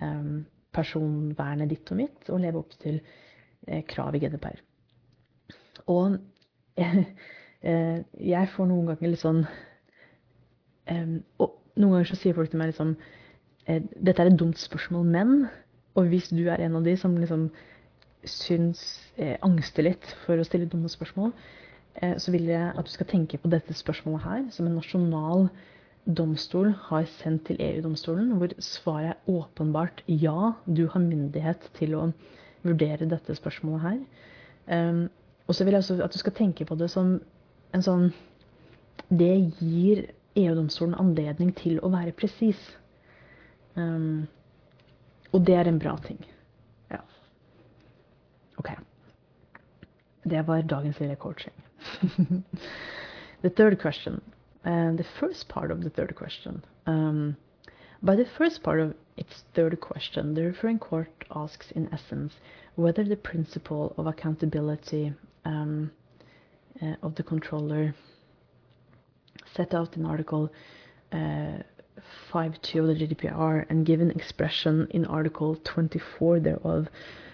um, 0.00 0.46
personvernet 0.72 1.70
ditt 1.70 1.92
og 1.92 2.00
mitt 2.00 2.32
og 2.32 2.40
leve 2.42 2.62
opp 2.62 2.74
til 2.80 3.00
uh, 3.02 3.82
krav 3.88 4.16
i 4.16 4.24
GDPR. 4.24 4.60
Og 5.90 6.18
Eh, 7.60 7.98
jeg 8.24 8.48
får 8.54 8.68
noen 8.70 8.86
ganger 8.88 9.10
litt 9.12 9.20
sånn 9.20 9.42
Og 10.88 11.50
noen 11.76 11.92
ganger 11.92 12.08
så 12.08 12.16
sier 12.16 12.36
folk 12.36 12.48
til 12.48 12.60
meg 12.60 12.70
liksom 12.70 12.94
Dette 13.68 14.14
er 14.16 14.30
et 14.30 14.38
dumt 14.40 14.56
spørsmål, 14.56 15.04
men 15.04 15.34
Og 15.92 16.08
hvis 16.08 16.30
du 16.32 16.46
er 16.48 16.62
en 16.64 16.78
av 16.78 16.86
de 16.88 16.94
som 16.96 17.18
liksom 17.20 17.50
syns 18.24 18.80
eh, 19.20 19.36
angster 19.44 19.84
litt 19.84 20.08
for 20.24 20.40
å 20.40 20.44
stille 20.44 20.68
dumme 20.68 20.88
spørsmål, 20.92 21.30
eh, 22.00 22.16
så 22.20 22.32
vil 22.34 22.50
jeg 22.50 22.66
at 22.68 22.84
du 22.84 22.92
skal 22.92 23.08
tenke 23.08 23.38
på 23.40 23.48
dette 23.48 23.72
spørsmålet 23.72 24.24
her 24.26 24.42
som 24.52 24.68
en 24.68 24.76
nasjonal 24.76 25.46
domstol 26.04 26.74
har 26.90 27.08
sendt 27.14 27.46
til 27.48 27.60
EU-domstolen, 27.64 28.34
hvor 28.36 28.52
svaret 28.60 29.14
er 29.14 29.32
åpenbart 29.32 30.02
ja, 30.04 30.52
du 30.68 30.84
har 30.92 31.00
myndighet 31.00 31.64
til 31.78 31.96
å 31.96 32.02
vurdere 32.60 33.08
dette 33.08 33.36
spørsmålet 33.40 33.86
her. 33.86 35.08
Og 35.50 35.54
så 35.54 35.64
vil 35.66 35.74
jeg 35.74 35.82
også 35.82 36.04
at 36.04 36.12
du 36.14 36.18
skal 36.18 36.32
tenke 36.38 36.64
på 36.64 36.76
det 36.78 36.86
som 36.92 37.16
en 37.74 37.82
sånn 37.82 38.10
Det 39.10 39.32
gir 39.58 40.04
EU-domstolen 40.38 40.94
anledning 40.94 41.48
til 41.58 41.80
å 41.82 41.88
være 41.90 42.12
presis. 42.14 42.58
Um, 43.74 44.28
og 45.34 45.42
det 45.48 45.56
er 45.58 45.66
en 45.66 45.80
bra 45.82 45.96
ting. 46.04 46.20
Ja. 46.92 47.00
OK. 48.62 48.70
Det 50.30 50.44
var 50.46 50.62
dagens 50.62 51.00
lille 51.02 51.16
coaching. 51.16 51.56
the 53.42 53.50
third 53.50 53.80
question. 53.80 54.20
Uh, 54.64 54.94
the 54.94 55.08
first 55.18 55.48
part 55.48 55.72
of 55.72 55.82
the 55.82 55.90
third 55.90 56.14
question. 56.14 56.62
Um, 56.86 57.34
by 58.02 58.14
the 58.14 58.28
first 58.38 58.62
part 58.62 58.78
of 58.78 58.94
its 59.16 59.42
third 59.54 59.80
question, 59.80 60.34
the 60.34 60.44
referring 60.44 60.78
court 60.78 61.10
asks, 61.34 61.72
in 61.72 61.88
essence, 61.92 62.34
whether 62.76 63.02
the 63.02 63.16
principle 63.16 63.94
of 63.96 64.06
accountability 64.06 65.12
um, 65.44 65.90
uh, 66.82 66.94
of 67.02 67.14
the 67.14 67.22
controller 67.22 67.94
set 69.54 69.74
out 69.74 69.96
in 69.96 70.04
Article 70.06 70.52
uh, 71.12 71.58
5.2 72.32 72.80
of 72.80 72.98
the 72.98 73.06
GDPR 73.06 73.66
and 73.68 73.84
given 73.84 74.10
expression 74.10 74.86
in 74.90 75.04
Article 75.04 75.56
24 75.64 76.40
thereof 76.40 76.88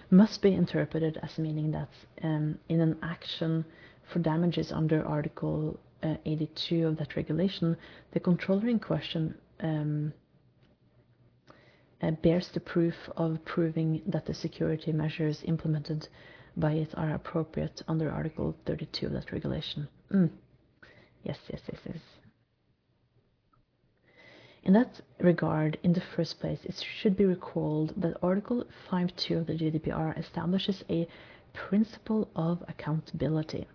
must 0.09 0.41
be 0.41 0.53
interpreted 0.53 1.19
as 1.21 1.37
meaning 1.37 1.71
that 1.71 1.89
um, 2.23 2.57
in 2.69 2.79
an 2.81 2.97
action 3.03 3.65
for 4.11 4.19
damages 4.19 4.71
under 4.71 5.05
Article 5.05 5.79
uh, 6.03 6.15
82 6.25 6.87
of 6.87 6.97
that 6.97 7.15
regulation, 7.15 7.75
the 8.11 8.19
controller 8.19 8.67
in 8.67 8.79
question 8.79 9.35
um, 9.59 10.13
uh, 12.01 12.11
bears 12.11 12.49
the 12.53 12.59
proof 12.59 12.95
of 13.17 13.43
proving 13.45 14.01
that 14.07 14.25
the 14.25 14.33
security 14.33 14.91
measures 14.91 15.41
implemented 15.45 16.07
by 16.59 16.73
it 16.73 16.93
are 16.95 17.13
appropriate 17.13 17.81
under 17.87 18.11
Article 18.11 18.55
32 18.65 19.05
of 19.05 19.13
that 19.13 19.31
regulation. 19.31 19.87
Mm. 20.11 20.29
Yes, 21.23 21.37
yes, 21.49 21.61
yes, 21.71 21.81
yes. 21.85 22.01
In 24.63 24.73
that 24.73 24.99
regard, 25.19 25.77
in 25.83 25.93
the 25.93 26.01
first 26.15 26.39
place, 26.39 26.59
it 26.65 26.83
should 26.99 27.15
be 27.15 27.25
recalled 27.25 27.93
that 27.95 28.17
Article 28.21 28.65
5.2 28.91 29.39
of 29.39 29.47
the 29.47 29.53
GDPR 29.53 30.17
establishes 30.17 30.83
a 30.89 31.07
principle 31.53 32.27
of 32.35 32.63
accountability, 32.67 33.67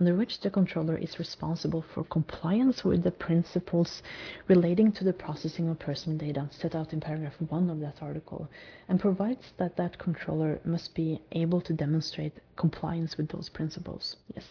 under 0.00 0.14
which 0.14 0.40
the 0.40 0.50
controller 0.50 0.96
is 0.96 1.18
responsible 1.18 1.84
for 1.94 2.04
compliance 2.04 2.84
with 2.84 3.02
the 3.02 3.10
principles 3.10 4.02
relating 4.46 4.92
to 4.92 5.04
the 5.04 5.12
processing 5.12 5.68
of 5.68 5.78
personal 5.78 6.18
data 6.18 6.48
set 6.50 6.74
out 6.74 6.92
in 6.92 7.00
paragraph 7.00 7.34
1 7.48 7.70
of 7.70 7.80
that 7.80 8.00
article, 8.00 8.48
and 8.88 9.00
provides 9.00 9.52
that 9.56 9.76
that 9.76 9.98
controller 9.98 10.60
must 10.64 10.94
be 10.94 11.20
able 11.32 11.60
to 11.60 11.72
demonstrate 11.72 12.32
compliance 12.56 13.16
with 13.16 13.28
those 13.28 13.48
principles. 13.48 14.16
Yes. 14.34 14.44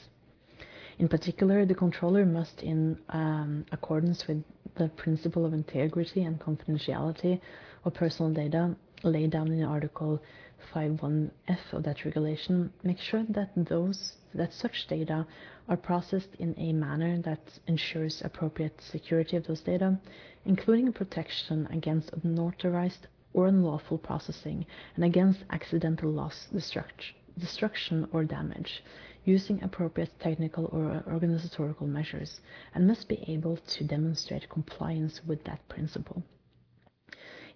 In 1.00 1.08
particular, 1.08 1.66
the 1.66 1.76
controller 1.76 2.26
must, 2.26 2.64
in 2.64 2.98
um, 3.10 3.66
accordance 3.72 4.28
with 4.28 4.44
the 4.76 4.90
principle 4.90 5.46
of 5.46 5.54
integrity 5.54 6.24
and 6.24 6.40
confidentiality 6.40 7.40
of 7.86 7.94
personal 7.94 8.34
data 8.34 8.76
laid 9.04 9.32
down 9.32 9.48
in 9.48 9.60
the 9.60 9.66
Article 9.66 10.22
51F 10.74 11.74
of 11.74 11.84
that 11.84 12.06
regulation, 12.06 12.72
make 12.84 13.00
sure 13.00 13.24
that 13.30 13.52
those 13.56 14.14
that 14.34 14.54
such 14.54 14.88
data 14.88 15.26
are 15.68 15.78
processed 15.78 16.36
in 16.40 16.54
a 16.58 16.72
manner 16.74 17.22
that 17.22 17.60
ensures 17.68 18.22
appropriate 18.24 18.80
security 18.82 19.36
of 19.36 19.46
those 19.48 19.62
data, 19.62 19.98
including 20.46 20.94
protection 20.94 21.68
against 21.72 22.12
unauthorized 22.24 23.08
or 23.34 23.48
unlawful 23.48 23.98
processing 23.98 24.66
and 24.96 25.04
against 25.04 25.44
accidental 25.50 26.10
loss, 26.12 26.48
destruction, 26.52 28.08
or 28.12 28.24
damage, 28.24 28.84
using 29.26 29.62
appropriate 29.62 30.12
technical 30.20 30.66
or 30.66 31.04
organizational 31.12 31.88
measures, 31.88 32.40
and 32.74 32.88
must 32.88 33.08
be 33.08 33.24
able 33.28 33.58
to 33.58 33.84
demonstrate 33.84 34.50
compliance 34.50 35.22
with 35.26 35.44
that 35.44 35.68
principle. 35.68 36.24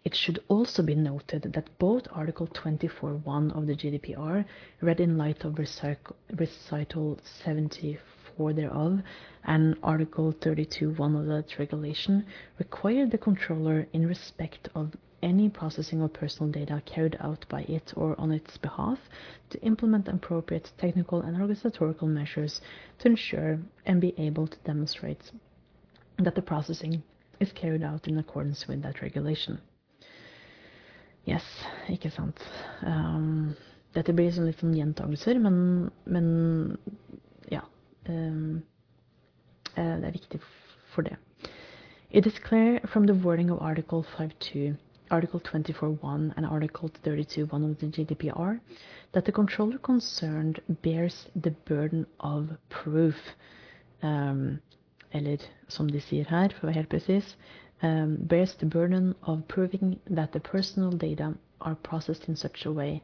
It 0.04 0.16
should 0.16 0.40
also 0.48 0.82
be 0.82 0.96
noted 0.96 1.44
that 1.54 1.78
both 1.78 2.08
Article 2.12 2.48
24.1 2.48 3.56
of 3.56 3.68
the 3.68 3.76
GDPR, 3.76 4.46
read 4.82 5.00
in 5.00 5.16
light 5.16 5.46
of 5.46 5.60
Recital 5.60 7.20
74 7.24 8.54
thereof, 8.54 9.04
and 9.44 9.78
Article 9.84 10.34
32.1 10.34 11.20
of 11.20 11.28
that 11.28 11.60
regulation, 11.60 12.26
require 12.58 13.06
the 13.06 13.20
controller 13.20 13.86
in 13.94 14.08
respect 14.08 14.70
of 14.74 14.96
any 15.22 15.50
processing 15.50 16.02
of 16.02 16.14
personal 16.14 16.52
data 16.52 16.82
carried 16.84 17.16
out 17.20 17.46
by 17.48 17.62
it 17.62 17.94
or 17.96 18.20
on 18.20 18.32
its 18.32 18.58
behalf 18.58 18.98
to 19.52 19.62
implement 19.62 20.08
appropriate 20.08 20.72
technical 20.80 21.22
and 21.22 21.40
organizational 21.40 22.08
measures 22.08 22.60
to 22.98 23.08
ensure 23.08 23.60
and 23.86 24.02
be 24.02 24.16
able 24.18 24.48
to 24.48 24.58
demonstrate 24.66 25.32
that 26.18 26.34
the 26.34 26.42
processing 26.42 27.04
is 27.40 27.52
carried 27.52 27.84
out 27.84 28.08
in 28.08 28.18
accordance 28.18 28.68
with 28.68 28.82
that 28.82 29.00
regulation. 29.04 29.62
Yes, 31.28 31.46
ikke 31.90 32.10
sant. 32.10 32.40
Um, 32.82 33.54
dette 33.94 34.14
blir 34.16 34.32
sånn 34.34 34.48
litt 34.50 34.62
sånn 34.64 34.76
gjentagelser, 34.78 35.38
men, 35.44 35.92
men 36.06 36.30
ja. 37.52 37.62
Um, 38.10 38.64
det 39.76 40.08
er 40.08 40.16
viktig 40.16 40.42
for 40.92 41.06
det. 41.08 41.18
It 42.10 42.26
is 42.28 42.40
clear 42.40 42.82
from 42.88 43.06
the 43.08 43.14
wording 43.14 43.52
of 43.52 43.62
Article 43.62 44.04
5.2, 44.18 44.76
Article 45.12 45.40
24.1 45.40 46.34
and 46.36 46.46
Article 46.46 46.90
32.1 47.04 47.72
of 47.72 47.80
the 47.80 47.86
GDPR 47.88 48.60
that 49.14 49.26
the 49.26 49.32
controller 49.32 49.78
concerned 49.78 50.60
bears 50.82 51.28
the 51.36 51.52
burden 51.52 52.06
of 52.20 52.50
proof 52.70 53.16
um, 54.02 54.60
eller 55.14 55.38
som 55.68 55.90
de 55.90 56.00
sier 56.02 56.28
her, 56.30 56.54
for 56.56 56.66
å 56.66 56.72
være 56.72 56.82
helt 56.82 56.92
presis, 56.92 57.36
um, 57.82 58.18
bears 58.22 58.54
the 58.60 58.66
burden 58.66 59.16
of 59.24 59.48
proving 59.48 60.00
that 60.10 60.32
the 60.32 60.40
personal 60.40 60.92
data 60.92 61.36
are 61.60 61.76
processed 61.76 62.28
in 62.28 62.36
such 62.36 62.66
a 62.66 62.72
way 62.72 63.02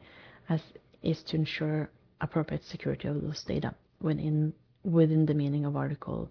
as 0.48 0.60
is 1.02 1.22
to 1.24 1.36
ensure 1.36 1.90
appropriate 2.20 2.64
security 2.64 3.08
of 3.08 3.22
those 3.22 3.42
data 3.44 3.74
within, 4.00 4.52
within 4.84 5.26
the 5.26 5.34
meaning 5.34 5.64
of 5.64 5.76
Article 5.76 6.30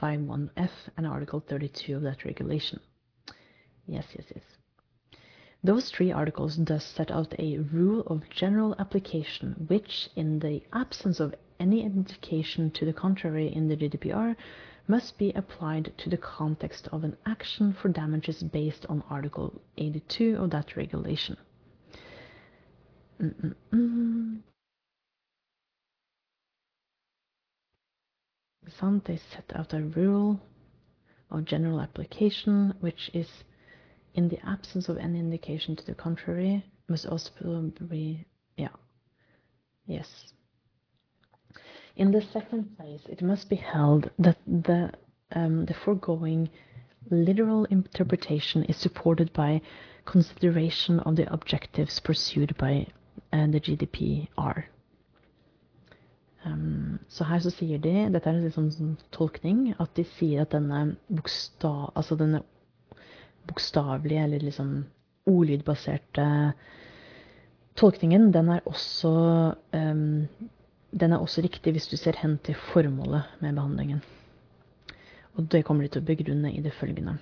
51F 0.00 0.70
and 0.96 1.06
Article 1.06 1.42
32 1.46 1.96
of 1.96 2.02
that 2.02 2.24
regulation. 2.24 2.80
Yes, 3.86 4.04
yes, 4.14 4.26
yes. 4.34 4.44
Those 5.62 5.90
three 5.90 6.12
articles 6.12 6.56
thus 6.56 6.84
set 6.84 7.10
out 7.10 7.34
a 7.38 7.58
rule 7.58 8.02
of 8.02 8.28
general 8.30 8.76
application 8.78 9.66
which, 9.68 10.08
in 10.14 10.38
the 10.38 10.62
absence 10.72 11.18
of 11.18 11.34
any 11.58 11.82
indication 11.82 12.70
to 12.72 12.84
the 12.84 12.92
contrary 12.92 13.52
in 13.52 13.68
the 13.68 13.76
GDPR, 13.76 14.36
must 14.88 15.18
be 15.18 15.32
applied 15.32 15.92
to 15.98 16.10
the 16.10 16.16
context 16.16 16.88
of 16.92 17.04
an 17.04 17.16
action 17.26 17.72
for 17.80 17.88
damages 17.88 18.42
based 18.42 18.86
on 18.88 19.02
Article 19.10 19.60
82 19.76 20.36
of 20.36 20.50
that 20.50 20.76
regulation. 20.76 21.36
Mm-mm-mm. 23.20 24.40
They 29.06 29.16
set 29.16 29.52
out 29.54 29.72
a 29.72 29.80
rule 29.80 30.40
of 31.30 31.44
general 31.44 31.80
application, 31.80 32.74
which 32.80 33.10
is, 33.14 33.28
in 34.14 34.28
the 34.28 34.38
absence 34.46 34.88
of 34.88 34.98
any 34.98 35.18
indication 35.18 35.76
to 35.76 35.86
the 35.86 35.94
contrary, 35.94 36.64
must 36.88 37.06
also 37.06 37.30
be, 37.88 38.26
yeah, 38.56 38.68
yes. 39.86 40.32
In 41.96 42.12
the 42.12 42.20
second 42.20 42.76
place, 42.76 43.00
it 43.08 43.22
must 43.22 43.48
be 43.48 43.56
held 43.56 44.10
that 44.18 44.36
the 44.46 44.90
um, 45.34 45.64
the 45.66 45.74
foregoing 45.74 46.50
literal 47.10 47.64
interpretation 47.64 48.64
is 48.64 48.76
supported 48.76 49.32
by 49.32 49.60
consideration 50.04 51.00
of 51.00 51.16
the 51.16 51.32
objectives 51.32 52.00
pursued 52.00 52.56
by 52.58 52.86
uh, 53.32 53.46
the 53.46 53.60
GDPR. 53.60 54.64
Um, 56.44 56.98
så 57.08 57.24
her 57.24 57.38
så 57.38 57.50
sier 57.50 57.78
de, 57.78 58.12
dette 58.12 58.30
er 58.30 58.36
en 58.36 58.44
liksom 58.44 58.96
tolkning, 59.12 59.74
at 59.80 59.96
de 59.96 60.04
sier 60.04 60.44
at 60.44 60.52
denne 60.52 60.96
bokstav, 61.08 61.90
altså 61.96 62.14
denne 62.14 62.42
bokstavelige 63.48 64.22
eller 64.22 64.38
liksom 64.38 64.84
ordlydbaserte 65.26 66.52
tolkningen, 67.76 68.32
den 68.34 68.48
er 68.48 68.60
også 68.66 69.10
um, 69.74 70.28
den 71.00 71.12
er 71.12 71.20
også 71.20 71.42
riktig 71.44 71.72
hvis 71.76 71.88
du 71.88 71.96
ser 71.96 72.16
hen 72.22 72.38
til 72.44 72.56
formålet 72.72 73.22
med 73.40 73.54
behandlingen. 73.54 74.02
Og 75.36 75.52
det 75.52 75.64
kommer 75.64 75.84
de 75.84 75.92
til 75.92 76.02
å 76.02 76.08
begrunne 76.08 76.52
i 76.52 76.62
det 76.64 76.72
følgende. 76.72 77.18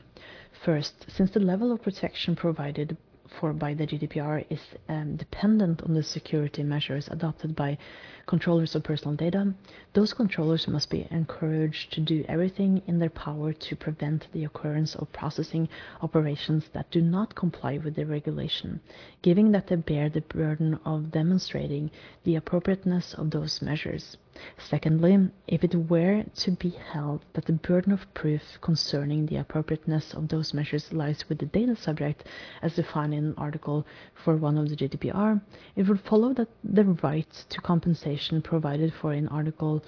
First, 0.65 1.07
since 1.11 1.33
the 1.33 1.43
level 1.43 1.73
of 1.73 1.83
protection 1.83 2.37
provided 2.37 2.95
for 3.39 3.53
by 3.53 3.75
the 3.75 3.87
GDPR 3.87 4.45
is 4.51 4.61
um, 4.89 5.17
dependent 5.17 5.83
on 5.83 5.95
the 5.95 6.03
security 6.03 6.63
measures 6.63 7.09
adopted 7.09 7.55
by 7.55 7.79
controllers 8.27 8.75
of 8.75 8.83
personal 8.83 9.17
data, 9.17 9.53
those 9.93 10.13
controllers 10.13 10.67
must 10.69 10.91
be 10.91 11.07
encouraged 11.11 11.93
to 11.93 12.01
do 12.01 12.25
everything 12.29 12.83
in 12.87 12.99
their 12.99 13.11
power 13.11 13.53
to 13.53 13.77
prevent 13.77 14.27
the 14.33 14.45
occurrence 14.45 14.95
of 14.95 15.13
processing 15.13 15.69
operations 16.03 16.65
that 16.73 16.91
do 16.91 17.01
not 17.01 17.35
comply 17.35 17.79
with 17.79 17.95
the 17.95 18.07
regulation, 18.07 18.81
given 19.23 19.53
that 19.53 19.67
they 19.67 19.77
bear 19.77 20.09
the 20.09 20.21
burden 20.23 20.79
of 20.85 21.11
demonstrating 21.11 21.91
the 22.25 22.37
appropriateness 22.37 23.15
of 23.15 23.31
those 23.31 23.61
measures. 23.61 24.17
Secondly, 24.59 25.31
if 25.47 25.63
it 25.63 25.75
were 25.75 26.25
to 26.25 26.51
be 26.51 26.71
held 26.71 27.25
that 27.35 27.45
the 27.45 27.53
burden 27.53 27.93
of 27.93 28.13
proof 28.15 28.43
concerning 28.61 29.27
the 29.27 29.37
appropriateness 29.37 30.13
of 30.15 30.29
those 30.29 30.53
measures 30.53 30.93
lies 30.93 31.29
with 31.29 31.39
the 31.39 31.47
data 31.47 31.77
subject 31.77 32.25
as 32.63 32.75
defined 32.75 33.15
in 33.15 33.35
Article 33.37 33.87
41 34.25 34.59
of 34.59 34.69
the 34.69 34.77
GDPR, 34.77 35.41
it 35.77 35.87
would 35.87 36.01
follow 36.01 36.33
that 36.35 36.49
the 36.65 36.85
right 36.85 37.31
to 37.49 37.61
compensation 37.61 38.43
provided 38.43 38.93
for 38.93 39.13
in 39.13 39.29
Article 39.29 39.85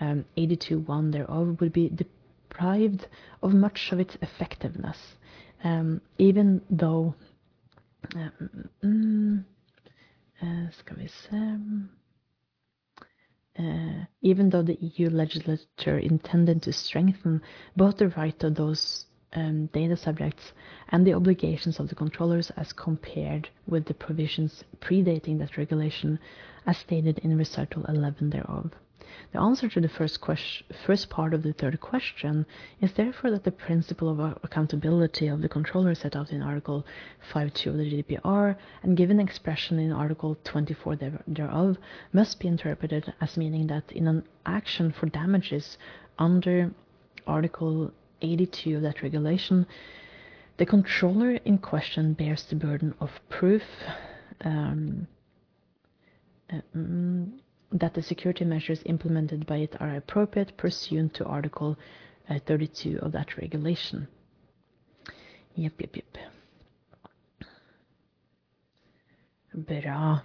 um, 0.00 0.24
82.1 0.36 1.12
thereof 1.12 1.60
would 1.60 1.72
be 1.72 1.88
deprived 1.88 3.08
of 3.42 3.52
much 3.52 3.90
of 3.92 3.98
its 3.98 4.16
effectiveness, 4.22 4.98
um, 5.64 6.00
even 6.18 6.62
though 6.70 7.14
um, 8.14 9.44
uh, 10.40 10.66
uh, 13.58 14.04
even 14.22 14.50
though 14.50 14.62
the 14.62 14.78
EU 14.80 15.10
legislature 15.10 15.98
intended 15.98 16.62
to 16.62 16.72
strengthen 16.72 17.42
both 17.76 17.96
the 17.96 18.08
right 18.10 18.42
of 18.44 18.54
those 18.54 19.06
um, 19.34 19.66
data 19.66 19.96
subjects 19.96 20.52
and 20.90 21.06
the 21.06 21.14
obligations 21.14 21.78
of 21.78 21.88
the 21.88 21.94
controllers 21.94 22.50
as 22.56 22.72
compared 22.72 23.48
with 23.66 23.84
the 23.86 23.94
provisions 23.94 24.64
predating 24.80 25.38
that 25.38 25.56
regulation, 25.56 26.18
as 26.66 26.78
stated 26.78 27.18
in 27.18 27.36
recital 27.36 27.84
11 27.86 28.30
thereof. 28.30 28.72
The 29.32 29.40
answer 29.40 29.68
to 29.68 29.80
the 29.80 29.88
first, 29.88 30.20
question, 30.20 30.66
first 30.86 31.10
part 31.10 31.34
of 31.34 31.42
the 31.42 31.52
third 31.52 31.80
question 31.80 32.46
is 32.80 32.92
therefore 32.92 33.30
that 33.30 33.44
the 33.44 33.50
principle 33.50 34.08
of 34.08 34.38
accountability 34.42 35.28
of 35.28 35.42
the 35.42 35.48
controller 35.48 35.94
set 35.94 36.16
out 36.16 36.30
in 36.30 36.42
Article 36.42 36.86
5.2 37.32 37.66
of 37.66 37.76
the 37.76 38.02
GDPR 38.02 38.56
and 38.82 38.96
given 38.96 39.20
expression 39.20 39.78
in 39.78 39.92
Article 39.92 40.36
24 40.44 40.96
thereof 41.26 41.76
must 42.12 42.40
be 42.40 42.48
interpreted 42.48 43.12
as 43.20 43.36
meaning 43.36 43.66
that 43.66 43.92
in 43.92 44.08
an 44.08 44.24
action 44.46 44.92
for 44.92 45.06
damages 45.06 45.78
under 46.18 46.72
Article 47.26 47.92
82 48.22 48.76
of 48.76 48.82
that 48.82 49.02
regulation, 49.02 49.66
the 50.56 50.66
controller 50.66 51.32
in 51.44 51.58
question 51.58 52.14
bears 52.14 52.44
the 52.44 52.56
burden 52.56 52.94
of 53.00 53.10
proof. 53.28 53.62
Um, 54.40 55.06
uh, 56.50 56.60
mm, 56.76 57.30
that 57.72 57.94
the 57.94 58.02
security 58.02 58.44
measures 58.44 58.80
implemented 58.86 59.46
by 59.46 59.58
it 59.58 59.76
are 59.80 59.96
appropriate 59.96 60.56
pursuant 60.56 61.14
to 61.14 61.24
Article 61.24 61.76
uh, 62.28 62.38
32 62.46 62.98
of 63.00 63.12
that 63.12 63.36
regulation. 63.36 64.08
Yep, 65.54 65.72
yep, 65.78 65.96
yep. 65.96 66.16
Bra. 69.54 70.20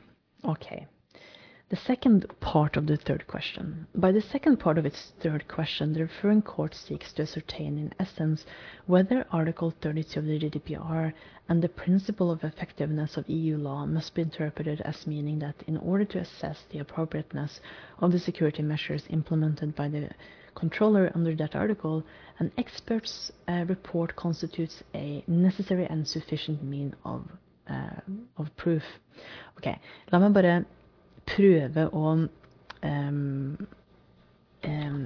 Okay. 0.46 0.88
The 1.74 1.80
second 1.80 2.28
part 2.40 2.78
of 2.78 2.86
the 2.86 2.98
third 2.98 3.26
question. 3.26 3.88
By 3.96 4.12
the 4.12 4.22
second 4.22 4.58
part 4.58 4.78
of 4.78 4.86
its 4.86 5.12
third 5.20 5.48
question, 5.48 5.92
the 5.94 6.02
referring 6.02 6.44
court 6.44 6.76
seeks 6.76 7.12
to 7.14 7.24
ascertain 7.24 7.80
in 7.80 7.92
essence 8.00 8.46
whether 8.86 9.26
Article 9.32 9.74
32 9.82 10.20
of 10.20 10.26
the 10.28 10.38
GDPR 10.38 11.14
and 11.50 11.64
the 11.64 11.70
principle 11.70 12.30
of 12.30 12.44
effectiveness 12.44 13.18
of 13.18 13.28
EU 13.28 13.58
law 13.58 13.88
must 13.88 14.14
be 14.14 14.22
interpreted 14.22 14.82
as 14.82 15.08
meaning 15.08 15.40
that 15.40 15.56
in 15.66 15.78
order 15.78 16.06
to 16.06 16.20
assess 16.20 16.64
the 16.70 16.78
appropriateness 16.78 17.60
of 17.98 18.12
the 18.12 18.20
security 18.20 18.62
measures 18.62 19.08
implemented 19.10 19.76
by 19.76 19.90
the 19.90 20.12
controller 20.54 21.12
under 21.16 21.36
that 21.36 21.56
article, 21.56 22.04
an 22.38 22.52
expert's 22.60 23.32
uh, 23.48 23.66
report 23.68 24.16
constitutes 24.16 24.84
a 24.94 25.24
necessary 25.26 25.88
and 25.88 26.08
sufficient 26.08 26.62
mean 26.62 26.96
of, 27.04 27.28
uh, 27.68 28.00
of 28.38 28.56
proof. 28.58 28.84
Ok, 29.58 29.76
la 30.12 30.20
meg 30.20 30.66
prøve 31.30 31.88
å 31.96 32.14
um, 32.84 33.68
um, 34.68 35.04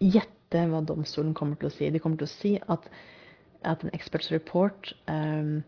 gjette 0.00 0.64
hva 0.70 0.80
domstolen 0.86 1.34
kommer 1.36 1.58
til 1.60 1.70
å 1.70 1.74
si. 1.74 1.90
De 1.90 2.00
kommer 2.02 2.20
til 2.20 2.28
å 2.28 2.32
si 2.32 2.54
at, 2.60 2.88
at 3.66 3.84
en 3.84 3.94
experts 3.96 4.30
report 4.34 4.92
um, 5.10 5.60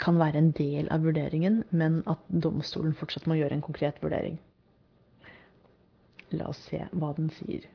kan 0.00 0.20
være 0.20 0.40
en 0.40 0.52
del 0.56 0.88
av 0.92 1.04
vurderingen, 1.04 1.62
men 1.70 2.00
at 2.08 2.22
domstolen 2.30 2.96
fortsatt 2.96 3.28
må 3.28 3.36
gjøre 3.38 3.58
en 3.58 3.64
konkret 3.64 4.00
vurdering. 4.02 4.38
La 6.32 6.48
oss 6.52 6.62
se 6.70 6.84
hva 6.94 7.10
den 7.16 7.28
sier. 7.40 7.66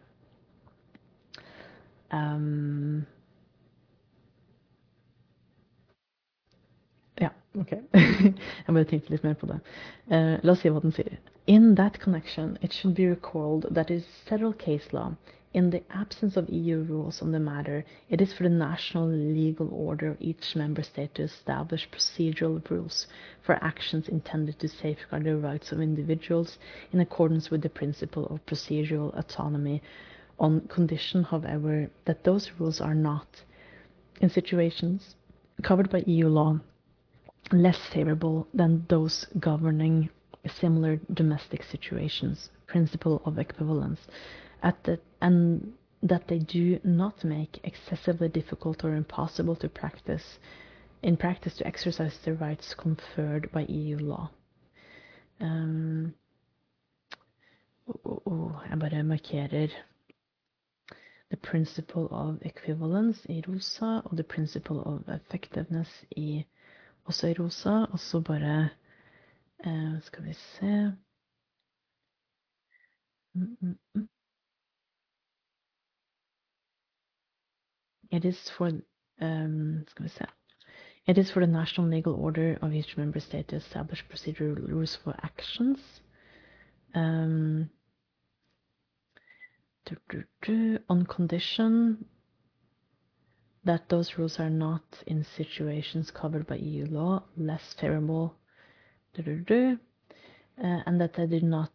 Um, 2.13 3.03
Ja, 7.55 7.61
ok. 7.61 7.71
Jeg 8.67 8.73
bare 8.75 8.85
tenkte 8.89 9.13
litt 9.13 9.23
mer 9.23 9.35
på 9.39 9.47
det. 9.47 9.59
Uh, 10.11 10.35
la 10.43 10.51
oss 10.53 10.61
si 10.63 10.69
hva 10.69 10.81
den 10.83 10.93
sier. 10.95 11.17
In 11.47 11.75
that 11.75 11.99
connection, 11.99 12.57
it 12.61 12.73
should 12.73 12.95
be 12.95 13.07
recalled 13.07 13.67
that 13.71 13.91
it 13.91 14.03
is 14.03 14.23
federal 14.29 14.53
case 14.53 14.91
law. 14.93 15.13
In 15.53 15.69
the 15.69 15.83
absence 15.89 16.35
of 16.35 16.49
EU 16.49 16.81
rules 16.83 17.21
on 17.21 17.31
the 17.31 17.39
matter, 17.39 17.85
it 18.09 18.19
is 18.19 18.33
for 18.33 18.43
the 18.43 18.49
national 18.49 19.07
legal 19.07 19.69
order 19.71 20.09
of 20.09 20.17
each 20.19 20.53
member 20.53 20.83
state 20.83 21.15
to 21.15 21.23
establish 21.23 21.89
procedural 21.91 22.59
rules 22.69 23.07
for 23.41 23.63
actions 23.63 24.09
intended 24.09 24.59
to 24.59 24.67
safeguard 24.67 25.23
the 25.23 25.37
rights 25.37 25.71
of 25.71 25.79
individuals 25.79 26.57
in 26.91 26.99
accordance 26.99 27.49
with 27.49 27.61
the 27.61 27.69
principle 27.69 28.25
of 28.25 28.45
procedural 28.45 29.17
autonomy, 29.17 29.81
on 30.37 30.59
condition, 30.67 31.23
however, 31.23 31.89
that 32.03 32.25
those 32.25 32.51
rules 32.59 32.81
are 32.81 32.95
not, 32.95 33.27
in 34.19 34.29
situations 34.29 35.15
covered 35.63 35.89
by 35.89 36.03
EU 36.05 36.27
law, 36.27 36.59
less 37.51 37.77
favorable 37.93 38.47
than 38.53 38.85
those 38.89 39.25
governing 39.39 40.09
similar 40.59 40.97
domestic 41.13 41.63
situations, 41.63 42.49
principle 42.67 43.21
of 43.25 43.37
equivalence. 43.37 43.99
At 44.63 44.83
the, 44.83 44.99
and 45.21 45.73
that 46.03 46.27
they 46.27 46.39
do 46.39 46.79
not 46.83 47.23
make 47.23 47.59
excessively 47.63 48.29
difficult 48.29 48.83
or 48.83 48.95
impossible 48.95 49.55
to 49.57 49.69
practice 49.69 50.39
in 51.03 51.17
practice 51.17 51.55
to 51.57 51.67
exercise 51.67 52.17
the 52.23 52.33
rights 52.33 52.73
conferred 52.73 53.51
by 53.51 53.61
EU 53.65 53.97
law. 53.99 54.29
Um, 55.39 56.13
oh, 58.05 58.21
oh, 58.25 58.61
jeg 58.69 58.79
bare 58.79 59.03
markerer 59.03 59.69
the 61.29 61.37
principle 61.37 62.07
of 62.11 62.37
equivalence 62.45 63.25
i 63.29 63.41
rosa 63.47 64.01
og 64.05 64.15
the 64.17 64.23
principle 64.23 64.81
of 64.85 65.09
effectiveness 65.09 65.89
i 66.17 66.45
også 67.05 67.27
i 67.27 67.33
rosa. 67.33 67.69
Og 67.69 67.99
så 67.99 68.21
bare 68.21 68.69
uh, 69.65 70.01
Skal 70.01 70.23
vi 70.23 70.33
se 70.33 70.95
mm, 73.33 73.57
mm, 73.61 73.79
mm. 73.95 74.09
It 78.11 78.25
is 78.25 78.51
for 78.51 78.65
um, 79.21 79.83
skal 79.87 80.03
vi 80.03 80.09
se 80.09 80.25
It 81.07 81.17
is 81.17 81.31
for 81.31 81.39
the 81.39 81.51
national 81.51 81.89
legal 81.89 82.13
order 82.13 82.57
of 82.61 82.73
each 82.73 82.97
member 82.97 83.19
state 83.19 83.47
to 83.47 83.55
establish 83.55 84.03
procedural 84.09 84.55
rules 84.55 84.95
for 84.97 85.15
actions. 85.23 86.01
Um, 86.95 87.69
on 90.89 91.05
condition 91.05 92.05
that 93.65 93.89
those 93.89 94.17
rules 94.17 94.39
are 94.39 94.49
not 94.49 94.83
in 95.07 95.23
situations 95.23 96.11
covered 96.11 96.45
by 96.47 96.55
EU 96.57 96.85
law 96.85 97.23
less 97.35 97.73
favorable, 97.79 98.35
uh, 99.17 99.75
and 100.57 101.01
that 101.01 101.13
they 101.13 101.25
do 101.27 101.41
not 101.41 101.71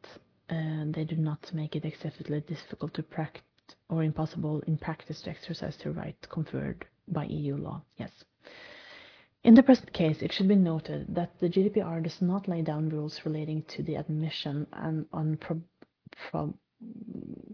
uh, 0.50 0.84
they 0.86 1.04
do 1.04 1.16
not 1.16 1.52
make 1.52 1.76
it 1.76 1.84
excessively 1.84 2.40
difficult 2.40 2.92
to 2.94 3.02
practice 3.02 3.42
or 3.88 4.02
impossible 4.02 4.60
in 4.66 4.76
practice 4.76 5.20
to 5.22 5.30
exercise 5.30 5.76
the 5.76 5.90
right 5.90 6.16
conferred 6.28 6.84
by 7.08 7.24
EU 7.26 7.56
law. 7.56 7.82
Yes. 7.98 8.10
In 9.42 9.54
the 9.54 9.62
present 9.62 9.92
case, 9.92 10.20
it 10.22 10.32
should 10.32 10.48
be 10.48 10.54
noted 10.56 11.14
that 11.14 11.38
the 11.40 11.48
GDPR 11.48 12.02
does 12.02 12.20
not 12.20 12.46
lay 12.48 12.62
down 12.62 12.88
rules 12.90 13.20
relating 13.24 13.62
to 13.68 13.82
the 13.82 13.94
admission 13.94 14.66
and 14.72 15.06
on 15.12 15.36
prob 15.38 15.62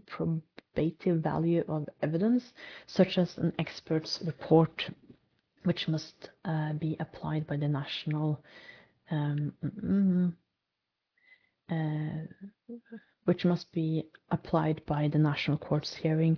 probative 0.09 1.21
value 1.21 1.63
of 1.67 1.87
evidence, 2.01 2.43
such 2.85 3.17
as 3.17 3.37
an 3.37 3.53
expert's 3.59 4.19
report, 4.25 4.89
which 5.63 5.87
must 5.87 6.29
uh, 6.45 6.73
be 6.73 6.95
applied 6.99 7.45
by 7.47 7.57
the 7.57 7.67
national, 7.67 8.41
um, 9.11 9.53
mm, 9.63 10.33
uh, 11.69 12.73
which 13.25 13.43
must 13.43 13.71
be 13.73 14.05
applied 14.31 14.81
by 14.85 15.07
the 15.07 15.19
national 15.19 15.57
courts 15.57 15.95
hearing 15.95 16.37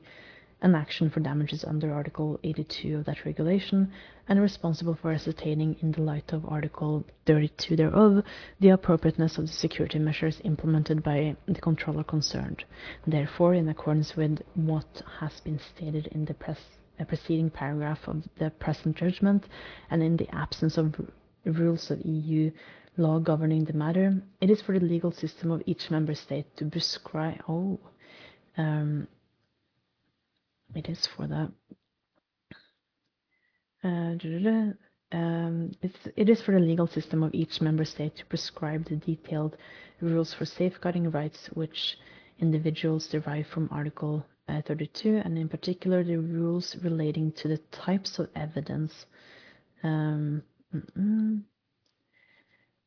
an 0.62 0.76
action 0.76 1.10
for 1.10 1.20
damages 1.22 1.64
under 1.64 1.93
Article 1.93 2.39
82 2.43 2.97
of 2.97 3.05
that 3.05 3.26
regulation, 3.26 3.91
and 4.28 4.41
responsible 4.41 4.95
for 4.95 5.12
ascertaining, 5.12 5.76
in 5.82 5.91
the 5.91 6.01
light 6.01 6.34
of 6.34 6.45
Article 6.45 7.05
32 7.26 7.76
thereof, 7.76 8.24
the 8.60 8.70
appropriateness 8.70 9.38
of 9.38 9.47
the 9.47 9.53
security 9.53 9.99
measures 9.99 10.41
implemented 10.43 11.01
by 11.01 11.36
the 11.47 11.62
controller 11.62 12.03
concerned. 12.03 12.64
Therefore, 13.07 13.53
in 13.53 13.70
accordance 13.70 14.16
with 14.16 14.41
what 14.55 15.01
has 15.20 15.39
been 15.41 15.60
stated 15.76 16.07
in 16.07 16.26
the 16.26 16.36
preceding 17.05 17.49
paragraph 17.49 18.07
of 18.07 18.24
the 18.38 18.49
present 18.51 18.97
judgment, 18.97 19.45
and 19.89 20.03
in 20.03 20.18
the 20.18 20.34
absence 20.36 20.78
of 20.78 20.95
rules 21.45 21.89
of 21.89 22.05
EU 22.05 22.51
law 22.97 23.18
governing 23.18 23.64
the 23.64 23.74
matter, 23.74 24.22
it 24.41 24.49
is 24.49 24.62
for 24.62 24.78
the 24.78 24.86
legal 24.86 25.12
system 25.12 25.51
of 25.51 25.64
each 25.66 25.89
member 25.89 26.14
state 26.14 26.45
to 26.57 26.66
prescribe. 26.66 27.41
Oh, 27.47 27.80
um, 28.57 29.07
it 30.76 30.89
is 30.89 31.07
for 31.15 31.28
the 31.28 31.51
uh, 33.84 34.13
um, 35.11 35.72
it 35.82 36.30
is 36.30 36.41
for 36.41 36.51
the 36.51 36.59
legal 36.59 36.88
system 36.88 37.24
of 37.24 37.34
each 37.34 37.61
member 37.61 37.86
state 37.86 38.15
to 38.17 38.26
prescribe 38.26 38.86
the 38.86 38.97
detailed 38.97 39.57
rules 40.01 40.34
for 40.34 40.45
safeguarding 40.45 41.09
rights 41.11 41.49
which 41.53 41.97
individuals 42.39 43.07
derive 43.07 43.47
from 43.47 43.70
Article 43.72 44.26
uh, 44.47 44.61
32, 44.67 45.22
and 45.24 45.38
in 45.38 45.49
particular 45.49 46.03
the 46.03 46.17
rules 46.17 46.76
relating 46.84 47.32
to 47.34 47.47
the 47.47 47.57
types 47.72 48.20
of 48.20 48.30
evidence. 48.36 49.05
Um, 49.84 50.43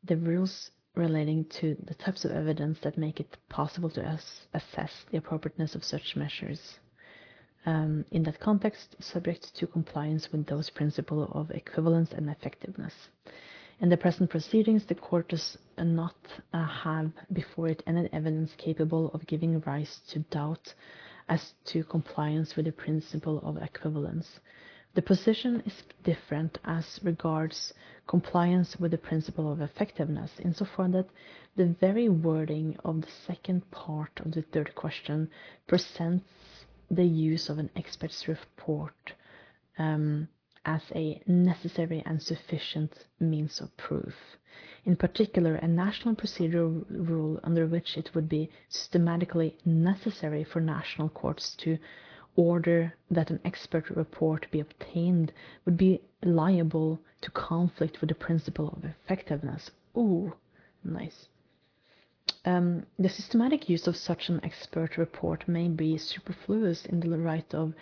the 0.04 0.16
rules 0.16 0.70
relating 0.94 1.46
to 1.46 1.76
the 1.84 1.94
types 1.94 2.24
of 2.24 2.30
evidence 2.32 2.78
that 2.82 2.98
make 2.98 3.18
it 3.18 3.36
possible 3.48 3.90
to 3.90 4.18
assess 4.54 4.92
the 5.10 5.18
appropriateness 5.18 5.74
of 5.74 5.84
such 5.84 6.14
measures 6.16 6.78
um, 7.66 8.04
in 8.10 8.22
that 8.24 8.40
context, 8.40 8.96
subject 9.00 9.54
to 9.56 9.66
compliance 9.66 10.30
with 10.32 10.46
those 10.46 10.70
principles 10.70 11.30
of 11.32 11.50
equivalence 11.50 12.12
and 12.12 12.28
effectiveness. 12.28 12.94
In 13.80 13.88
the 13.88 13.96
present 13.96 14.30
proceedings, 14.30 14.84
the 14.86 14.94
court 14.94 15.28
does 15.28 15.58
not 15.76 16.14
uh, 16.52 16.64
have 16.64 17.10
before 17.32 17.68
it 17.68 17.82
any 17.86 18.08
evidence 18.12 18.52
capable 18.56 19.10
of 19.12 19.26
giving 19.26 19.60
rise 19.60 20.00
to 20.08 20.20
doubt 20.30 20.74
as 21.28 21.54
to 21.66 21.82
compliance 21.84 22.54
with 22.54 22.66
the 22.66 22.72
principle 22.72 23.40
of 23.40 23.56
equivalence. 23.56 24.40
The 24.94 25.02
position 25.02 25.62
is 25.64 25.82
different 26.04 26.58
as 26.64 27.00
regards 27.02 27.72
compliance 28.06 28.76
with 28.78 28.90
the 28.90 28.98
principle 28.98 29.50
of 29.50 29.60
effectiveness, 29.60 30.30
insofar 30.38 30.88
that 30.88 31.08
the 31.56 31.74
very 31.80 32.08
wording 32.08 32.76
of 32.84 33.00
the 33.00 33.10
second 33.26 33.68
part 33.70 34.12
of 34.20 34.32
the 34.32 34.42
third 34.42 34.74
question 34.74 35.30
presents 35.66 36.24
the 36.92 37.04
use 37.04 37.48
of 37.48 37.58
an 37.58 37.70
expert's 37.74 38.28
report 38.28 39.14
um, 39.78 40.28
as 40.64 40.82
a 40.94 41.20
necessary 41.26 42.02
and 42.04 42.22
sufficient 42.22 43.06
means 43.18 43.60
of 43.60 43.74
proof. 43.76 44.14
In 44.84 44.96
particular, 44.96 45.54
a 45.54 45.66
national 45.66 46.14
procedural 46.14 46.84
rule 46.90 47.40
under 47.42 47.66
which 47.66 47.96
it 47.96 48.14
would 48.14 48.28
be 48.28 48.50
systematically 48.68 49.56
necessary 49.64 50.44
for 50.44 50.60
national 50.60 51.08
courts 51.08 51.56
to 51.56 51.78
order 52.36 52.94
that 53.10 53.30
an 53.30 53.40
expert 53.44 53.88
report 53.90 54.46
be 54.50 54.60
obtained 54.60 55.32
would 55.64 55.76
be 55.76 56.00
liable 56.22 57.00
to 57.22 57.30
conflict 57.30 58.00
with 58.00 58.08
the 58.08 58.14
principle 58.14 58.68
of 58.68 58.84
effectiveness. 58.84 59.70
Ooh, 59.96 60.34
nice. 60.84 61.28
Um, 62.44 62.86
the 62.98 63.08
systematic 63.08 63.68
use 63.68 63.86
of 63.86 63.96
such 63.96 64.28
an 64.28 64.40
expert 64.44 64.96
report 64.96 65.46
may 65.46 65.68
be 65.68 65.96
superfluous 65.96 66.84
in 66.86 66.98
the 67.00 67.16
light 67.16 67.54
of 67.54 67.72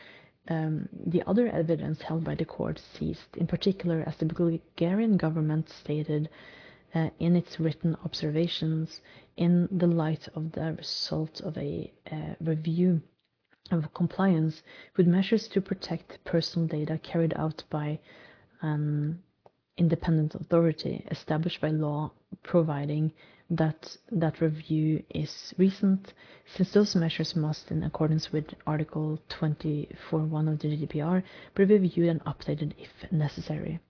um, 0.49 0.89
the 0.93 1.23
other 1.27 1.49
evidence 1.49 2.03
held 2.03 2.25
by 2.25 2.35
the 2.35 2.45
court 2.45 2.79
seized, 2.79 3.37
in 3.37 3.47
particular, 3.47 4.05
as 4.07 4.17
the 4.17 4.27
Bulgarian 4.27 5.17
government 5.17 5.69
stated 5.71 6.29
uh, 6.95 7.09
in 7.19 7.37
its 7.37 7.61
written 7.61 7.97
observations, 8.05 9.01
in 9.37 9.69
the 9.71 9.87
light 9.87 10.29
of 10.35 10.53
the 10.53 10.75
result 10.77 11.41
of 11.41 11.57
a 11.57 11.91
uh, 12.11 12.35
review 12.41 13.01
of 13.71 13.95
compliance 13.95 14.63
with 14.97 15.07
measures 15.07 15.49
to 15.49 15.61
protect 15.61 16.23
personal 16.25 16.67
data 16.67 16.99
carried 16.99 17.33
out 17.37 17.63
by 17.71 17.99
an 18.63 19.23
independent 19.79 20.35
authority 20.35 21.07
established 21.11 21.61
by 21.61 21.69
law 21.69 22.11
providing 22.43 23.13
that 23.51 23.97
that 24.13 24.41
review 24.41 25.03
is 25.11 25.53
recent, 25.59 26.13
since 26.47 26.73
those 26.73 26.95
measures 26.95 27.35
must, 27.35 27.71
in 27.71 27.83
accordance 27.83 28.33
with 28.33 28.55
Article 28.67 29.19
24.1 29.29 30.53
of 30.53 30.59
the 30.61 30.69
GDPR, 30.69 31.23
be 31.55 31.65
reviewed 31.65 32.09
and 32.09 32.25
updated 32.25 32.73
if 32.79 33.11
necessary. 33.11 33.81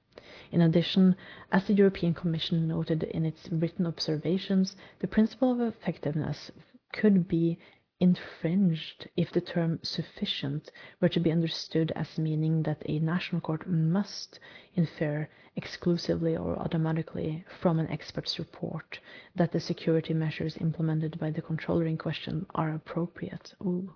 In 0.50 0.62
addition, 0.62 1.14
as 1.52 1.66
the 1.66 1.74
European 1.74 2.14
Commission 2.14 2.66
noted 2.66 3.02
in 3.02 3.26
its 3.26 3.48
written 3.50 3.86
observations, 3.86 4.76
the 5.00 5.06
principle 5.06 5.52
of 5.52 5.60
effectiveness 5.60 6.50
could 6.92 7.28
be 7.28 7.58
infringed 8.00 9.08
if 9.14 9.30
the 9.30 9.40
term 9.42 9.78
sufficient 9.82 10.72
were 11.00 11.08
to 11.08 11.20
be 11.20 11.30
understood 11.30 11.92
as 11.94 12.18
meaning 12.18 12.62
that 12.62 12.82
a 12.86 12.98
national 12.98 13.42
court 13.42 13.68
must 13.68 14.40
infer 14.74 15.28
exclusively 15.54 16.34
or 16.34 16.58
automatically 16.58 17.44
from 17.60 17.78
an 17.78 17.86
expert's 17.90 18.38
report 18.38 18.98
that 19.36 19.52
the 19.52 19.60
security 19.60 20.14
measures 20.14 20.56
implemented 20.58 21.18
by 21.20 21.30
the 21.30 21.42
controller 21.42 21.84
in 21.86 21.98
question 21.98 22.46
are 22.54 22.74
appropriate. 22.74 23.54
Ooh. 23.62 23.94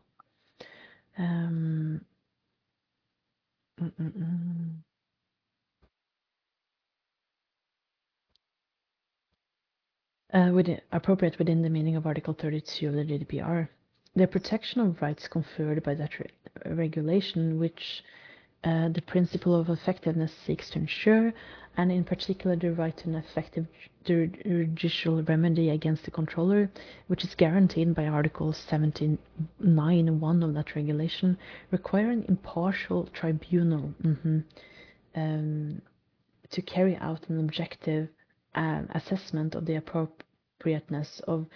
Um, 1.16 2.04
mm 3.80 3.92
-mm 3.98 4.12
-mm. 4.12 4.84
Uh, 10.34 10.50
with 10.52 10.68
appropriate 10.90 11.38
within 11.38 11.62
the 11.62 11.70
meaning 11.70 11.96
of 11.96 12.06
Article 12.06 12.34
32 12.34 12.88
of 12.88 12.94
the 12.94 13.04
GDPR 13.04 13.68
the 14.16 14.26
protection 14.26 14.80
of 14.80 15.02
rights 15.02 15.26
conferred 15.28 15.82
by 15.82 15.94
that 15.94 16.18
re 16.18 16.26
regulation, 16.66 17.58
which 17.58 18.04
uh, 18.62 18.88
the 18.88 19.02
principle 19.02 19.54
of 19.54 19.68
effectiveness 19.68 20.32
seeks 20.46 20.70
to 20.70 20.78
ensure, 20.78 21.32
and 21.76 21.90
in 21.90 22.04
particular 22.04 22.56
the 22.56 22.72
right 22.72 22.96
to 22.96 23.08
an 23.08 23.16
effective 23.16 23.66
judicial 24.04 25.22
remedy 25.24 25.70
against 25.70 26.04
the 26.04 26.10
controller, 26.10 26.70
which 27.08 27.24
is 27.24 27.34
guaranteed 27.34 27.94
by 27.94 28.06
Article 28.06 28.52
79.1 28.52 30.44
of 30.44 30.54
that 30.54 30.76
regulation, 30.76 31.36
require 31.72 32.10
an 32.10 32.24
impartial 32.28 33.06
tribunal 33.12 33.92
mm-hmm, 34.02 34.38
um, 35.16 35.82
to 36.50 36.62
carry 36.62 36.96
out 36.96 37.28
an 37.28 37.40
objective 37.40 38.08
uh, 38.54 38.82
assessment 38.90 39.54
of 39.56 39.66
the 39.66 39.74
appropriateness 39.74 41.20
of 41.26 41.46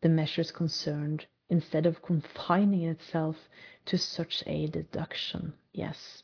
the 0.00 0.08
measures 0.08 0.52
concerned 0.52 1.26
instead 1.48 1.86
of 1.86 2.02
confining 2.02 2.84
itself 2.84 3.36
to 3.86 3.98
such 3.98 4.42
a 4.46 4.66
deduction. 4.66 5.52
Yes. 5.72 6.22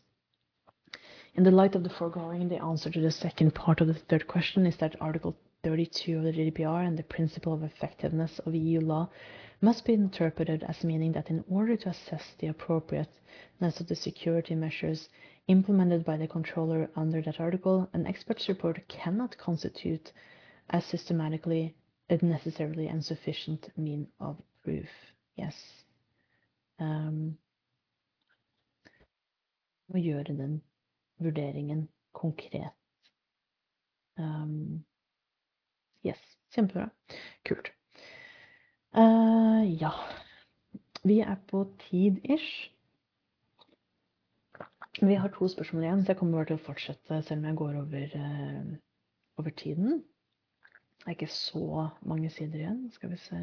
In 1.35 1.45
the 1.45 1.51
light 1.51 1.75
of 1.75 1.85
the 1.85 1.91
foregoing, 1.91 2.49
the 2.49 2.63
answer 2.63 2.91
to 2.91 3.01
the 3.01 3.11
second 3.11 3.55
part 3.55 3.81
of 3.81 3.87
the 3.87 3.95
third 3.95 4.27
question 4.27 4.67
is 4.67 4.77
that 4.79 5.01
Article 5.01 5.37
32 5.63 6.19
of 6.19 6.25
the 6.25 6.33
GDPR 6.33 6.87
and 6.87 6.99
the 6.99 7.03
principle 7.03 7.53
of 7.53 7.63
effectiveness 7.63 8.39
of 8.41 8.55
EU 8.55 8.81
law 8.81 9.09
must 9.61 9.85
be 9.85 9.93
interpreted 9.93 10.65
as 10.65 10.83
meaning 10.83 11.13
that 11.13 11.29
in 11.29 11.45
order 11.49 11.77
to 11.77 11.91
assess 11.91 12.35
the 12.39 12.47
appropriateness 12.47 13.79
of 13.79 13.87
the 13.87 13.95
security 13.95 14.55
measures 14.55 15.09
implemented 15.49 16.05
by 16.05 16.17
the 16.17 16.27
controller 16.27 16.89
under 16.97 17.21
that 17.21 17.39
article, 17.39 17.89
an 17.93 18.07
expert's 18.07 18.49
report 18.49 18.81
cannot 18.89 19.37
constitute 19.37 20.13
as 20.71 20.85
systematically 20.87 21.75
necessarily 22.23 22.89
and 22.89 23.05
sufficient 23.05 23.71
mean 23.77 24.09
of 24.19 24.37
proof. 24.65 24.91
Yes. 25.41 25.59
Um, 26.81 27.39
må 29.91 30.01
gjøre 30.01 30.37
den 30.37 30.61
vurderingen 31.21 31.89
konkret. 32.17 32.77
Um, 34.19 34.85
yes, 36.07 36.21
kjempebra. 36.55 36.89
Kult. 37.49 37.73
Uh, 38.97 39.65
ja. 39.81 39.93
Vi 41.05 41.21
er 41.25 41.37
på 41.49 41.65
tid-ish. 41.87 42.71
Vi 45.01 45.17
har 45.17 45.33
to 45.33 45.49
spørsmål 45.49 45.83
igjen, 45.83 46.05
så 46.05 46.13
jeg 46.13 46.19
kommer 46.21 46.39
bare 46.39 46.51
til 46.51 46.59
å 46.59 46.65
fortsette 46.65 47.23
selv 47.25 47.41
om 47.41 47.49
jeg 47.49 47.61
går 47.61 47.77
over, 47.81 48.17
uh, 48.21 48.73
over 49.41 49.55
tiden. 49.57 50.01
Det 51.01 51.07
er 51.07 51.17
ikke 51.17 51.33
så 51.33 51.87
mange 52.05 52.31
sider 52.31 52.61
igjen. 52.61 52.83
Skal 52.93 53.15
vi 53.15 53.21
se 53.23 53.39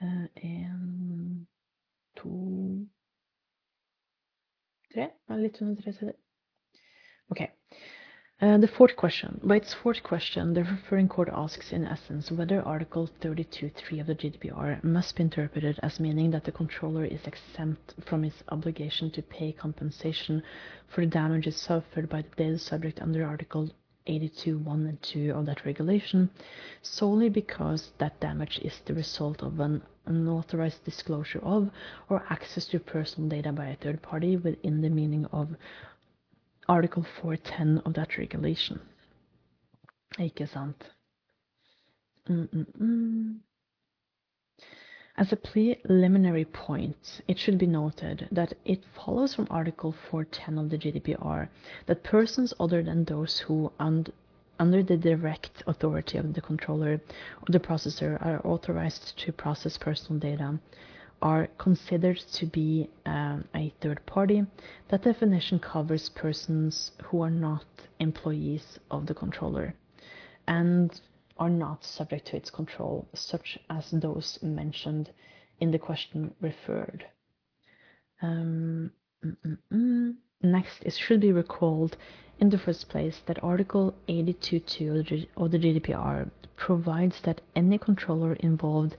Én, 0.00 1.46
to 2.14 2.86
Tre? 4.92 5.10
Litt 5.28 5.62
under 5.62 5.82
tre 5.82 5.92
sider. 5.92 6.16
Okay. 7.30 7.50
Uh, 8.42 8.56
the 8.56 8.66
fourth 8.66 8.96
question. 8.96 9.38
By 9.44 9.56
its 9.56 9.74
fourth 9.74 10.02
question, 10.02 10.54
the 10.54 10.64
referring 10.64 11.08
court 11.08 11.28
asks 11.30 11.72
in 11.72 11.84
essence 11.84 12.30
whether 12.32 12.62
Article 12.62 13.08
32.3 13.20 14.00
of 14.00 14.06
the 14.06 14.14
GDPR 14.14 14.82
must 14.82 15.14
be 15.14 15.22
interpreted 15.22 15.78
as 15.82 16.00
meaning 16.00 16.30
that 16.30 16.44
the 16.44 16.52
controller 16.52 17.04
is 17.04 17.20
exempt 17.26 17.94
from 18.06 18.24
its 18.24 18.42
obligation 18.48 19.10
to 19.10 19.22
pay 19.22 19.52
compensation 19.52 20.42
for 20.88 21.04
the 21.04 21.10
damages 21.10 21.56
suffered 21.56 22.08
by 22.08 22.22
the 22.22 22.34
data 22.36 22.58
subject 22.58 23.02
under 23.02 23.26
Article 23.26 23.70
82.1 24.06 24.88
and 24.88 25.02
2 25.02 25.32
of 25.32 25.46
that 25.46 25.64
regulation 25.64 26.30
solely 26.82 27.28
because 27.28 27.92
that 27.98 28.18
damage 28.20 28.58
is 28.62 28.80
the 28.86 28.94
result 28.94 29.42
of 29.42 29.60
an 29.60 29.82
unauthorized 30.06 30.84
disclosure 30.84 31.40
of 31.42 31.70
or 32.08 32.24
access 32.30 32.66
to 32.66 32.80
personal 32.80 33.28
data 33.28 33.52
by 33.52 33.66
a 33.68 33.76
third 33.76 34.02
party 34.02 34.36
within 34.36 34.80
the 34.80 34.90
meaning 34.90 35.26
of 35.26 35.48
Article 36.68 37.04
410 37.20 37.78
of 37.84 37.94
that 37.94 38.16
regulation. 38.16 38.80
Ikke 40.18 40.46
sant? 40.46 40.76
Mm 42.28 42.48
-mm 42.52 42.66
-mm. 42.78 43.49
As 45.20 45.34
a 45.34 45.36
preliminary 45.36 46.46
point, 46.46 47.20
it 47.28 47.38
should 47.38 47.58
be 47.58 47.66
noted 47.66 48.26
that 48.32 48.54
it 48.64 48.82
follows 48.94 49.34
from 49.34 49.48
Article 49.50 49.92
410 49.92 50.56
of 50.56 50.70
the 50.70 50.78
GDPR 50.78 51.50
that 51.84 52.02
persons 52.02 52.54
other 52.58 52.82
than 52.82 53.04
those 53.04 53.38
who, 53.40 53.70
under 53.78 54.82
the 54.82 54.96
direct 54.96 55.62
authority 55.66 56.16
of 56.16 56.32
the 56.32 56.40
controller 56.40 57.02
or 57.42 57.52
the 57.52 57.60
processor, 57.60 58.16
are 58.24 58.40
authorized 58.46 59.18
to 59.18 59.30
process 59.30 59.76
personal 59.76 60.18
data, 60.18 60.58
are 61.20 61.48
considered 61.58 62.16
to 62.16 62.46
be 62.46 62.88
um, 63.04 63.44
a 63.54 63.74
third 63.82 64.00
party. 64.06 64.46
That 64.88 65.02
definition 65.02 65.58
covers 65.58 66.08
persons 66.08 66.92
who 67.02 67.20
are 67.20 67.28
not 67.28 67.66
employees 67.98 68.78
of 68.90 69.04
the 69.04 69.12
controller 69.12 69.74
and 70.46 70.98
are 71.40 71.50
not 71.50 71.82
subject 71.82 72.26
to 72.28 72.36
its 72.36 72.50
control, 72.50 73.08
such 73.14 73.58
as 73.70 73.90
those 73.90 74.38
mentioned 74.42 75.10
in 75.58 75.70
the 75.70 75.78
question 75.78 76.34
referred. 76.40 77.06
Um, 78.22 78.92
mm, 79.24 79.36
mm, 79.46 79.58
mm. 79.72 80.14
Next, 80.42 80.82
it 80.82 80.92
should 80.92 81.20
be 81.20 81.32
recalled 81.32 81.96
in 82.38 82.50
the 82.50 82.58
first 82.58 82.88
place 82.88 83.20
that 83.26 83.42
Article 83.42 83.94
82.2 84.08 85.26
of 85.36 85.50
the 85.50 85.58
GDPR 85.58 86.30
provides 86.56 87.20
that 87.22 87.40
any 87.56 87.78
controller 87.78 88.34
involved 88.34 88.96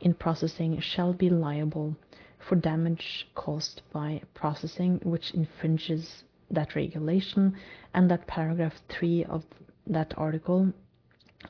in 0.00 0.14
processing 0.14 0.80
shall 0.80 1.12
be 1.12 1.28
liable 1.28 1.96
for 2.38 2.56
damage 2.56 3.28
caused 3.34 3.82
by 3.92 4.22
processing 4.34 5.00
which 5.02 5.32
infringes 5.32 6.24
that 6.50 6.74
regulation, 6.74 7.54
and 7.94 8.10
that 8.10 8.26
paragraph 8.26 8.74
3 8.88 9.24
of 9.24 9.44
that 9.86 10.12
article 10.16 10.72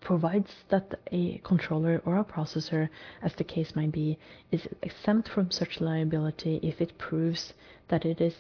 provides 0.00 0.50
that 0.68 1.00
a 1.10 1.38
controller 1.38 2.00
or 2.04 2.18
a 2.18 2.24
processor, 2.24 2.88
as 3.22 3.34
the 3.34 3.44
case 3.44 3.74
might 3.74 3.92
be, 3.92 4.18
is 4.50 4.66
exempt 4.82 5.28
from 5.28 5.50
such 5.50 5.80
liability 5.80 6.60
if 6.62 6.80
it 6.80 6.98
proves 6.98 7.52
that 7.88 8.04
it 8.04 8.20
is 8.20 8.34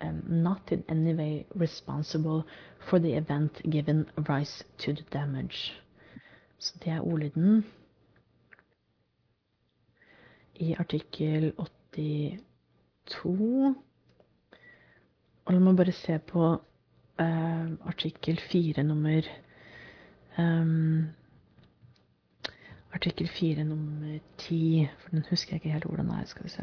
um, 0.00 0.22
not 0.26 0.72
in 0.72 0.84
any 0.88 1.14
way 1.14 1.46
responsible 1.54 2.46
for 2.88 2.98
the 2.98 3.14
event 3.14 3.60
given 3.70 4.06
rise 4.28 4.64
to 4.78 4.92
the 4.92 5.02
damage. 5.12 5.72
Så 6.58 6.74
det 6.84 6.92
er 6.92 7.00
ordlyden 7.00 7.64
i 10.54 10.74
artikkel 10.78 11.52
82. 11.58 13.74
Og 15.44 15.54
la 15.54 15.60
meg 15.60 15.76
bare 15.76 15.92
se 15.92 16.18
på 16.18 16.52
uh, 16.52 16.58
artikkel 17.86 18.40
4 18.50 18.82
nummer 18.82 19.22
Um, 19.22 19.47
artikkel 22.92 23.28
4 23.28 23.64
nummer 23.64 24.18
10, 24.38 24.88
for 24.98 25.10
den 25.10 25.24
husker 25.30 25.52
jeg 25.52 25.56
ikke 25.56 25.72
helt 25.72 25.84
hvordan 25.84 26.08
er. 26.08 26.24
Skal 26.24 26.44
vi 26.44 26.48
se. 26.48 26.62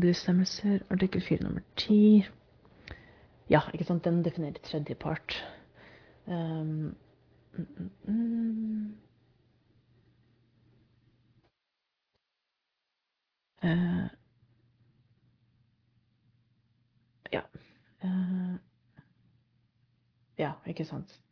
Bestemmelser. 0.00 0.78
Artikkel 0.90 1.20
4 1.20 1.42
nummer 1.42 1.60
10. 1.76 2.24
Ja, 3.50 3.60
ikke 3.74 3.84
sant. 3.84 4.04
Den 4.04 4.24
definerer 4.24 4.52
tredjepart. 4.62 5.44
Um, 6.26 6.96
mm, 7.52 7.66
mm, 7.78 7.90
mm. 8.04 8.96
Uh, 13.62 14.08
ja. 17.32 17.40
Uh, 18.04 18.58
ja, 20.38 20.52
ikke 20.66 20.84
sant. 20.84 21.25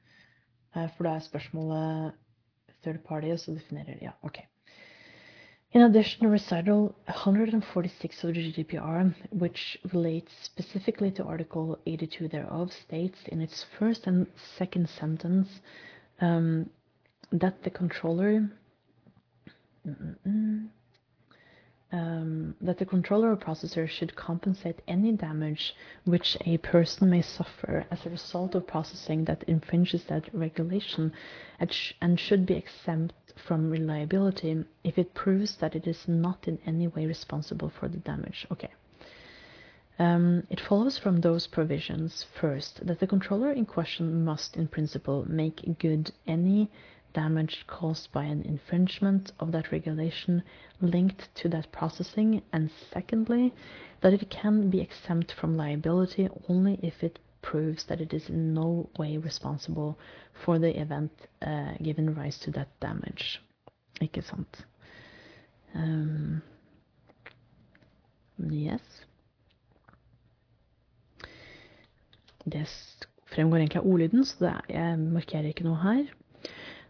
Eh, 0.76 0.88
for 0.96 1.04
da 1.04 1.14
er 1.14 1.18
spørsmålet 1.18 2.12
third 2.82 2.98
party, 3.04 3.26
og 3.32 3.38
så 3.38 3.54
definerer 3.54 3.84
de 3.84 3.98
Ja, 4.02 4.10
OK. 4.22 4.38
In 5.72 5.80
addition, 5.82 6.22
to 6.22 6.32
recital 6.32 6.94
146 7.08 8.24
of 8.24 8.34
the 8.34 8.52
GDPR, 8.52 9.12
which 9.32 9.76
relates 9.92 10.32
specifically 10.44 11.10
to 11.10 11.24
Article 11.24 11.76
82 11.86 12.28
thereof, 12.28 12.72
states 12.72 13.18
in 13.26 13.40
its 13.40 13.66
first 13.78 14.06
and 14.06 14.26
second 14.56 14.88
sentence 14.88 15.48
um, 16.20 16.70
that 17.32 17.54
the 17.64 17.70
controller. 17.70 18.48
Mm 19.84 19.96
-mm 19.96 20.16
-mm, 20.24 20.68
um, 21.94 22.56
that 22.60 22.78
the 22.78 22.84
controller 22.84 23.30
or 23.30 23.36
processor 23.36 23.88
should 23.88 24.16
compensate 24.16 24.82
any 24.88 25.12
damage 25.12 25.76
which 26.04 26.36
a 26.44 26.58
person 26.58 27.08
may 27.08 27.22
suffer 27.22 27.86
as 27.88 28.04
a 28.04 28.10
result 28.10 28.56
of 28.56 28.66
processing 28.66 29.24
that 29.26 29.44
infringes 29.44 30.02
that 30.08 30.28
regulation 30.34 31.12
and, 31.60 31.72
sh- 31.72 31.92
and 32.00 32.18
should 32.18 32.44
be 32.46 32.54
exempt 32.54 33.14
from 33.46 33.70
reliability 33.70 34.64
if 34.82 34.98
it 34.98 35.14
proves 35.14 35.56
that 35.60 35.76
it 35.76 35.86
is 35.86 36.08
not 36.08 36.48
in 36.48 36.58
any 36.66 36.88
way 36.88 37.06
responsible 37.06 37.70
for 37.78 37.88
the 37.88 37.98
damage. 37.98 38.44
Okay. 38.50 38.70
Um, 39.96 40.44
it 40.50 40.58
follows 40.58 40.98
from 40.98 41.20
those 41.20 41.46
provisions, 41.46 42.26
first, 42.40 42.84
that 42.84 42.98
the 42.98 43.06
controller 43.06 43.52
in 43.52 43.66
question 43.66 44.24
must, 44.24 44.56
in 44.56 44.66
principle, 44.66 45.24
make 45.28 45.78
good 45.78 46.10
any 46.26 46.68
damage 47.14 47.64
caused 47.66 48.12
by 48.12 48.24
an 48.24 48.42
infringement 48.42 49.32
of 49.40 49.52
that 49.52 49.72
regulation 49.72 50.42
linked 50.80 51.28
to 51.36 51.48
that 51.48 51.72
processing, 51.72 52.42
and 52.52 52.70
secondly, 52.92 53.54
that 54.02 54.12
it 54.12 54.28
can 54.30 54.70
be 54.70 54.80
exempt 54.80 55.32
from 55.32 55.56
liability 55.56 56.28
only 56.48 56.78
if 56.82 57.02
it 57.02 57.18
proves 57.40 57.84
that 57.84 58.00
it 58.00 58.12
is 58.12 58.28
in 58.28 58.54
no 58.54 58.88
way 58.98 59.16
responsible 59.16 59.98
for 60.44 60.58
the 60.58 60.80
event 60.80 61.12
uh, 61.42 61.72
given 61.82 62.14
rise 62.14 62.38
to 62.38 62.50
that 62.50 62.68
damage. 62.80 63.40
Ikke 64.00 64.22
sant? 64.22 64.64
Um, 65.74 66.42
yes. 68.38 68.82
Det 72.44 72.66
fremgår 73.26 73.56
egentlig 73.56 73.80
av 73.80 73.86
ordlyden, 73.86 74.24
så 74.24 74.36
det, 74.40 74.52
jeg 74.68 74.98
markerer 74.98 75.48
ikke 75.48 75.64
noe 75.64 75.80
her. 75.80 76.04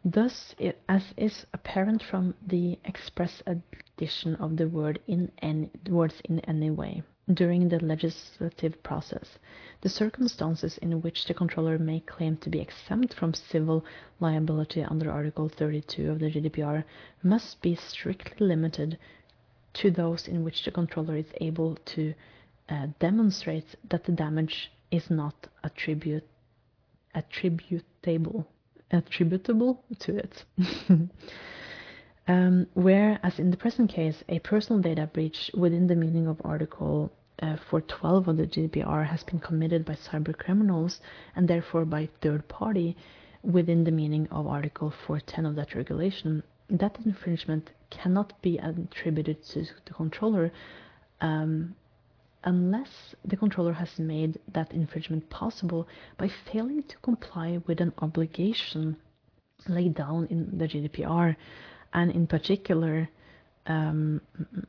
Thus, 0.07 0.55
as 0.87 1.15
is 1.17 1.47
apparent 1.55 2.03
from 2.03 2.35
the 2.47 2.79
express 2.85 3.43
addition 3.47 4.35
of 4.37 4.59
the 4.59 4.69
word 4.69 5.01
in 5.07 5.33
any, 5.39 5.71
words 5.89 6.21
in 6.27 6.41
any 6.41 6.71
way 6.71 7.03
during 7.33 7.71
the 7.71 7.83
legislative 7.83 8.83
process, 8.83 9.39
the 9.81 9.89
circumstances 9.89 10.77
in 10.77 11.01
which 11.01 11.25
the 11.25 11.33
controller 11.33 11.79
may 11.79 12.01
claim 12.01 12.37
to 12.37 12.51
be 12.51 12.61
exempt 12.61 13.15
from 13.15 13.33
civil 13.33 13.83
liability 14.21 14.83
under 14.83 15.11
Article 15.11 15.49
32 15.49 16.11
of 16.11 16.19
the 16.19 16.31
GDPR 16.31 16.85
must 17.23 17.63
be 17.63 17.75
strictly 17.75 18.47
limited 18.47 18.99
to 19.73 19.91
those 19.91 20.29
in 20.29 20.45
which 20.45 20.67
the 20.67 20.71
controller 20.71 21.17
is 21.17 21.33
able 21.41 21.77
to 21.77 22.13
uh, 22.69 22.89
demonstrate 22.99 23.75
that 23.89 24.05
the 24.05 24.13
damage 24.13 24.71
is 24.91 25.09
not 25.09 25.49
attribute, 25.63 26.29
attributable 27.15 28.47
attributable 28.91 29.85
to 30.01 30.16
it. 30.16 30.45
um, 32.28 32.66
whereas 32.74 33.39
in 33.39 33.51
the 33.51 33.57
present 33.57 33.91
case, 33.91 34.22
a 34.28 34.39
personal 34.41 34.80
data 34.80 35.09
breach 35.12 35.51
within 35.55 35.87
the 35.87 35.97
meaning 35.97 36.26
of 36.26 36.41
Article 36.45 37.12
uh, 37.43 37.57
412 37.68 38.28
of 38.28 38.37
the 38.37 38.47
GDPR 38.47 39.07
has 39.07 39.24
been 39.24 39.41
committed 39.41 39.85
by 39.85 39.95
cyber 39.95 40.37
criminals 40.37 41.01
and 41.35 41.49
therefore 41.49 41.85
by 41.85 42.09
third 42.22 42.47
party 42.49 42.97
within 43.43 43.85
the 43.85 43.91
meaning 43.91 44.28
of 44.30 44.47
Article 44.47 44.93
410 45.07 45.47
of 45.47 45.57
that 45.57 45.74
regulation, 45.74 46.43
that 46.70 46.97
infringement 47.05 47.70
cannot 47.91 48.41
be 48.41 48.59
attributed 48.59 49.45
to 49.45 49.64
the 49.85 49.93
controller 49.93 50.51
um, 51.20 51.74
unless 52.45 53.14
the 53.24 53.36
controller 53.36 53.72
has 53.72 53.99
made 53.99 54.38
that 54.53 54.72
infringement 54.72 55.28
possible 55.30 55.88
by 56.18 56.30
failing 56.53 56.82
to 56.84 56.97
comply 56.99 57.61
with 57.66 57.80
an 57.80 57.92
obligation 57.99 58.97
laid 59.68 59.95
down 59.95 60.26
in 60.30 60.59
the 60.59 60.66
GDPR, 60.66 61.36
and 61.92 62.11
in 62.11 62.26
particular, 62.26 63.09
um, 63.66 64.20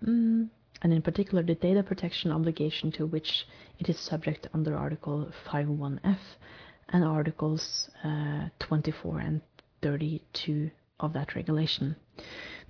and 0.02 0.50
in 0.94 1.02
particular 1.02 1.44
the 1.44 1.56
data 1.56 1.84
protection 1.84 2.32
obligation 2.32 2.92
to 2.94 3.06
which 3.06 3.46
it 3.80 3.90
is 3.90 4.00
subject 4.00 4.48
under 4.54 4.76
Article 4.76 5.30
51F 5.48 6.18
and 6.90 7.04
Articles 7.04 7.90
uh, 8.04 8.48
24 8.60 9.20
and 9.20 9.42
32 9.82 10.70
of 11.00 11.14
that 11.14 11.36
regulation. 11.36 11.96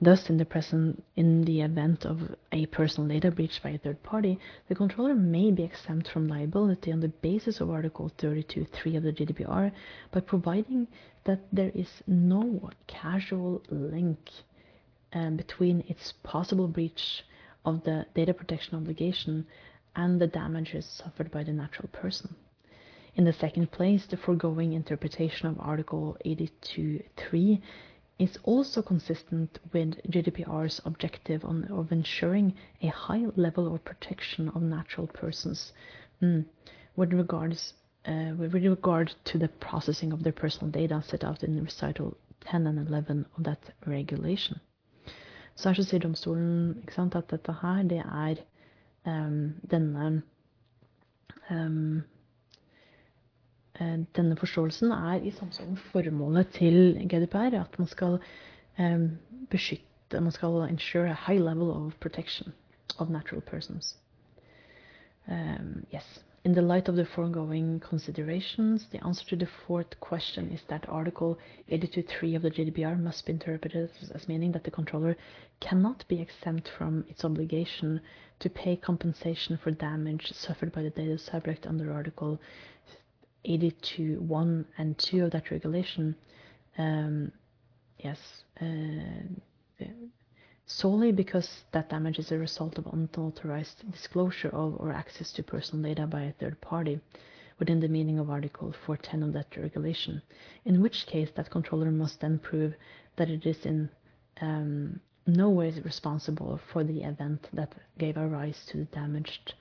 Thus, 0.01 0.29
in 0.29 0.37
the 0.37 0.45
present, 0.45 1.03
in 1.15 1.45
the 1.45 1.61
event 1.61 2.05
of 2.05 2.35
a 2.51 2.65
personal 2.65 3.07
data 3.07 3.31
breach 3.31 3.63
by 3.63 3.69
a 3.69 3.77
third 3.77 4.03
party, 4.03 4.37
the 4.67 4.75
controller 4.75 5.15
may 5.15 5.51
be 5.51 5.63
exempt 5.63 6.09
from 6.09 6.27
liability 6.27 6.91
on 6.91 6.99
the 6.99 7.07
basis 7.07 7.61
of 7.61 7.69
Article 7.69 8.11
32.3 8.17 8.97
of 8.97 9.03
the 9.03 9.13
GDPR 9.13 9.71
by 10.11 10.19
providing 10.19 10.87
that 11.23 11.39
there 11.53 11.71
is 11.73 12.03
no 12.07 12.69
causal 12.89 13.61
link 13.69 14.29
um, 15.13 15.37
between 15.37 15.83
its 15.87 16.13
possible 16.23 16.67
breach 16.67 17.23
of 17.63 17.83
the 17.85 18.05
data 18.13 18.33
protection 18.33 18.75
obligation 18.75 19.47
and 19.95 20.19
the 20.19 20.27
damages 20.27 20.85
suffered 20.85 21.31
by 21.31 21.43
the 21.43 21.53
natural 21.53 21.87
person. 21.93 22.35
In 23.15 23.23
the 23.23 23.31
second 23.31 23.71
place, 23.71 24.05
the 24.05 24.17
foregoing 24.17 24.73
interpretation 24.73 25.47
of 25.47 25.57
Article 25.61 26.17
82.3 26.25 27.61
is 28.18 28.38
also 28.43 28.82
consistent 28.82 29.59
with 29.74 30.01
GDPR's 30.09 30.82
objective 30.86 31.43
on, 31.43 31.66
of 31.66 31.91
ensuring 31.91 32.53
a 32.82 32.88
high 32.88 33.26
level 33.36 33.74
of 33.74 33.84
protection 33.84 34.49
of 34.49 34.61
natural 34.61 35.07
persons 35.07 35.74
mm, 36.22 36.45
with 36.95 37.13
regards 37.13 37.74
uh, 38.07 38.32
with 38.38 38.53
regard 38.53 39.11
to 39.26 39.38
the 39.38 39.47
processing 39.47 40.13
of 40.13 40.24
their 40.24 40.32
personal 40.34 40.72
data 40.72 41.03
set 41.07 41.24
out 41.24 41.43
in 41.43 41.63
recital 41.63 42.16
10 42.41 42.68
and 42.68 42.88
11 42.88 43.26
of 43.38 43.43
that 43.43 43.59
regulation. 43.86 44.59
Så 45.55 45.70
her 45.70 45.74
så 45.74 45.84
sier 45.84 45.99
domstolen 45.99 46.84
sant, 46.91 47.16
at 47.16 47.32
dette 47.32 47.53
her, 47.61 47.84
det 47.84 47.97
er 47.97 48.36
um, 49.05 49.53
denne 49.72 50.22
um, 51.49 52.03
denne 54.15 54.36
forståelsen 54.39 54.91
er 54.91 55.23
i 55.23 55.32
samsvar 55.32 55.65
med 55.67 55.78
formålet 55.91 56.47
til 56.55 56.95
GDPR, 57.09 57.59
at 57.59 57.80
man 57.80 57.88
skal 57.88 58.19
um, 58.80 59.09
beskytte, 59.49 60.21
man 60.21 60.32
skal 60.32 60.67
ensure 60.69 61.09
a 61.09 61.17
high 61.28 61.41
level 61.41 61.71
of 61.71 61.93
protection 61.99 62.53
of 62.99 63.09
natural 63.09 63.41
persons. 63.41 63.97
Um, 65.28 65.86
yes. 65.93 66.23
In 66.45 66.53
the 66.53 66.61
light 66.61 66.88
of 66.88 66.95
the 66.95 67.05
foregoing 67.05 67.80
considerations, 67.80 68.86
the 68.91 69.03
answer 69.03 69.26
to 69.30 69.36
the 69.36 69.47
fourth 69.65 69.99
question 69.99 70.51
is 70.51 70.61
that 70.67 70.88
Article 70.88 71.39
82.3 71.71 72.36
of 72.36 72.43
the 72.43 72.51
GDPR 72.51 72.99
must 72.99 73.26
be 73.26 73.32
interpreted 73.32 73.89
as 74.13 74.28
meaning 74.28 74.51
that 74.51 74.63
the 74.63 74.69
controller 74.69 75.17
cannot 75.59 76.07
be 76.07 76.21
exempt 76.21 76.69
from 76.78 77.03
its 77.09 77.26
obligation 77.26 77.99
to 78.39 78.49
pay 78.49 78.76
compensation 78.76 79.57
for 79.57 79.71
damage 79.71 80.32
suffered 80.34 80.71
by 80.71 80.84
the 80.84 80.91
data 80.91 81.17
subject 81.17 81.65
under 81.65 81.91
Article 81.91 82.39
82 83.45 84.19
1 84.21 84.65
and 84.77 84.97
2 84.97 85.25
of 85.25 85.31
that 85.31 85.51
regulation, 85.51 86.15
um, 86.77 87.31
yes, 87.99 88.19
uh, 88.61 89.85
solely 90.65 91.11
because 91.11 91.63
that 91.71 91.89
damage 91.89 92.19
is 92.19 92.31
a 92.31 92.37
result 92.37 92.77
of 92.77 92.87
unauthorized 92.87 93.89
disclosure 93.91 94.49
of 94.49 94.75
or 94.79 94.91
access 94.91 95.31
to 95.33 95.43
personal 95.43 95.83
data 95.83 96.07
by 96.07 96.23
a 96.23 96.33
third 96.33 96.59
party 96.61 96.99
within 97.59 97.79
the 97.79 97.87
meaning 97.87 98.19
of 98.19 98.29
Article 98.29 98.73
410 98.85 99.23
of 99.23 99.33
that 99.33 99.55
regulation, 99.55 100.21
in 100.65 100.81
which 100.81 101.05
case 101.05 101.29
that 101.35 101.49
controller 101.49 101.91
must 101.91 102.19
then 102.19 102.39
prove 102.39 102.73
that 103.15 103.29
it 103.29 103.45
is 103.45 103.65
in 103.65 103.89
um, 104.41 104.99
no 105.27 105.49
way 105.49 105.71
responsible 105.83 106.59
for 106.71 106.83
the 106.83 107.01
event 107.03 107.47
that 107.53 107.73
gave 107.97 108.17
a 108.17 108.27
rise 108.27 108.65
to 108.67 108.77
the 108.77 108.85
damaged 108.85 109.53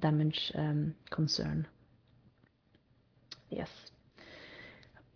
damage 0.00 0.50
um, 0.54 0.94
concern. 1.10 1.66
Yes. 3.54 3.72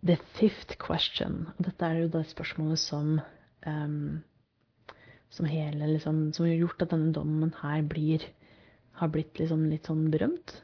The 0.05 0.15
fifth 0.39 0.77
question. 0.79 1.49
Dette 1.59 1.85
er 1.85 2.03
jo 2.05 2.11
det 2.13 2.25
spørsmålet 2.29 2.79
som 2.79 3.17
um, 3.67 4.21
som 5.29 5.45
hele 5.45 5.87
liksom, 5.87 6.33
Som 6.33 6.45
har 6.45 6.55
gjort 6.55 6.81
at 6.81 6.91
denne 6.93 7.13
dommen 7.13 7.53
her 7.61 7.81
blir 7.85 8.23
har 8.99 9.07
blitt 9.13 9.39
liksom 9.39 9.69
litt 9.71 9.87
sånn 9.87 10.09
berømt. 10.11 10.57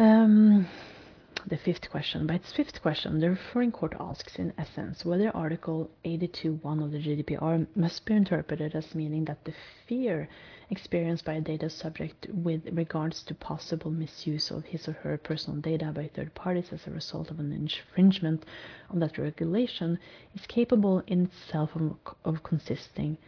Um, 0.00 0.64
the 1.46 1.56
fifth 1.56 1.90
question. 1.90 2.26
By 2.26 2.34
its 2.34 2.52
fifth 2.52 2.80
question, 2.82 3.18
the 3.18 3.30
referring 3.30 3.72
court 3.72 3.94
asks, 3.98 4.36
in 4.36 4.52
essence, 4.56 5.04
whether 5.04 5.34
Article 5.36 5.90
82.1 6.04 6.84
of 6.84 6.92
the 6.92 6.98
GDPR 6.98 7.66
must 7.74 8.04
be 8.04 8.14
interpreted 8.14 8.74
as 8.74 8.94
meaning 8.94 9.24
that 9.24 9.44
the 9.44 9.54
fear 9.86 10.28
experienced 10.70 11.24
by 11.24 11.34
a 11.34 11.40
data 11.40 11.68
subject 11.68 12.26
with 12.32 12.66
regards 12.72 13.22
to 13.24 13.34
possible 13.34 13.90
misuse 13.90 14.50
of 14.50 14.64
his 14.64 14.88
or 14.88 14.92
her 14.92 15.18
personal 15.18 15.60
data 15.60 15.92
by 15.92 16.08
third 16.08 16.34
parties 16.34 16.72
as 16.72 16.86
a 16.86 16.90
result 16.90 17.30
of 17.30 17.40
an 17.40 17.52
infringement 17.52 18.44
of 18.90 19.00
that 19.00 19.18
regulation 19.18 19.98
is 20.34 20.46
capable 20.46 21.02
in 21.06 21.24
itself 21.24 21.74
of, 21.74 21.96
of 22.24 22.42
consisting, 22.42 23.18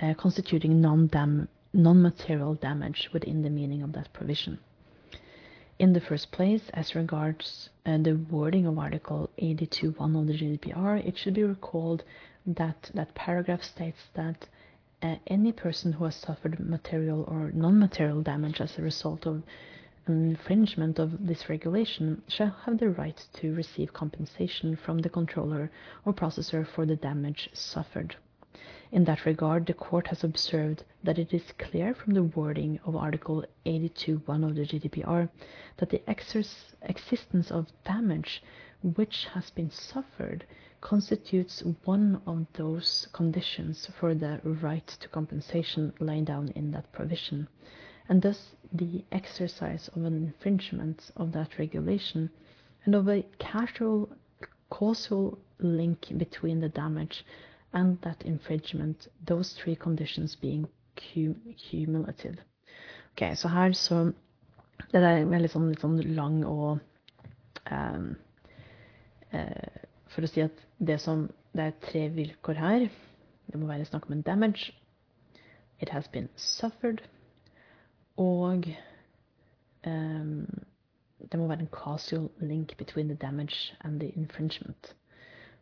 uh, 0.00 0.14
constituting 0.14 0.80
non-material 0.80 1.48
non 1.76 2.00
material 2.00 2.54
damage 2.54 3.10
within 3.12 3.42
the 3.42 3.50
meaning 3.50 3.82
of 3.82 3.92
that 3.92 4.12
provision. 4.12 4.58
In 5.76 5.92
the 5.92 6.00
first 6.00 6.30
place, 6.30 6.70
as 6.72 6.94
regards 6.94 7.68
uh, 7.84 7.98
the 7.98 8.14
wording 8.14 8.64
of 8.64 8.78
Article 8.78 9.28
82.1 9.42 10.20
of 10.20 10.26
the 10.28 10.38
GDPR, 10.38 11.04
it 11.04 11.18
should 11.18 11.34
be 11.34 11.42
recalled 11.42 12.04
that 12.46 12.92
that 12.94 13.14
paragraph 13.16 13.64
states 13.64 13.98
that 14.14 14.46
uh, 15.02 15.16
any 15.26 15.50
person 15.50 15.92
who 15.94 16.04
has 16.04 16.14
suffered 16.14 16.60
material 16.60 17.24
or 17.24 17.50
non-material 17.52 18.22
damage 18.22 18.60
as 18.60 18.78
a 18.78 18.82
result 18.82 19.26
of 19.26 19.42
infringement 20.06 21.00
of 21.00 21.26
this 21.26 21.48
regulation 21.48 22.22
shall 22.28 22.54
have 22.64 22.78
the 22.78 22.90
right 22.90 23.26
to 23.32 23.52
receive 23.52 23.92
compensation 23.92 24.76
from 24.76 24.98
the 25.00 25.08
controller 25.08 25.72
or 26.04 26.12
processor 26.12 26.64
for 26.64 26.86
the 26.86 26.96
damage 26.96 27.50
suffered. 27.52 28.14
In 28.94 29.02
that 29.06 29.26
regard, 29.26 29.66
the 29.66 29.74
court 29.74 30.06
has 30.06 30.22
observed 30.22 30.84
that 31.02 31.18
it 31.18 31.34
is 31.34 31.50
clear 31.58 31.94
from 31.94 32.14
the 32.14 32.22
wording 32.22 32.78
of 32.84 32.94
Article 32.94 33.44
82.1 33.66 34.48
of 34.48 34.54
the 34.54 34.62
GDPR 34.62 35.28
that 35.78 35.90
the 35.90 36.00
existence 36.08 37.50
of 37.50 37.72
damage 37.84 38.40
which 38.84 39.24
has 39.34 39.50
been 39.50 39.68
suffered 39.68 40.44
constitutes 40.80 41.64
one 41.84 42.22
of 42.24 42.46
those 42.52 43.08
conditions 43.12 43.86
for 43.98 44.14
the 44.14 44.40
right 44.44 44.86
to 44.86 45.08
compensation 45.08 45.92
laid 45.98 46.26
down 46.26 46.50
in 46.50 46.70
that 46.70 46.92
provision. 46.92 47.48
and 48.08 48.22
thus 48.22 48.54
the 48.72 49.04
exercise 49.10 49.88
of 49.88 50.04
an 50.04 50.14
infringement 50.14 51.10
of 51.16 51.32
that 51.32 51.58
regulation 51.58 52.30
and 52.84 52.94
of 52.94 53.08
a 53.08 53.26
causal 54.70 55.36
link 55.58 56.16
between 56.16 56.60
the 56.60 56.68
damage 56.68 57.24
and 57.74 58.00
that 58.02 58.22
infringement, 58.24 59.08
those 59.26 59.52
three 59.52 59.76
conditions 59.76 60.36
being 60.36 60.66
cumulative. 60.96 62.36
Ok, 63.12 63.36
så 63.36 63.48
her 63.48 63.72
så 63.72 64.12
Det 64.92 65.00
er 65.02 65.24
litt 65.24 65.52
sånn, 65.52 65.68
litt 65.70 65.82
sånn 65.82 66.00
lang 66.16 66.40
og 66.44 66.80
um, 67.70 68.08
uh, 69.32 69.82
For 70.10 70.26
å 70.26 70.30
si 70.30 70.42
at 70.42 70.58
det 70.78 70.98
som 71.00 71.28
Det 71.54 71.62
er 71.62 71.76
tre 71.82 72.08
vilkår 72.10 72.58
her. 72.58 72.88
Det 73.46 73.60
må 73.60 73.68
være 73.68 73.86
snakk 73.86 74.08
om 74.08 74.16
en 74.16 74.24
damage. 74.26 74.72
It 75.78 75.88
has 75.94 76.08
been 76.08 76.28
suffered. 76.34 77.02
Og 78.18 78.66
um, 79.86 80.48
det 81.22 81.38
må 81.38 81.46
være 81.46 81.60
en 81.60 81.70
causal 81.70 82.28
link 82.40 82.76
between 82.76 83.08
the 83.08 83.14
damage 83.14 83.74
and 83.80 84.00
the 84.00 84.10
infringement. 84.18 84.96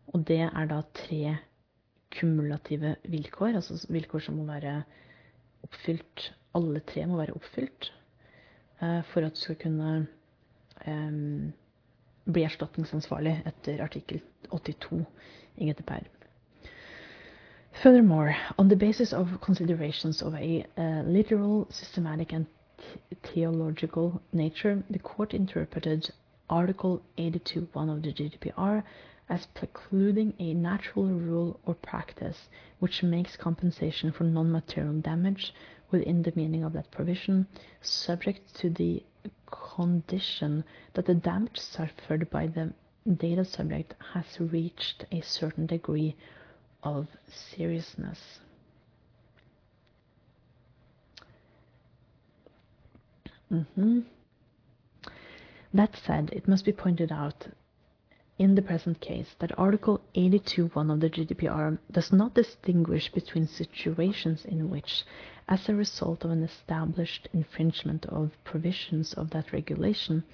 Og 0.06 0.28
det 0.28 0.40
er 0.40 0.64
da 0.66 0.80
tre 0.94 1.36
kumulative 2.12 2.96
vilkår, 3.08 3.56
altså 3.58 3.78
vilkår 3.92 4.26
som 4.26 4.38
må 4.40 4.46
være 4.50 4.82
oppfylt 5.66 6.32
Alle 6.54 6.82
tre 6.84 7.06
må 7.08 7.16
være 7.16 7.32
oppfylt 7.38 7.92
uh, 8.82 9.00
for 9.08 9.24
at 9.24 9.32
du 9.32 9.40
skal 9.40 9.56
kunne 9.62 10.06
bli 12.24 12.42
erstatningsansvarlig 12.44 13.36
etter 13.46 13.80
artikkel 13.82 14.20
82 14.50 15.04
i 15.56 15.70
GDPR. 15.70 16.04
Furthermore, 17.72 18.34
on 18.58 18.68
the 18.68 18.76
basis 18.76 19.12
of 19.12 19.40
considerations 19.40 20.22
of 20.22 20.34
a 20.34 20.66
uh, 20.76 21.02
literal, 21.06 21.66
systematic, 21.70 22.32
and 22.32 22.46
theological 23.22 24.20
nature, 24.32 24.82
the 24.90 24.98
court 24.98 25.32
interpreted 25.32 26.10
Article 26.50 27.00
82.1 27.16 27.90
of 27.90 28.02
the 28.02 28.12
GDPR 28.12 28.82
as 29.28 29.46
precluding 29.54 30.34
a 30.38 30.54
natural 30.54 31.06
rule 31.06 31.58
or 31.64 31.74
practice 31.74 32.48
which 32.80 33.02
makes 33.02 33.36
compensation 33.36 34.12
for 34.12 34.24
non-material 34.24 35.00
damage 35.00 35.54
within 35.90 36.22
the 36.22 36.32
meaning 36.34 36.64
of 36.64 36.72
that 36.72 36.90
provision 36.90 37.46
subject 37.80 38.54
to 38.54 38.70
the 38.70 39.02
condition 39.50 40.64
that 40.94 41.06
the 41.06 41.14
damage 41.14 41.58
suffered 41.58 42.28
by 42.30 42.46
the 42.46 42.72
data 43.16 43.44
subject 43.44 43.94
has 44.14 44.24
reached 44.38 45.04
a 45.12 45.20
certain 45.20 45.66
degree 45.66 46.16
of 46.82 47.06
seriousness. 47.28 48.18
Mm-hmm. 53.52 54.00
That 55.74 55.96
said, 56.06 56.30
it 56.32 56.48
must 56.48 56.64
be 56.64 56.72
pointed 56.72 57.12
out 57.12 57.46
in 58.42 58.56
the 58.56 58.62
present 58.62 59.00
case 59.00 59.36
that 59.38 59.56
Article 59.56 60.00
82.1 60.16 60.92
of 60.92 60.98
the 60.98 61.08
GDPR 61.08 61.78
does 61.92 62.12
not 62.12 62.34
distinguish 62.34 63.08
between 63.12 63.46
situations 63.46 64.44
in 64.44 64.68
which, 64.68 65.04
as 65.48 65.68
a 65.68 65.76
result 65.76 66.24
of 66.24 66.32
an 66.32 66.42
established 66.42 67.28
infringement 67.32 68.04
of 68.06 68.32
provisions 68.42 69.14
of 69.14 69.30
that 69.30 69.52
regulation, 69.52 70.24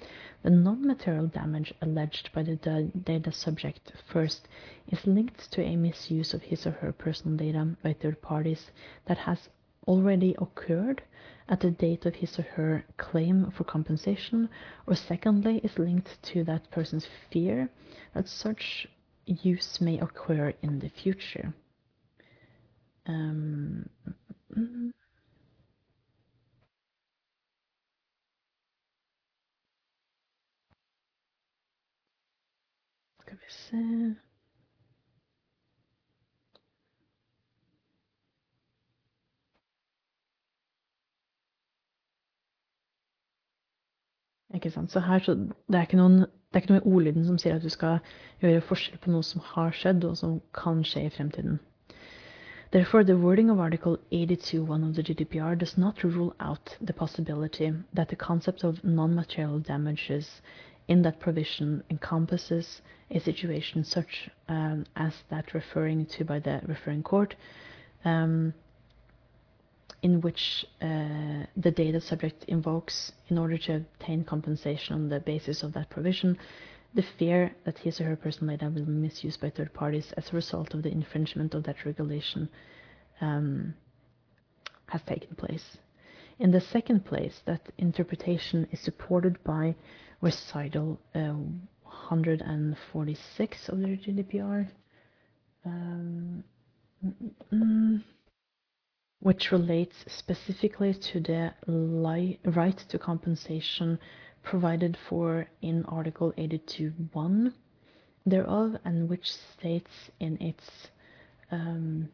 the 0.41 0.49
non-material 0.49 1.27
damage 1.27 1.71
alleged 1.83 2.31
by 2.33 2.41
the 2.41 2.55
data 3.03 3.31
subject 3.31 3.91
first 4.11 4.47
is 4.87 5.05
linked 5.05 5.51
to 5.51 5.61
a 5.61 5.75
misuse 5.75 6.33
of 6.33 6.41
his 6.41 6.65
or 6.65 6.71
her 6.71 6.91
personal 6.91 7.37
data 7.37 7.77
by 7.83 7.93
third 7.93 8.19
parties 8.23 8.71
that 9.05 9.19
has 9.19 9.49
already 9.87 10.35
occurred 10.39 11.03
at 11.49 11.59
the 11.61 11.71
date 11.71 12.05
of 12.05 12.15
his 12.15 12.37
or 12.39 12.43
her 12.43 12.85
claim 12.97 13.51
for 13.51 13.63
compensation, 13.63 14.47
or 14.87 14.95
secondly, 14.95 15.57
is 15.63 15.77
linked 15.79 16.21
to 16.21 16.43
that 16.45 16.69
person's 16.71 17.07
fear 17.31 17.69
that 18.13 18.27
such 18.27 18.87
use 19.25 19.81
may 19.81 19.99
occur 19.99 20.53
in 20.61 20.79
the 20.79 20.89
future. 20.89 21.53
Um, 23.07 23.89
se 33.49 34.28
Ikke 44.53 44.71
sant? 44.71 44.91
Så 44.91 44.99
her 44.99 45.19
så 45.19 45.35
det 45.35 45.77
er 45.77 45.81
ikke 45.85 45.97
noen 45.97 46.19
det 46.19 46.57
er 46.57 46.63
ikke 46.63 46.73
noe 46.73 46.81
i 46.81 46.91
ordlyden 46.95 47.25
som 47.25 47.37
sier 47.37 47.59
at 47.59 47.65
du 47.65 47.69
skal 47.69 47.99
gjøre 48.41 48.61
forskjell 48.65 48.97
på 49.03 49.11
noe 49.13 49.25
som 49.25 49.41
har 49.51 49.75
skjedd, 49.77 50.05
og 50.09 50.15
som 50.17 50.39
kan 50.57 50.79
skje 50.81 51.03
i 51.05 51.11
fremtiden. 51.13 51.59
Therefore, 52.71 53.03
the 53.03 53.17
wording 53.17 53.51
of 53.51 53.59
Article 53.59 53.97
82.1 54.11 54.87
of 54.87 54.95
the 54.95 55.03
GDPR 55.03 55.55
does 55.57 55.77
not 55.77 56.03
rule 56.03 56.33
out 56.39 56.75
the 56.81 56.93
possibility 56.93 57.71
that 57.93 58.09
the 58.09 58.15
concept 58.15 58.63
of 58.63 58.83
non-material 58.83 59.59
damages 59.59 60.41
in 60.87 61.03
that 61.03 61.19
provision 61.19 61.83
encompasses 61.89 62.81
a 63.11 63.19
situation 63.19 63.83
such 63.83 64.29
um, 64.47 64.85
as 64.95 65.13
that 65.29 65.53
referring 65.53 66.05
to 66.05 66.25
by 66.25 66.39
the 66.39 66.61
referring 66.65 67.03
court, 67.03 67.35
um, 68.05 68.53
in 70.01 70.21
which 70.21 70.65
uh, 70.81 71.45
the 71.57 71.71
data 71.71 71.99
subject 71.99 72.45
invokes, 72.47 73.11
in 73.29 73.37
order 73.37 73.57
to 73.57 73.75
obtain 73.75 74.23
compensation 74.23 74.95
on 74.95 75.09
the 75.09 75.19
basis 75.19 75.63
of 75.63 75.73
that 75.73 75.89
provision, 75.89 76.37
the 76.93 77.03
fear 77.17 77.53
that 77.65 77.77
his 77.79 77.99
or 77.99 78.05
her 78.05 78.15
personal 78.15 78.55
data 78.55 78.71
will 78.71 78.85
be 78.85 78.91
misused 78.91 79.41
by 79.41 79.49
third 79.49 79.73
parties 79.73 80.11
as 80.17 80.29
a 80.29 80.35
result 80.35 80.73
of 80.73 80.83
the 80.83 80.91
infringement 80.91 81.53
of 81.53 81.63
that 81.63 81.85
regulation 81.85 82.49
um, 83.21 83.73
has 84.87 85.01
taken 85.03 85.35
place. 85.35 85.77
In 86.39 86.51
the 86.51 86.61
second 86.61 87.05
place, 87.05 87.41
that 87.45 87.61
interpretation 87.77 88.67
is 88.71 88.79
supported 88.79 89.43
by 89.43 89.75
recital 90.21 90.99
uh, 91.13 91.33
146 91.83 93.69
of 93.69 93.79
the 93.79 93.97
GDPR. 93.97 94.67
Um, 95.65 96.43
mm, 97.05 97.13
mm, 97.21 97.33
mm 97.53 98.03
which 99.29 99.51
relates 99.51 99.95
specifically 100.07 100.91
to 100.91 101.19
the 101.19 101.53
right 102.45 102.79
to 102.89 102.97
compensation 102.97 103.99
provided 104.41 104.97
for 105.07 105.45
in 105.61 105.85
Article 105.85 106.33
82.1 106.35 107.53
thereof, 108.25 108.75
and 108.83 109.07
which 109.07 109.31
states 109.31 109.91
in 110.19 110.35
its 110.41 110.87
um, 111.51 112.09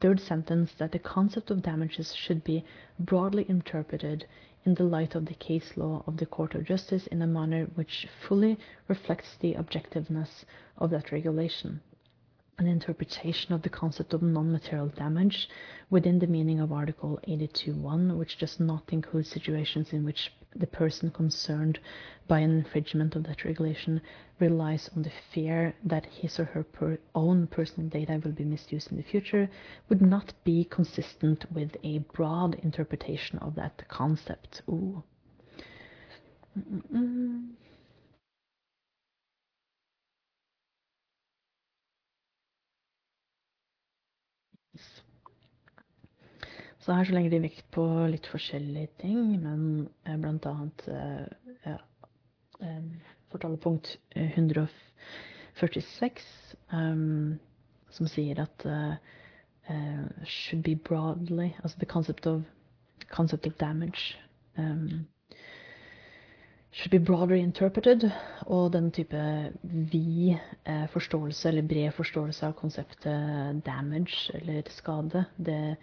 third 0.00 0.20
sentence 0.20 0.70
that 0.78 0.92
the 0.92 1.00
concept 1.00 1.50
of 1.50 1.62
damages 1.62 2.14
should 2.14 2.44
be 2.44 2.64
broadly 3.00 3.44
interpreted 3.48 4.24
in 4.64 4.74
the 4.74 4.84
light 4.84 5.16
of 5.16 5.26
the 5.26 5.34
case 5.34 5.72
law 5.74 6.04
of 6.06 6.16
the 6.16 6.26
Court 6.26 6.54
of 6.54 6.64
Justice 6.64 7.08
in 7.08 7.22
a 7.22 7.26
manner 7.26 7.64
which 7.74 8.06
fully 8.28 8.56
reflects 8.86 9.36
the 9.40 9.54
objectiveness 9.54 10.44
of 10.78 10.90
that 10.90 11.10
regulation 11.10 11.80
an 12.58 12.66
interpretation 12.66 13.52
of 13.52 13.62
the 13.62 13.68
concept 13.68 14.14
of 14.14 14.22
non-material 14.22 14.88
damage 14.88 15.48
within 15.90 16.18
the 16.18 16.26
meaning 16.26 16.58
of 16.58 16.72
Article 16.72 17.18
82.1, 17.28 18.16
which 18.16 18.38
does 18.38 18.58
not 18.58 18.84
include 18.92 19.26
situations 19.26 19.92
in 19.92 20.04
which 20.04 20.32
the 20.54 20.66
person 20.66 21.10
concerned 21.10 21.78
by 22.26 22.38
an 22.38 22.50
infringement 22.50 23.14
of 23.14 23.24
that 23.24 23.44
regulation 23.44 24.00
relies 24.38 24.88
on 24.96 25.02
the 25.02 25.12
fear 25.32 25.74
that 25.84 26.06
his 26.06 26.40
or 26.40 26.44
her 26.44 26.64
per 26.64 26.98
own 27.14 27.46
personal 27.46 27.90
data 27.90 28.20
will 28.24 28.32
be 28.32 28.44
misused 28.44 28.90
in 28.90 28.96
the 28.96 29.02
future, 29.02 29.50
would 29.90 30.00
not 30.00 30.32
be 30.44 30.64
consistent 30.64 31.44
with 31.52 31.76
a 31.82 31.98
broad 32.14 32.54
interpretation 32.62 33.38
of 33.40 33.54
that 33.54 33.86
concept. 33.88 34.62
Ooh. 34.68 35.02
Mm 36.58 36.82
-mm. 36.90 37.65
Så 46.86 46.94
her 46.94 47.02
så 47.04 47.12
legger 47.16 47.30
de 47.32 47.38
vekt 47.42 47.64
på 47.74 47.82
litt 48.06 48.28
forskjellige 48.30 48.86
ting, 49.00 49.40
men 49.42 49.88
eh, 50.06 50.16
blant 50.22 50.44
annet 50.46 50.84
eh, 50.86 51.26
ja, 51.64 51.78
eh, 52.62 52.84
fortalepunkt 53.32 53.98
146, 54.14 56.22
um, 56.70 57.40
som 57.90 58.06
sier 58.06 58.38
at 58.44 58.66
uh, 58.70 58.94
should 60.30 60.62
be 60.62 60.76
broadly, 60.76 61.54
altså 61.64 61.78
the 61.82 61.90
concept 61.90 62.26
of, 62.30 62.42
concept 63.10 63.46
of 63.50 63.58
damage 63.58 64.14
um, 64.56 65.08
should 66.70 66.94
be 66.94 67.02
broadly 67.02 67.42
interpreted, 67.42 68.06
og 68.46 68.72
den 68.78 68.94
type 68.94 69.18
vid 69.90 70.38
forståelse, 70.94 71.48
eller 71.48 71.66
bred 71.66 71.90
forståelse 71.98 72.46
av 72.46 72.54
konseptet 72.62 73.58
damage, 73.66 74.30
eller 74.38 74.62
skade, 74.70 75.26
det 75.36 75.76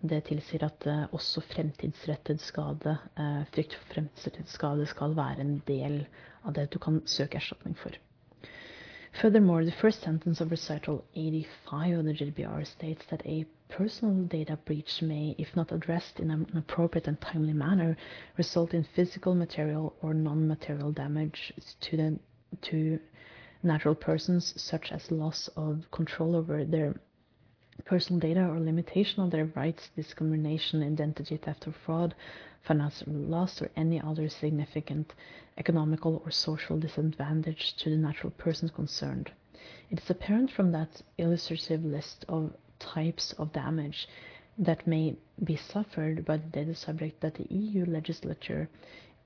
det 0.00 0.24
tilsier 0.28 0.64
at 0.64 0.86
uh, 0.86 1.14
også 1.14 1.40
fremtidsrettet 1.40 2.40
skade, 2.40 2.98
uh, 3.18 3.42
frykt 3.54 3.74
for 3.74 3.94
fremtidsrettet 3.94 4.48
skade, 4.48 4.86
skal 4.86 5.16
være 5.16 5.40
en 5.40 5.62
del 5.66 6.06
av 6.44 6.54
det 6.54 6.68
du 6.72 6.78
kan 6.78 7.02
søke 7.06 7.36
erstatning 7.40 7.76
for. 7.76 7.96
Furthermore, 9.12 9.64
the 9.64 9.72
first 9.72 10.02
sentence 10.02 10.40
of 10.40 10.50
recital 10.52 11.02
85 11.14 11.98
of 11.98 12.04
the 12.04 12.12
GDPR 12.12 12.64
states 12.64 13.04
that 13.06 13.26
a 13.26 13.46
personal 13.68 14.24
data 14.24 14.56
breach 14.64 15.02
may, 15.02 15.34
if 15.38 15.56
not 15.56 15.72
addressed 15.72 16.20
in 16.20 16.30
an 16.30 16.46
appropriate 16.56 17.08
and 17.08 17.20
timely 17.20 17.52
manner, 17.52 17.96
result 18.36 18.74
in 18.74 18.84
physical, 18.84 19.34
material, 19.34 19.94
or 20.02 20.14
non-material 20.14 20.92
damage 20.92 21.52
to 21.80 21.96
the 21.96 22.18
to 22.62 23.00
natural 23.62 23.94
persons, 23.94 24.54
such 24.56 24.92
as 24.92 25.10
loss 25.10 25.48
of 25.56 25.90
control 25.90 26.36
over 26.36 26.64
their 26.64 26.94
personal 27.84 28.20
data 28.20 28.44
or 28.44 28.58
limitation 28.60 29.22
of 29.22 29.30
their 29.30 29.46
rights, 29.54 29.90
discrimination, 29.96 30.82
identity 30.82 31.36
theft 31.36 31.66
or 31.66 31.72
fraud, 31.84 32.14
financial 32.62 33.12
loss, 33.12 33.62
or 33.62 33.70
any 33.76 34.00
other 34.00 34.28
significant 34.28 35.14
economical 35.56 36.22
or 36.24 36.30
social 36.30 36.78
disadvantage 36.78 37.74
to 37.76 37.90
the 37.90 37.96
natural 37.96 38.30
persons 38.32 38.70
concerned. 38.70 39.30
It 39.90 40.00
is 40.00 40.10
apparent 40.10 40.50
from 40.50 40.72
that 40.72 41.02
illustrative 41.18 41.84
list 41.84 42.24
of 42.28 42.54
types 42.78 43.32
of 43.38 43.52
damage 43.52 44.08
that 44.58 44.86
may 44.86 45.16
be 45.44 45.56
suffered 45.56 46.24
by 46.24 46.36
the 46.38 46.48
data 46.48 46.74
subject 46.74 47.20
that 47.20 47.34
the 47.34 47.46
EU 47.54 47.84
legislature 47.86 48.68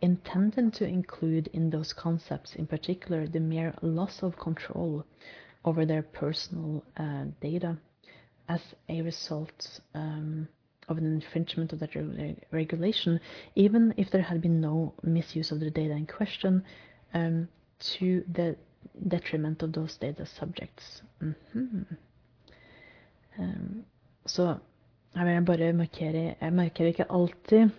intended 0.00 0.74
to 0.74 0.86
include 0.86 1.48
in 1.48 1.70
those 1.70 1.92
concepts, 1.92 2.54
in 2.54 2.66
particular, 2.66 3.26
the 3.26 3.40
mere 3.40 3.74
loss 3.82 4.22
of 4.22 4.36
control 4.36 5.04
over 5.64 5.86
their 5.86 6.02
personal 6.02 6.84
uh, 6.96 7.24
data 7.40 7.78
as 8.48 8.60
a 8.88 9.02
result 9.02 9.80
um, 9.94 10.48
of 10.88 10.98
an 10.98 11.06
infringement 11.06 11.72
of 11.72 11.78
that 11.80 11.90
regulation, 12.50 13.20
even 13.54 13.94
if 13.96 14.10
there 14.10 14.22
had 14.22 14.40
been 14.40 14.60
no 14.60 14.92
misuse 15.02 15.50
of 15.52 15.60
the 15.60 15.70
data 15.70 15.92
in 15.94 16.06
question, 16.06 16.64
um, 17.14 17.48
to 17.78 18.24
the 18.32 18.56
detriment 19.08 19.62
of 19.62 19.72
those 19.72 19.96
data 19.96 20.26
subjects. 20.26 21.02
Mm 21.20 21.34
-hmm. 21.52 21.84
um, 23.38 23.84
så 24.26 24.58
her 25.14 25.24
vil 25.24 25.32
jeg 25.32 25.44
bare 25.44 25.72
markere 25.72 26.34
Jeg 26.40 26.52
markerer 26.52 26.88
ikke 26.88 27.10
alltid 27.10 27.70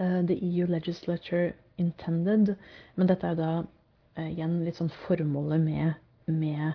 uh, 0.00 0.26
the 0.26 0.38
EU 0.42 0.66
legislature 0.66 1.52
intended, 1.78 2.56
men 2.96 3.08
dette 3.08 3.26
er 3.26 3.30
jo 3.30 3.36
da 3.36 3.62
uh, 4.18 4.30
igjen 4.30 4.64
litt 4.64 4.76
sånn 4.76 4.90
formålet 5.06 5.60
med, 5.60 5.92
med 6.26 6.72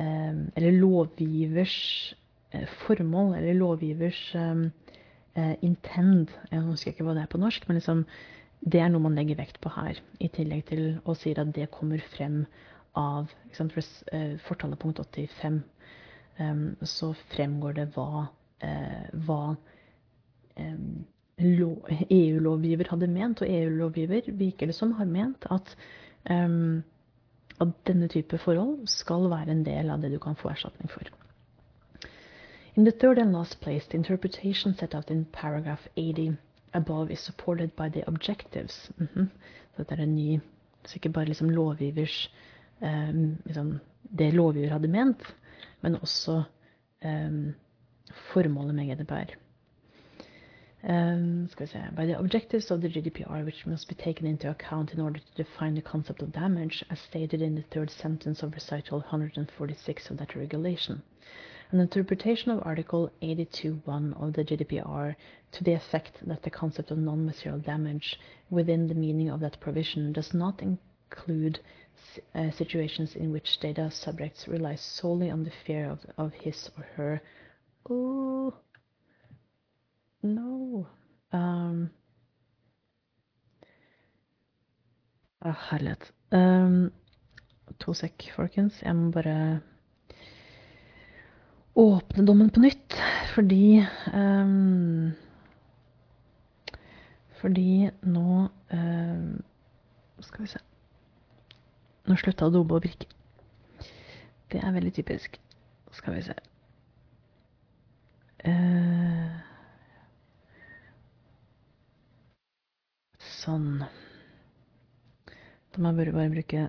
Eller 0.00 0.72
lovgivers 0.72 1.76
uh, 2.54 2.66
formål, 2.86 3.34
eller 3.38 3.58
lovgivers 3.58 4.20
um, 4.34 4.70
intend 5.62 6.32
Jeg 6.50 6.62
husker 6.66 6.90
ikke 6.92 7.04
hva 7.06 7.14
det 7.16 7.22
er 7.24 7.32
på 7.32 7.40
norsk, 7.40 7.68
men 7.68 7.78
liksom 7.78 8.04
det 8.60 8.80
er 8.82 8.90
noe 8.92 9.00
man 9.00 9.14
legger 9.16 9.38
vekt 9.38 9.60
på 9.62 9.70
her, 9.72 9.96
i 10.20 10.28
tillegg 10.28 10.66
til 10.68 10.82
å 11.08 11.14
si 11.16 11.30
at 11.32 11.52
det 11.56 11.70
kommer 11.72 12.02
frem 12.12 12.42
av 12.98 13.30
sant, 13.56 13.72
fortallet 14.44 14.80
punkt 14.82 15.00
85. 15.00 15.62
Um, 16.40 16.66
så 16.84 17.14
fremgår 17.32 17.78
det 17.78 17.86
hva, 17.94 18.26
hva 19.24 19.40
EU-lovgiver 21.40 22.90
hadde 22.92 23.08
ment, 23.08 23.40
og 23.40 23.48
EU-lovgiver 23.48 24.28
virker 24.36 24.68
det 24.68 24.76
som 24.76 24.92
har 24.98 25.08
ment 25.08 25.46
at, 25.54 25.76
at 27.60 27.72
denne 27.86 28.08
type 28.08 28.38
forhold 28.38 28.86
skal 28.88 29.30
være 29.30 29.50
en 29.50 29.64
del 29.64 29.90
av 29.90 30.00
det 30.02 30.12
du 30.12 30.18
kan 30.18 30.36
få 30.36 30.48
erstatning 30.48 30.90
for. 30.90 31.02
In 32.76 32.84
the 32.84 32.92
third 32.92 33.18
and 33.18 33.32
last 33.32 33.60
place, 33.60 33.86
the 33.88 33.96
interpretation 33.96 34.74
set 34.74 34.94
out 34.94 35.10
in 35.10 35.26
paragraph 35.32 35.88
80 35.96 36.36
above 36.72 37.10
is 37.10 37.20
supported 37.20 37.70
by 37.76 37.88
the 37.88 38.04
objectives. 38.06 38.90
Mm 38.98 39.08
-hmm. 39.14 39.26
Så 39.70 39.78
dette 39.78 39.94
er 39.94 40.02
en 40.02 40.14
ny 40.14 40.40
Så 40.84 40.96
ikke 40.96 41.08
bare 41.08 41.24
liksom 41.24 41.50
lovgivers 41.50 42.34
um, 42.80 43.36
liksom 43.44 43.80
Det 44.18 44.34
lovgiver 44.34 44.70
hadde 44.70 44.88
ment, 44.88 45.36
men 45.80 45.96
også 45.96 46.42
um, 47.04 47.54
formålet 48.32 48.74
med 48.74 48.86
GDPR. 48.86 49.36
Um, 50.82 51.50
By 51.94 52.06
the 52.06 52.18
objectives 52.18 52.70
of 52.70 52.80
the 52.80 52.88
GDPR, 52.88 53.44
which 53.44 53.66
must 53.66 53.86
be 53.86 53.94
taken 53.94 54.26
into 54.26 54.48
account 54.48 54.94
in 54.94 55.00
order 55.00 55.20
to 55.20 55.42
define 55.42 55.74
the 55.74 55.82
concept 55.82 56.22
of 56.22 56.32
damage, 56.32 56.82
as 56.88 56.98
stated 57.00 57.42
in 57.42 57.54
the 57.54 57.62
third 57.62 57.90
sentence 57.90 58.42
of 58.42 58.54
recital 58.54 59.00
146 59.00 60.10
of 60.10 60.16
that 60.16 60.34
regulation. 60.34 61.02
an 61.70 61.80
interpretation 61.80 62.50
of 62.50 62.62
Article 62.64 63.12
82.1 63.20 64.22
of 64.22 64.32
the 64.32 64.42
GDPR 64.42 65.16
to 65.52 65.64
the 65.64 65.74
effect 65.74 66.26
that 66.26 66.42
the 66.42 66.50
concept 66.50 66.90
of 66.90 66.96
non-material 66.96 67.60
damage 67.60 68.18
within 68.48 68.88
the 68.88 68.94
meaning 68.94 69.28
of 69.28 69.40
that 69.40 69.60
provision 69.60 70.14
does 70.14 70.32
not 70.32 70.62
include 70.62 71.60
uh, 72.34 72.50
situations 72.52 73.14
in 73.16 73.30
which 73.30 73.60
data 73.60 73.90
subjects 73.90 74.48
rely 74.48 74.76
solely 74.76 75.30
on 75.30 75.44
the 75.44 75.52
fear 75.66 75.90
of, 75.90 76.00
of 76.16 76.32
his 76.32 76.70
or 76.78 76.84
her. 76.96 77.22
Oh, 77.88 78.54
no. 80.22 80.86
Um, 81.32 81.90
ah, 85.40 85.56
herlighet. 85.70 86.12
Um, 86.32 86.92
to 87.78 87.94
sek, 87.94 88.32
folkens. 88.36 88.82
Jeg 88.82 88.96
må 88.96 89.10
bare 89.10 89.60
åpne 91.74 92.26
dommen 92.26 92.50
på 92.50 92.60
nytt, 92.60 92.96
fordi 93.34 93.80
um, 94.14 95.12
Fordi 97.40 97.88
nå 98.02 98.48
um, 98.72 99.42
Skal 100.20 100.42
vi 100.42 100.48
se 100.50 100.58
Nå 102.04 102.16
slutta 102.20 102.50
Adobe 102.50 102.76
å 102.76 102.82
virke. 102.82 103.06
Det 104.50 104.60
er 104.60 104.74
veldig 104.74 104.92
typisk. 104.92 105.38
Skal 105.94 106.16
vi 106.16 106.24
se 106.26 106.34
uh, 108.44 109.49
Sånn. 113.30 113.84
Da 115.70 115.82
må 115.82 115.92
jeg 115.92 116.12
bare, 116.14 116.30
bruke 116.34 116.62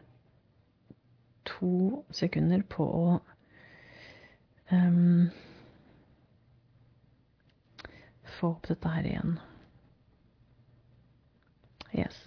to 1.50 2.04
sekunder 2.14 2.62
på 2.70 2.86
å 2.86 3.06
um, 4.72 5.32
få 8.38 8.52
opp 8.54 8.70
dette 8.70 8.94
her 8.94 9.10
igjen. 9.10 9.40
Yes. 11.98 12.22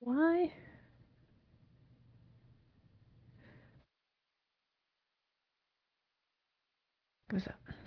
Why? 0.00 0.48
Skal 7.28 7.38
vi 7.38 7.44
se. 7.44 7.81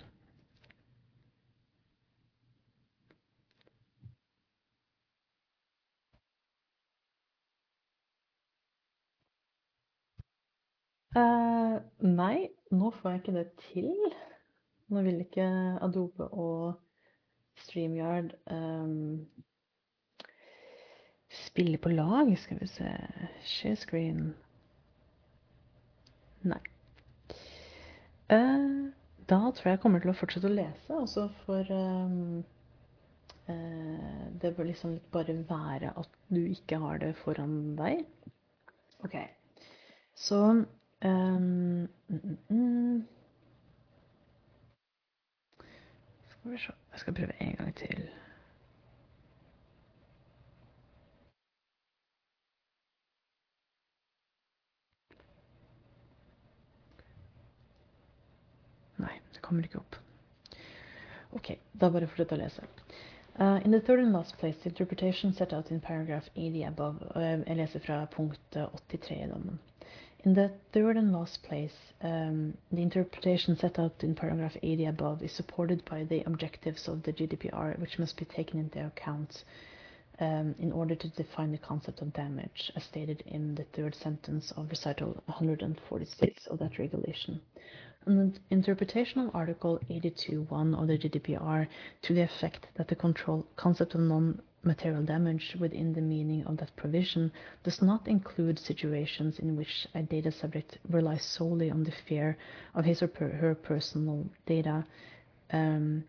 Nei, 11.16 12.48
nå 12.70 12.90
får 12.98 13.10
jeg 13.10 13.22
ikke 13.22 13.36
det 13.36 13.46
til. 13.70 13.92
Nå 14.92 15.02
vil 15.02 15.22
ikke 15.24 15.46
Adobe 15.82 16.28
og 16.30 16.74
StreamYard 17.64 18.34
um, 18.50 19.26
spille 21.30 21.78
på 21.78 21.88
lag. 21.88 22.30
Skal 22.38 22.60
vi 22.60 22.68
se 22.70 22.92
Share 23.42 23.76
screen. 23.76 24.34
Nei. 26.46 26.60
Uh, 28.30 28.92
da 29.26 29.40
tror 29.50 29.70
jeg 29.70 29.76
jeg 29.76 29.82
kommer 29.82 30.02
til 30.02 30.12
å 30.12 30.18
fortsette 30.18 30.50
å 30.50 30.54
lese, 30.54 30.94
og 30.94 31.08
så 31.10 31.26
får 31.44 31.70
um, 31.74 32.44
uh, 33.48 34.26
det 34.42 34.54
bør 34.54 34.70
liksom 34.70 34.98
bare 35.14 35.34
være 35.48 35.92
at 35.98 36.18
du 36.30 36.42
ikke 36.44 36.78
har 36.82 37.02
det 37.02 37.14
foran 37.24 37.74
deg. 37.78 38.04
OK. 39.06 39.18
Så. 40.14 40.40
Skal 46.28 46.52
vi 46.52 46.58
se 46.58 46.72
Jeg 46.92 47.00
skal 47.00 47.14
prøve 47.14 47.42
en 47.42 47.56
gang 47.56 47.74
til. 47.76 48.08
Nei, 58.96 59.20
det 59.34 59.42
kommer 59.42 59.62
ikke 59.62 59.78
opp. 59.78 59.96
Ok, 61.32 61.58
da 61.74 61.90
bare 61.92 62.08
fortsett 62.08 62.32
å 62.32 62.40
lese. 62.40 62.64
Uh, 63.38 63.60
in 63.64 63.70
the 63.70 63.80
third 63.80 64.00
and 64.00 64.12
last 64.12 64.38
place, 64.38 64.56
interpretation 64.64 65.34
set 65.34 65.52
out 65.52 65.70
in 65.70 65.80
paragraph 65.80 66.30
80 66.34 66.64
above. 66.64 66.96
Uh, 67.14 67.44
jeg 67.44 67.56
leser 67.56 67.80
fra 67.84 68.06
punkt 68.06 68.56
83 68.56 69.24
i 69.24 69.28
dommen. 69.28 69.60
In 70.26 70.34
the 70.34 70.50
third 70.72 70.96
and 70.96 71.12
last 71.12 71.44
place, 71.44 71.92
um, 72.02 72.58
the 72.72 72.82
interpretation 72.82 73.56
set 73.56 73.78
out 73.78 74.02
in 74.02 74.16
paragraph 74.16 74.56
80 74.60 74.86
above 74.86 75.22
is 75.22 75.30
supported 75.30 75.84
by 75.84 76.02
the 76.02 76.24
objectives 76.26 76.88
of 76.88 77.04
the 77.04 77.12
GDPR, 77.12 77.78
which 77.78 78.00
must 78.00 78.16
be 78.16 78.24
taken 78.24 78.58
into 78.58 78.84
account 78.84 79.44
um, 80.18 80.56
in 80.58 80.72
order 80.72 80.96
to 80.96 81.08
define 81.10 81.52
the 81.52 81.58
concept 81.58 82.02
of 82.02 82.12
damage, 82.12 82.72
as 82.74 82.82
stated 82.82 83.22
in 83.26 83.54
the 83.54 83.62
third 83.72 83.94
sentence 83.94 84.50
of 84.56 84.68
recital 84.68 85.22
146 85.26 86.46
of 86.48 86.58
that 86.58 86.76
regulation. 86.80 87.40
An 88.06 88.36
interpretation 88.50 89.20
of 89.20 89.32
Article 89.32 89.78
82.1 89.88 90.74
of 90.76 90.88
the 90.88 90.98
GDPR 90.98 91.68
to 92.02 92.14
the 92.14 92.22
effect 92.22 92.66
that 92.74 92.88
the 92.88 92.96
control 92.96 93.46
concept 93.54 93.94
of 93.94 94.00
non 94.00 94.42
material 94.66 95.02
damage 95.02 95.56
within 95.58 95.92
the 95.92 96.00
meaning 96.00 96.44
of 96.46 96.56
that 96.58 96.74
provision 96.76 97.32
does 97.64 97.80
not 97.80 98.06
include 98.08 98.58
situations 98.58 99.38
in 99.38 99.56
which 99.56 99.86
a 99.94 100.02
data 100.02 100.32
subject 100.32 100.78
relies 100.90 101.24
solely 101.24 101.70
on 101.70 101.84
the 101.84 101.92
fear 102.08 102.36
of 102.74 102.84
his 102.84 103.02
or 103.02 103.08
her 103.18 103.54
personal 103.54 104.26
data 104.46 104.84
um, 105.52 106.04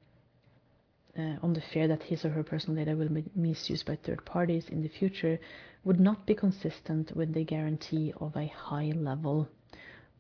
uh, 1.18 1.36
on 1.42 1.54
the 1.54 1.62
fear 1.74 1.88
that 1.88 2.04
his 2.04 2.26
or 2.26 2.30
her 2.30 2.44
personal 2.44 2.76
data 2.76 2.96
will 2.96 3.10
be 3.10 3.24
misused 3.36 3.86
by 3.86 3.96
third 3.96 4.24
parties 4.26 4.66
in 4.70 4.82
the 4.82 4.90
future 4.90 5.40
would 5.84 6.00
not 6.00 6.26
be 6.26 6.36
consistent 6.36 7.16
with 7.16 7.34
the 7.34 7.44
guarantee 7.44 8.14
of 8.20 8.36
a 8.36 8.48
high 8.48 8.92
level 8.96 9.48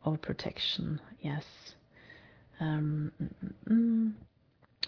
of 0.03 0.21
protection. 0.21 0.99
Yes. 1.19 1.43
Um, 2.59 3.11
mm, 3.21 3.29
mm, 3.43 3.53
mm 3.69 4.13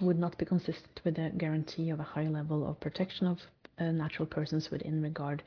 would 0.02 0.20
not 0.20 0.38
be 0.38 0.46
consistent 0.46 1.02
with 1.04 1.16
the 1.16 1.32
guarantee 1.38 1.90
of 1.90 2.00
a 2.00 2.04
high 2.04 2.28
level 2.28 2.68
of 2.68 2.80
protection 2.80 3.28
of 3.28 3.40
uh, 3.80 3.92
natural 3.92 4.26
persons 4.26 4.70
within 4.72 5.02
regard 5.02 5.42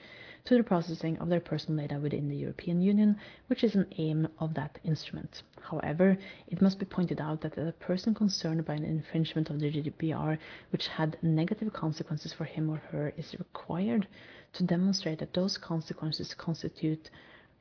to 0.44 0.56
the 0.56 0.62
processing 0.62 1.18
of 1.18 1.28
their 1.28 1.40
personal 1.40 1.86
data 1.86 2.00
within 2.00 2.28
the 2.28 2.36
European 2.36 2.80
Union, 2.80 3.16
which 3.46 3.62
is 3.62 3.74
an 3.74 3.86
aim 3.98 4.26
of 4.38 4.54
that 4.54 4.78
instrument. 4.84 5.42
However, 5.60 6.16
it 6.48 6.60
must 6.60 6.78
be 6.78 6.86
pointed 6.86 7.20
out 7.20 7.40
that 7.42 7.56
a 7.58 7.72
person 7.72 8.14
concerned 8.14 8.64
by 8.64 8.74
an 8.74 8.84
infringement 8.84 9.50
of 9.50 9.60
the 9.60 9.70
GDPR 9.70 10.38
which 10.70 10.88
had 10.88 11.18
negative 11.22 11.72
consequences 11.72 12.32
for 12.32 12.44
him 12.44 12.70
or 12.70 12.78
her 12.90 13.12
is 13.16 13.34
required 13.38 14.08
to 14.54 14.64
demonstrate 14.64 15.18
that 15.20 15.34
those 15.34 15.56
consequences 15.58 16.34
constitute 16.34 17.10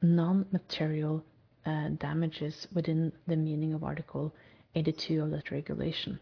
non-material 0.02 1.24
uh, 1.66 1.90
damages 1.90 2.68
within 2.74 3.12
the 3.28 3.36
meaning 3.36 3.74
of 3.74 3.84
Article 3.84 4.34
82 4.74 5.22
of 5.22 5.32
that 5.32 5.52
regulation 5.52 6.20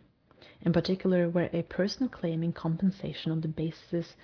in 0.62 0.74
particular 0.74 1.30
where 1.30 1.50
a 1.54 1.64
person 1.64 2.10
claiming 2.10 2.54
compensation 2.54 3.32
on 3.32 3.42
the 3.42 3.48
basis 3.48 4.16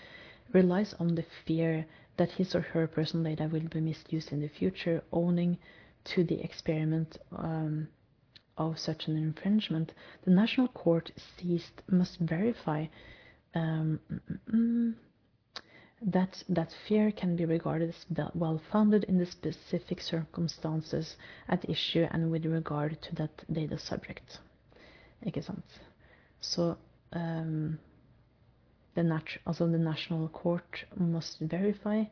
relies 0.54 0.94
on 1.00 1.16
the 1.16 1.26
fear 1.46 1.86
that 2.18 2.32
his 2.32 2.56
or 2.56 2.62
her 2.62 2.88
personal 2.88 3.26
data 3.26 3.50
will 3.52 3.68
be 3.68 3.82
misused 3.82 4.32
in 4.32 4.42
the 4.42 4.48
future, 4.48 5.04
owing 5.12 5.58
to 6.06 6.24
the 6.24 6.40
experiment 6.42 7.18
um, 7.36 7.88
of 8.58 8.80
such 8.80 9.08
an 9.08 9.18
infringement, 9.18 9.92
the 10.24 10.32
national 10.32 10.68
court 10.70 11.12
seized 11.38 11.82
must 11.90 12.18
verify 12.20 12.86
um, 13.54 14.00
that 16.02 16.44
that 16.50 16.74
fear 16.88 17.12
can 17.12 17.36
be 17.36 17.46
regarded 17.46 17.90
as 17.90 18.06
well 18.34 18.62
founded 18.72 19.04
in 19.06 19.18
the 19.18 19.26
specific 19.26 20.02
circumstances 20.02 21.16
at 21.48 21.70
issue 21.70 22.08
and 22.12 22.32
with 22.32 22.46
regard 22.46 23.02
to 23.02 23.16
that 23.16 23.32
data 23.52 23.78
subject. 23.78 24.40
Ikke 25.26 25.42
sant? 25.42 25.64
So 26.42 26.78
um, 27.14 27.80
the, 28.96 29.04
nat- 29.04 29.38
also 29.46 29.68
the 29.68 29.78
national 29.78 30.28
court 30.30 30.86
must 30.96 31.40
verify 31.40 32.04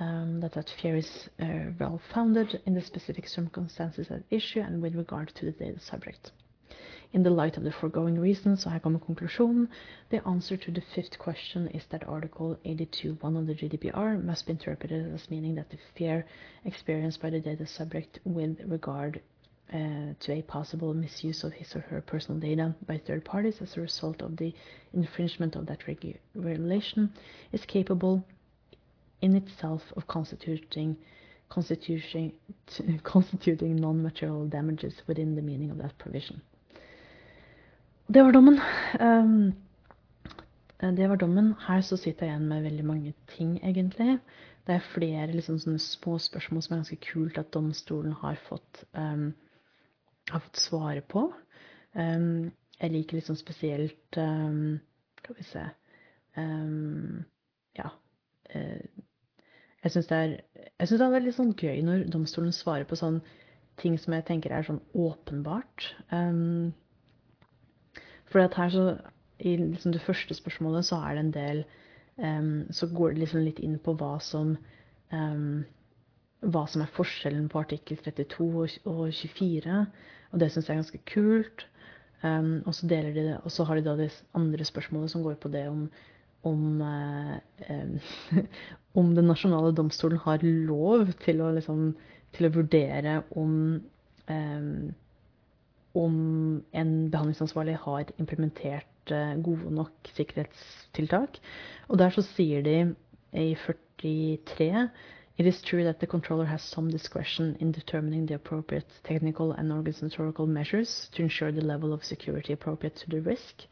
um, 0.00 0.40
that 0.40 0.52
that 0.52 0.70
fear 0.80 0.96
is 0.96 1.28
uh, 1.40 1.70
well 1.78 2.00
founded 2.12 2.60
in 2.66 2.74
the 2.74 2.82
specific 2.82 3.28
circumstances 3.28 4.08
at 4.10 4.22
issue 4.30 4.60
and 4.60 4.82
with 4.82 4.94
regard 4.94 5.28
to 5.36 5.44
the 5.44 5.52
data 5.52 5.80
subject. 5.80 6.32
In 7.12 7.22
the 7.22 7.30
light 7.30 7.56
of 7.56 7.62
the 7.62 7.70
foregoing 7.70 8.18
reasons, 8.18 8.64
so 8.64 8.70
her 8.70 8.80
kommer 8.80 8.98
konklusjonen, 8.98 9.68
the 10.10 10.26
answer 10.26 10.56
to 10.56 10.72
the 10.72 10.80
fifth 10.80 11.16
question 11.16 11.68
is 11.68 11.84
that 11.90 12.08
Article 12.08 12.58
82.1 12.64 13.38
of 13.38 13.46
the 13.46 13.54
GDPR 13.54 14.20
must 14.20 14.46
be 14.46 14.52
interpreted 14.52 15.14
as 15.14 15.30
meaning 15.30 15.54
that 15.54 15.70
the 15.70 15.78
fear 15.96 16.26
experienced 16.64 17.22
by 17.22 17.30
the 17.30 17.38
data 17.38 17.68
subject 17.68 18.18
with 18.24 18.58
regard 18.66 19.20
uh, 19.74 20.14
to 20.20 20.32
a 20.32 20.42
possible 20.42 20.94
misuse 20.94 21.44
of 21.44 21.52
his 21.52 21.74
or 21.74 21.80
her 21.80 22.00
personal 22.00 22.40
data 22.40 22.74
by 22.86 22.98
third 22.98 23.24
parties 23.24 23.60
as 23.60 23.76
a 23.76 23.80
result 23.80 24.22
of 24.22 24.36
the 24.36 24.54
infringement 24.92 25.56
of 25.56 25.66
that 25.66 25.80
regulation 25.88 27.12
is 27.52 27.64
capable 27.66 28.24
in 29.20 29.36
itself 29.36 29.82
of 29.96 30.06
constituting 30.06 30.96
constituting, 31.48 32.32
constituting 33.02 33.76
non-material 33.76 34.46
damages 34.46 34.94
within 35.06 35.36
the 35.36 35.42
meaning 35.42 35.70
of 35.70 35.78
that 35.78 35.96
provision. 35.98 36.40
Det 38.06 38.22
var 38.22 38.32
dommen. 38.32 38.60
Um, 39.00 39.54
det 40.96 41.08
var 41.08 41.16
dommen. 41.16 41.54
Her 41.68 41.80
så 41.80 41.96
sitter 41.96 42.26
jeg 42.26 42.34
igjen 42.34 42.48
med 42.48 42.62
veldig 42.62 42.84
mange 42.84 43.14
ting, 43.36 43.56
egentlig. 43.62 44.18
Det 44.66 44.74
er 44.74 44.90
flere 44.94 45.26
liksom, 45.32 45.78
små 45.78 46.18
spørsmål 46.18 46.62
som 46.62 46.74
er 46.74 46.82
ganske 46.82 47.12
kult 47.12 47.38
at 47.38 47.54
domstolen 47.54 48.12
har 48.12 48.36
fått 48.48 48.84
um, 48.92 49.32
har 50.30 50.40
fått 50.40 50.60
svare 50.60 51.00
på. 51.00 51.28
Um, 51.92 52.52
jeg 52.80 52.90
liker 52.90 53.18
liksom 53.18 53.36
spesielt 53.38 54.18
um, 54.18 54.80
vi 55.28 55.46
se 55.46 55.64
um, 56.36 57.24
Ja. 57.78 57.90
Uh, 58.54 58.82
jeg 59.84 59.92
syns 59.92 60.06
det, 60.08 60.40
det, 60.80 61.00
er 61.00 61.10
veldig 61.12 61.32
sånn 61.36 61.52
gøy 61.60 61.82
når 61.84 62.06
domstolen 62.12 62.54
svarer 62.56 62.86
på 62.88 62.96
sånn 62.96 63.18
ting 63.80 63.98
som 64.00 64.14
jeg 64.16 64.24
tenker 64.24 64.54
er 64.54 64.64
sånn 64.64 64.80
åpenbart. 64.96 65.90
Um, 66.08 66.72
for 68.30 68.40
at 68.40 68.56
her 68.58 68.72
så 68.72 68.84
I 69.38 69.56
liksom 69.58 69.92
det 69.92 70.02
første 70.02 70.34
spørsmålet 70.34 70.86
så 70.86 71.00
er 71.04 71.14
det 71.14 71.22
en 71.24 71.34
del 71.34 71.64
um, 72.16 72.66
Så 72.72 72.86
går 72.86 73.12
det 73.12 73.24
liksom 73.24 73.44
litt 73.44 73.58
inn 73.58 73.76
på 73.82 73.96
hva 73.98 74.16
som 74.22 74.54
um, 75.12 75.64
hva 76.52 76.64
som 76.70 76.82
er 76.84 76.92
forskjellen 76.94 77.46
på 77.52 77.60
artikkel 77.62 78.00
32 78.04 78.48
og 78.90 79.04
24. 79.12 79.78
Og 80.32 80.42
det 80.42 80.50
syns 80.52 80.68
jeg 80.68 80.74
er 80.74 80.82
ganske 80.82 81.04
kult. 81.08 81.68
Um, 82.24 82.62
og, 82.64 82.72
så 82.72 82.88
de 82.88 83.00
det, 83.12 83.24
og 83.44 83.52
så 83.52 83.66
har 83.68 83.76
de 83.76 83.84
da 83.84 83.96
det 83.98 84.10
andre 84.36 84.64
spørsmålet 84.64 85.12
som 85.12 85.24
går 85.24 85.36
på 85.40 85.52
det 85.52 85.68
om 85.68 85.88
om, 86.44 86.80
eh, 86.80 88.44
om 89.00 89.14
den 89.16 89.30
nasjonale 89.30 89.72
domstolen 89.76 90.20
har 90.24 90.44
lov 90.44 91.14
til 91.24 91.40
å, 91.40 91.50
liksom, 91.56 91.94
til 92.36 92.48
å 92.48 92.52
vurdere 92.58 93.22
om 93.40 93.54
eh, 94.28 94.92
om 95.94 96.14
en 96.74 96.92
behandlingsansvarlig 97.10 97.76
har 97.84 98.08
implementert 98.18 99.12
eh, 99.14 99.36
gode 99.46 99.70
nok 99.76 100.10
sikkerhetstiltak. 100.16 101.38
Og 101.86 102.00
der 102.00 102.10
så 102.14 102.24
sier 102.26 102.64
de 102.66 102.78
i 103.38 103.52
43 103.54 104.88
It 105.36 105.46
is 105.46 105.60
true 105.62 105.82
that 105.82 105.98
the 105.98 106.06
controller 106.06 106.44
has 106.44 106.62
some 106.62 106.88
discretion 106.88 107.56
in 107.58 107.72
determining 107.72 108.26
the 108.26 108.34
appropriate 108.34 108.86
technical 109.02 109.50
and 109.50 109.72
organizational 109.72 110.46
measures 110.46 111.08
to 111.14 111.22
ensure 111.22 111.50
the 111.50 111.60
level 111.60 111.92
of 111.92 112.04
security 112.04 112.52
appropriate 112.52 112.94
to 112.96 113.10
the 113.10 113.20
risk. 113.20 113.62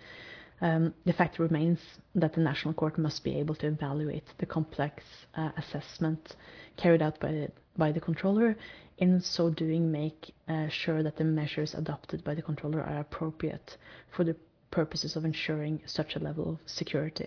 Um, 0.60 0.93
the 1.05 1.12
fact 1.12 1.39
remains 1.39 1.78
that 2.16 2.32
the 2.32 2.40
national 2.40 2.74
court 2.74 2.98
must 2.98 3.22
be 3.22 3.36
able 3.36 3.55
to 3.56 3.68
evaluate 3.68 4.24
the 4.39 4.47
complex 4.47 5.05
uh, 5.36 5.51
assessment 5.56 6.34
carried 6.76 7.02
out 7.02 7.20
by 7.20 7.30
the, 7.30 7.48
by 7.76 7.93
the 7.93 8.01
controller, 8.01 8.56
in 8.98 9.20
so 9.20 9.48
doing 9.48 9.90
make 9.90 10.34
uh, 10.48 10.68
sure 10.68 11.02
that 11.02 11.16
the 11.16 11.24
measures 11.24 11.74
adopted 11.74 12.24
by 12.24 12.34
the 12.34 12.43
controller 12.43 12.80
are 12.80 13.01
appropriate 13.01 13.76
for 14.10 14.24
the 14.24 14.36
purposes 14.70 15.16
of 15.16 15.24
ensuring 15.24 15.80
such 15.86 16.16
a 16.16 16.18
level 16.18 16.51
of 16.51 16.59
security. 16.66 17.26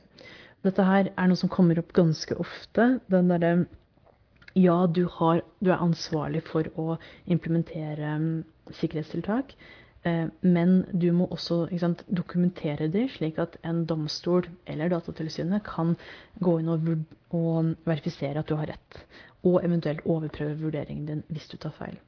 Dette 0.64 0.84
her 0.84 1.10
er 1.18 1.28
noe 1.28 1.38
som 1.38 1.50
kommer 1.50 1.78
opp 1.80 1.92
ganske 1.94 2.36
ofte. 2.42 3.00
Den 3.12 3.28
derre 3.30 3.68
ja, 4.56 4.88
du, 4.88 5.06
har, 5.12 5.42
du, 5.60 5.72
er 5.72 5.84
ansvarlig 5.84 6.46
for 6.48 6.68
å 6.80 6.96
implementere 7.28 8.14
um, 8.16 8.28
sikkerhetstiltak, 8.80 9.52
uh, 10.08 10.28
men 10.48 10.76
du 10.96 11.10
må 11.16 11.28
også 11.28 11.66
sant, 11.82 12.06
dokumentere 12.08 12.88
det, 12.92 13.10
slik 13.18 13.42
at 13.44 13.58
en 13.68 13.84
domstol 13.90 14.48
eller 14.72 14.94
Datatilsynet 14.94 15.66
kan 15.68 15.98
gå 16.40 16.58
inn 16.62 16.72
og, 16.72 16.88
og, 17.36 17.74
verifisere 17.84 18.40
at 18.40 18.52
du 18.52 18.56
har 18.56 18.72
rett, 18.72 19.00
og 19.44 19.60
eventuelt 19.60 20.06
overprøve 20.08 20.56
vurderingen 20.64 21.10
din 21.10 21.26
hvis 21.36 21.52
du 21.52 21.58
tar 21.60 21.76
feil. 21.76 22.00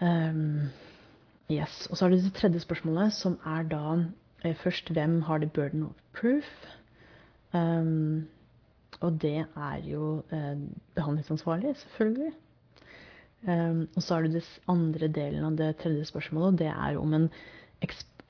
Um, 0.00 0.72
yes. 1.52 1.84
Og 1.90 1.96
så 1.96 2.06
er 2.06 2.14
det 2.16 2.24
det 2.24 2.32
tredje 2.40 2.64
spørsmålet, 2.64 3.12
som 3.12 3.36
er 3.44 3.68
da 3.68 3.98
uh, 4.00 4.56
først 4.64 4.88
hvem 4.96 5.20
har 5.28 5.44
the 5.44 5.52
burden 5.52 5.90
of 5.90 6.00
proof? 6.16 6.48
Um, 7.52 8.28
og 9.00 9.22
det 9.22 9.44
er 9.44 9.80
jo 9.84 10.22
eh, 10.32 10.58
behandlingsansvarlig, 10.94 11.76
selvfølgelig. 11.76 12.32
Um, 13.46 13.88
og 13.96 14.02
så 14.02 14.14
er 14.14 14.22
det 14.22 14.32
den 14.32 14.42
andre 14.68 15.08
delen 15.08 15.44
av 15.44 15.56
det 15.58 15.76
tredje 15.76 16.04
spørsmålet, 16.08 16.46
og 16.52 16.58
det 16.58 16.66
er 16.66 16.96
om 16.98 17.12
en, 17.14 17.28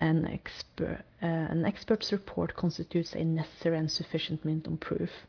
en, 0.02 0.26
exper, 0.28 0.98
uh, 1.22 1.46
an 1.50 1.64
expert's 1.64 2.12
report 2.12 2.54
constitutes 2.54 3.14
a 3.14 3.24
necessary 3.24 3.78
and 3.78 3.88
sufficient 3.88 4.44
minimum 4.44 4.76
proof. 4.76 5.26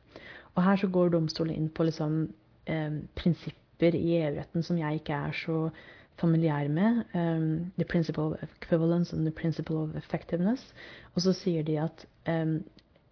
Og 0.55 0.63
her 0.63 0.75
så 0.75 0.87
går 0.87 1.09
domstolen 1.09 1.55
inn 1.55 1.69
på 1.69 1.83
liksom, 1.83 2.33
eh, 2.65 2.91
prinsipper 3.15 3.95
i 3.95 4.17
EU-retten 4.17 4.63
som 4.63 4.77
jeg 4.77 4.99
ikke 4.99 5.13
er 5.13 5.31
så 5.31 5.69
familiær 6.17 6.67
med. 6.67 7.03
Um, 7.13 7.71
the 7.77 7.85
principle 7.85 8.23
of 8.23 8.49
equivalence 8.61 9.13
and 9.13 9.25
the 9.25 9.31
principle 9.31 9.77
of 9.77 9.95
effectiveness. 9.95 10.73
Og 11.15 11.21
så 11.21 11.33
sier 11.33 11.63
de 11.63 11.77
at 11.79 12.05
um, 12.27 12.63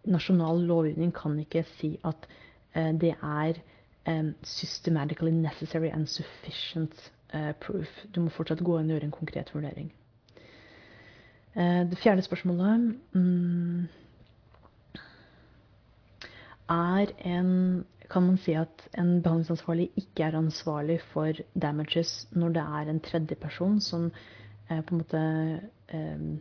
nasjonal 0.07 0.61
lovgivning 0.68 1.14
kan 1.15 1.38
ikke 1.40 1.65
si 1.77 1.95
at 2.06 2.27
uh, 2.76 2.91
det 3.02 3.15
er 3.22 3.61
systematically 4.44 5.32
necessary 5.32 5.90
and 5.90 6.06
sufficient 6.07 6.94
uh, 7.34 7.53
proof. 7.60 7.90
Du 8.15 8.22
må 8.22 8.30
fortsatt 8.30 8.61
gå 8.61 8.76
inn 8.77 8.91
og 8.91 8.99
gjøre 8.99 9.07
en 9.10 9.15
konkret 9.15 9.49
vurdering. 9.56 9.88
Uh, 11.56 11.90
det 11.90 11.98
fjerde 11.98 12.22
spørsmålet 12.22 12.91
um, 13.18 13.88
er 16.69 17.15
en 17.26 17.52
kan 18.10 18.23
man 18.23 18.38
si 18.38 18.53
at 18.57 18.88
en 18.98 19.22
behandlingsansvarlig 19.23 19.90
ikke 19.98 20.23
er 20.23 20.38
ansvarlig 20.38 20.99
for 21.14 21.34
damages 21.61 22.27
når 22.32 22.49
det 22.57 22.65
er 22.80 22.90
en 22.91 22.99
tredjeperson 22.99 23.80
som 23.82 24.11
eh, 24.69 24.82
på 24.82 24.95
en 24.95 25.02
måte 25.02 25.22
eh, 25.22 25.99
eh 25.99 26.36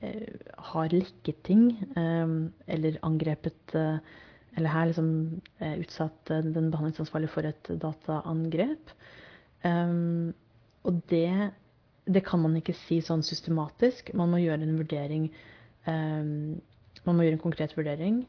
har 0.00 0.92
lekket 0.94 1.42
ting 1.46 1.70
eh, 1.96 2.28
eller 2.66 2.98
angrepet 3.02 3.74
eh, 3.74 3.96
Eller 4.56 4.70
her 4.72 4.86
liksom 4.88 5.40
eh, 5.58 5.74
utsatt 5.78 6.24
den 6.26 6.70
behandlingsansvarlige 6.72 7.30
for 7.30 7.46
et 7.46 7.68
dataangrep. 7.82 8.90
og 10.82 11.00
det, 11.10 11.50
det, 12.06 12.22
kan 12.26 12.40
man 12.40 12.56
ikke 12.56 12.74
si 12.74 13.00
sånn 13.04 13.22
systematisk. 13.22 14.10
Man 14.14 14.30
må 14.32 14.40
gjøre 14.42 14.62
en 14.66 14.78
vurdering 14.78 15.28
Man 15.86 17.14
må 17.16 17.22
gjøre 17.22 17.36
en 17.36 17.42
konkret 17.44 17.76
vurdering. 17.76 18.24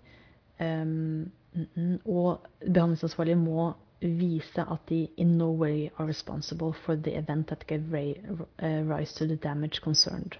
Og 2.05 2.45
behandlingsansvarlige 2.61 3.39
må 3.41 3.71
vise 4.01 4.61
at 4.61 4.85
de 4.89 5.07
in 5.17 5.33
no 5.37 5.49
way 5.51 5.89
are 5.97 6.05
responsible 6.07 6.73
for 6.85 6.95
the 6.95 7.15
event 7.17 7.47
that 7.47 7.65
gave 7.67 7.89
rise 7.91 9.13
to 9.15 9.25
the 9.25 9.35
damage 9.35 9.81
concerned. 9.81 10.37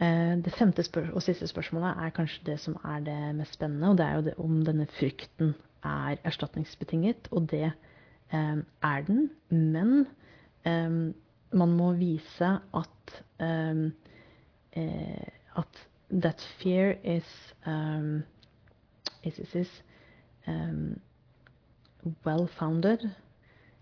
Uh, 0.00 0.42
det 0.42 0.54
femte 0.58 0.84
og 1.12 1.22
siste 1.22 1.46
spørsmålet 1.46 2.02
er 2.02 2.14
kanskje 2.16 2.46
det 2.46 2.58
som 2.60 2.76
er 2.84 3.00
det 3.06 3.18
mest 3.38 3.54
spennende, 3.54 3.90
og 3.90 3.98
det 3.98 4.06
er 4.06 4.14
jo 4.14 4.26
det 4.26 4.34
om 4.42 4.64
denne 4.66 4.86
frykten 4.98 5.54
er 5.84 6.16
erstatningsbetinget, 6.24 7.28
og 7.30 7.50
det 7.50 7.72
um, 8.32 8.64
er 8.82 9.02
den. 9.06 9.30
Men 9.50 10.06
um, 10.66 11.14
man 11.52 11.76
må 11.76 11.92
vise 11.92 12.58
at 12.74 12.90
at 15.56 15.86
that 16.10 16.40
fear 16.62 16.96
is 17.04 17.24
um, 17.66 18.24
is, 19.22 19.38
is, 19.38 19.54
is 19.54 19.68
um, 20.46 21.00
well 22.24 22.48
founded 22.58 23.00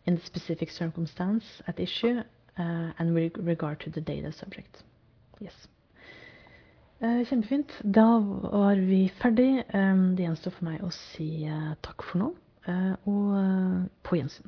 in 0.06 0.16
the 0.16 0.22
specific 0.26 0.70
circumstance 0.70 1.44
at 1.66 1.78
issue 1.80 2.20
uh, 2.59 2.93
and 2.98 3.14
with 3.14 3.32
regard 3.39 3.80
to 3.80 3.90
the 3.90 4.01
data 4.01 4.32
subject. 4.32 4.82
Yes. 5.40 5.52
Uh, 7.03 7.24
kjempefint. 7.27 7.73
Da 7.83 8.07
var 8.23 8.79
vi 8.79 9.09
ferdig. 9.19 9.65
Um, 9.74 10.12
det 10.15 10.29
gjenstår 10.29 10.55
for 10.55 10.69
meg 10.69 10.85
å 10.87 10.91
si 10.95 11.29
uh, 11.51 11.73
takk 11.83 12.05
for 12.07 12.23
nå, 12.23 12.29
og 13.11 13.89
på 14.07 14.20
gjensyn. 14.20 14.47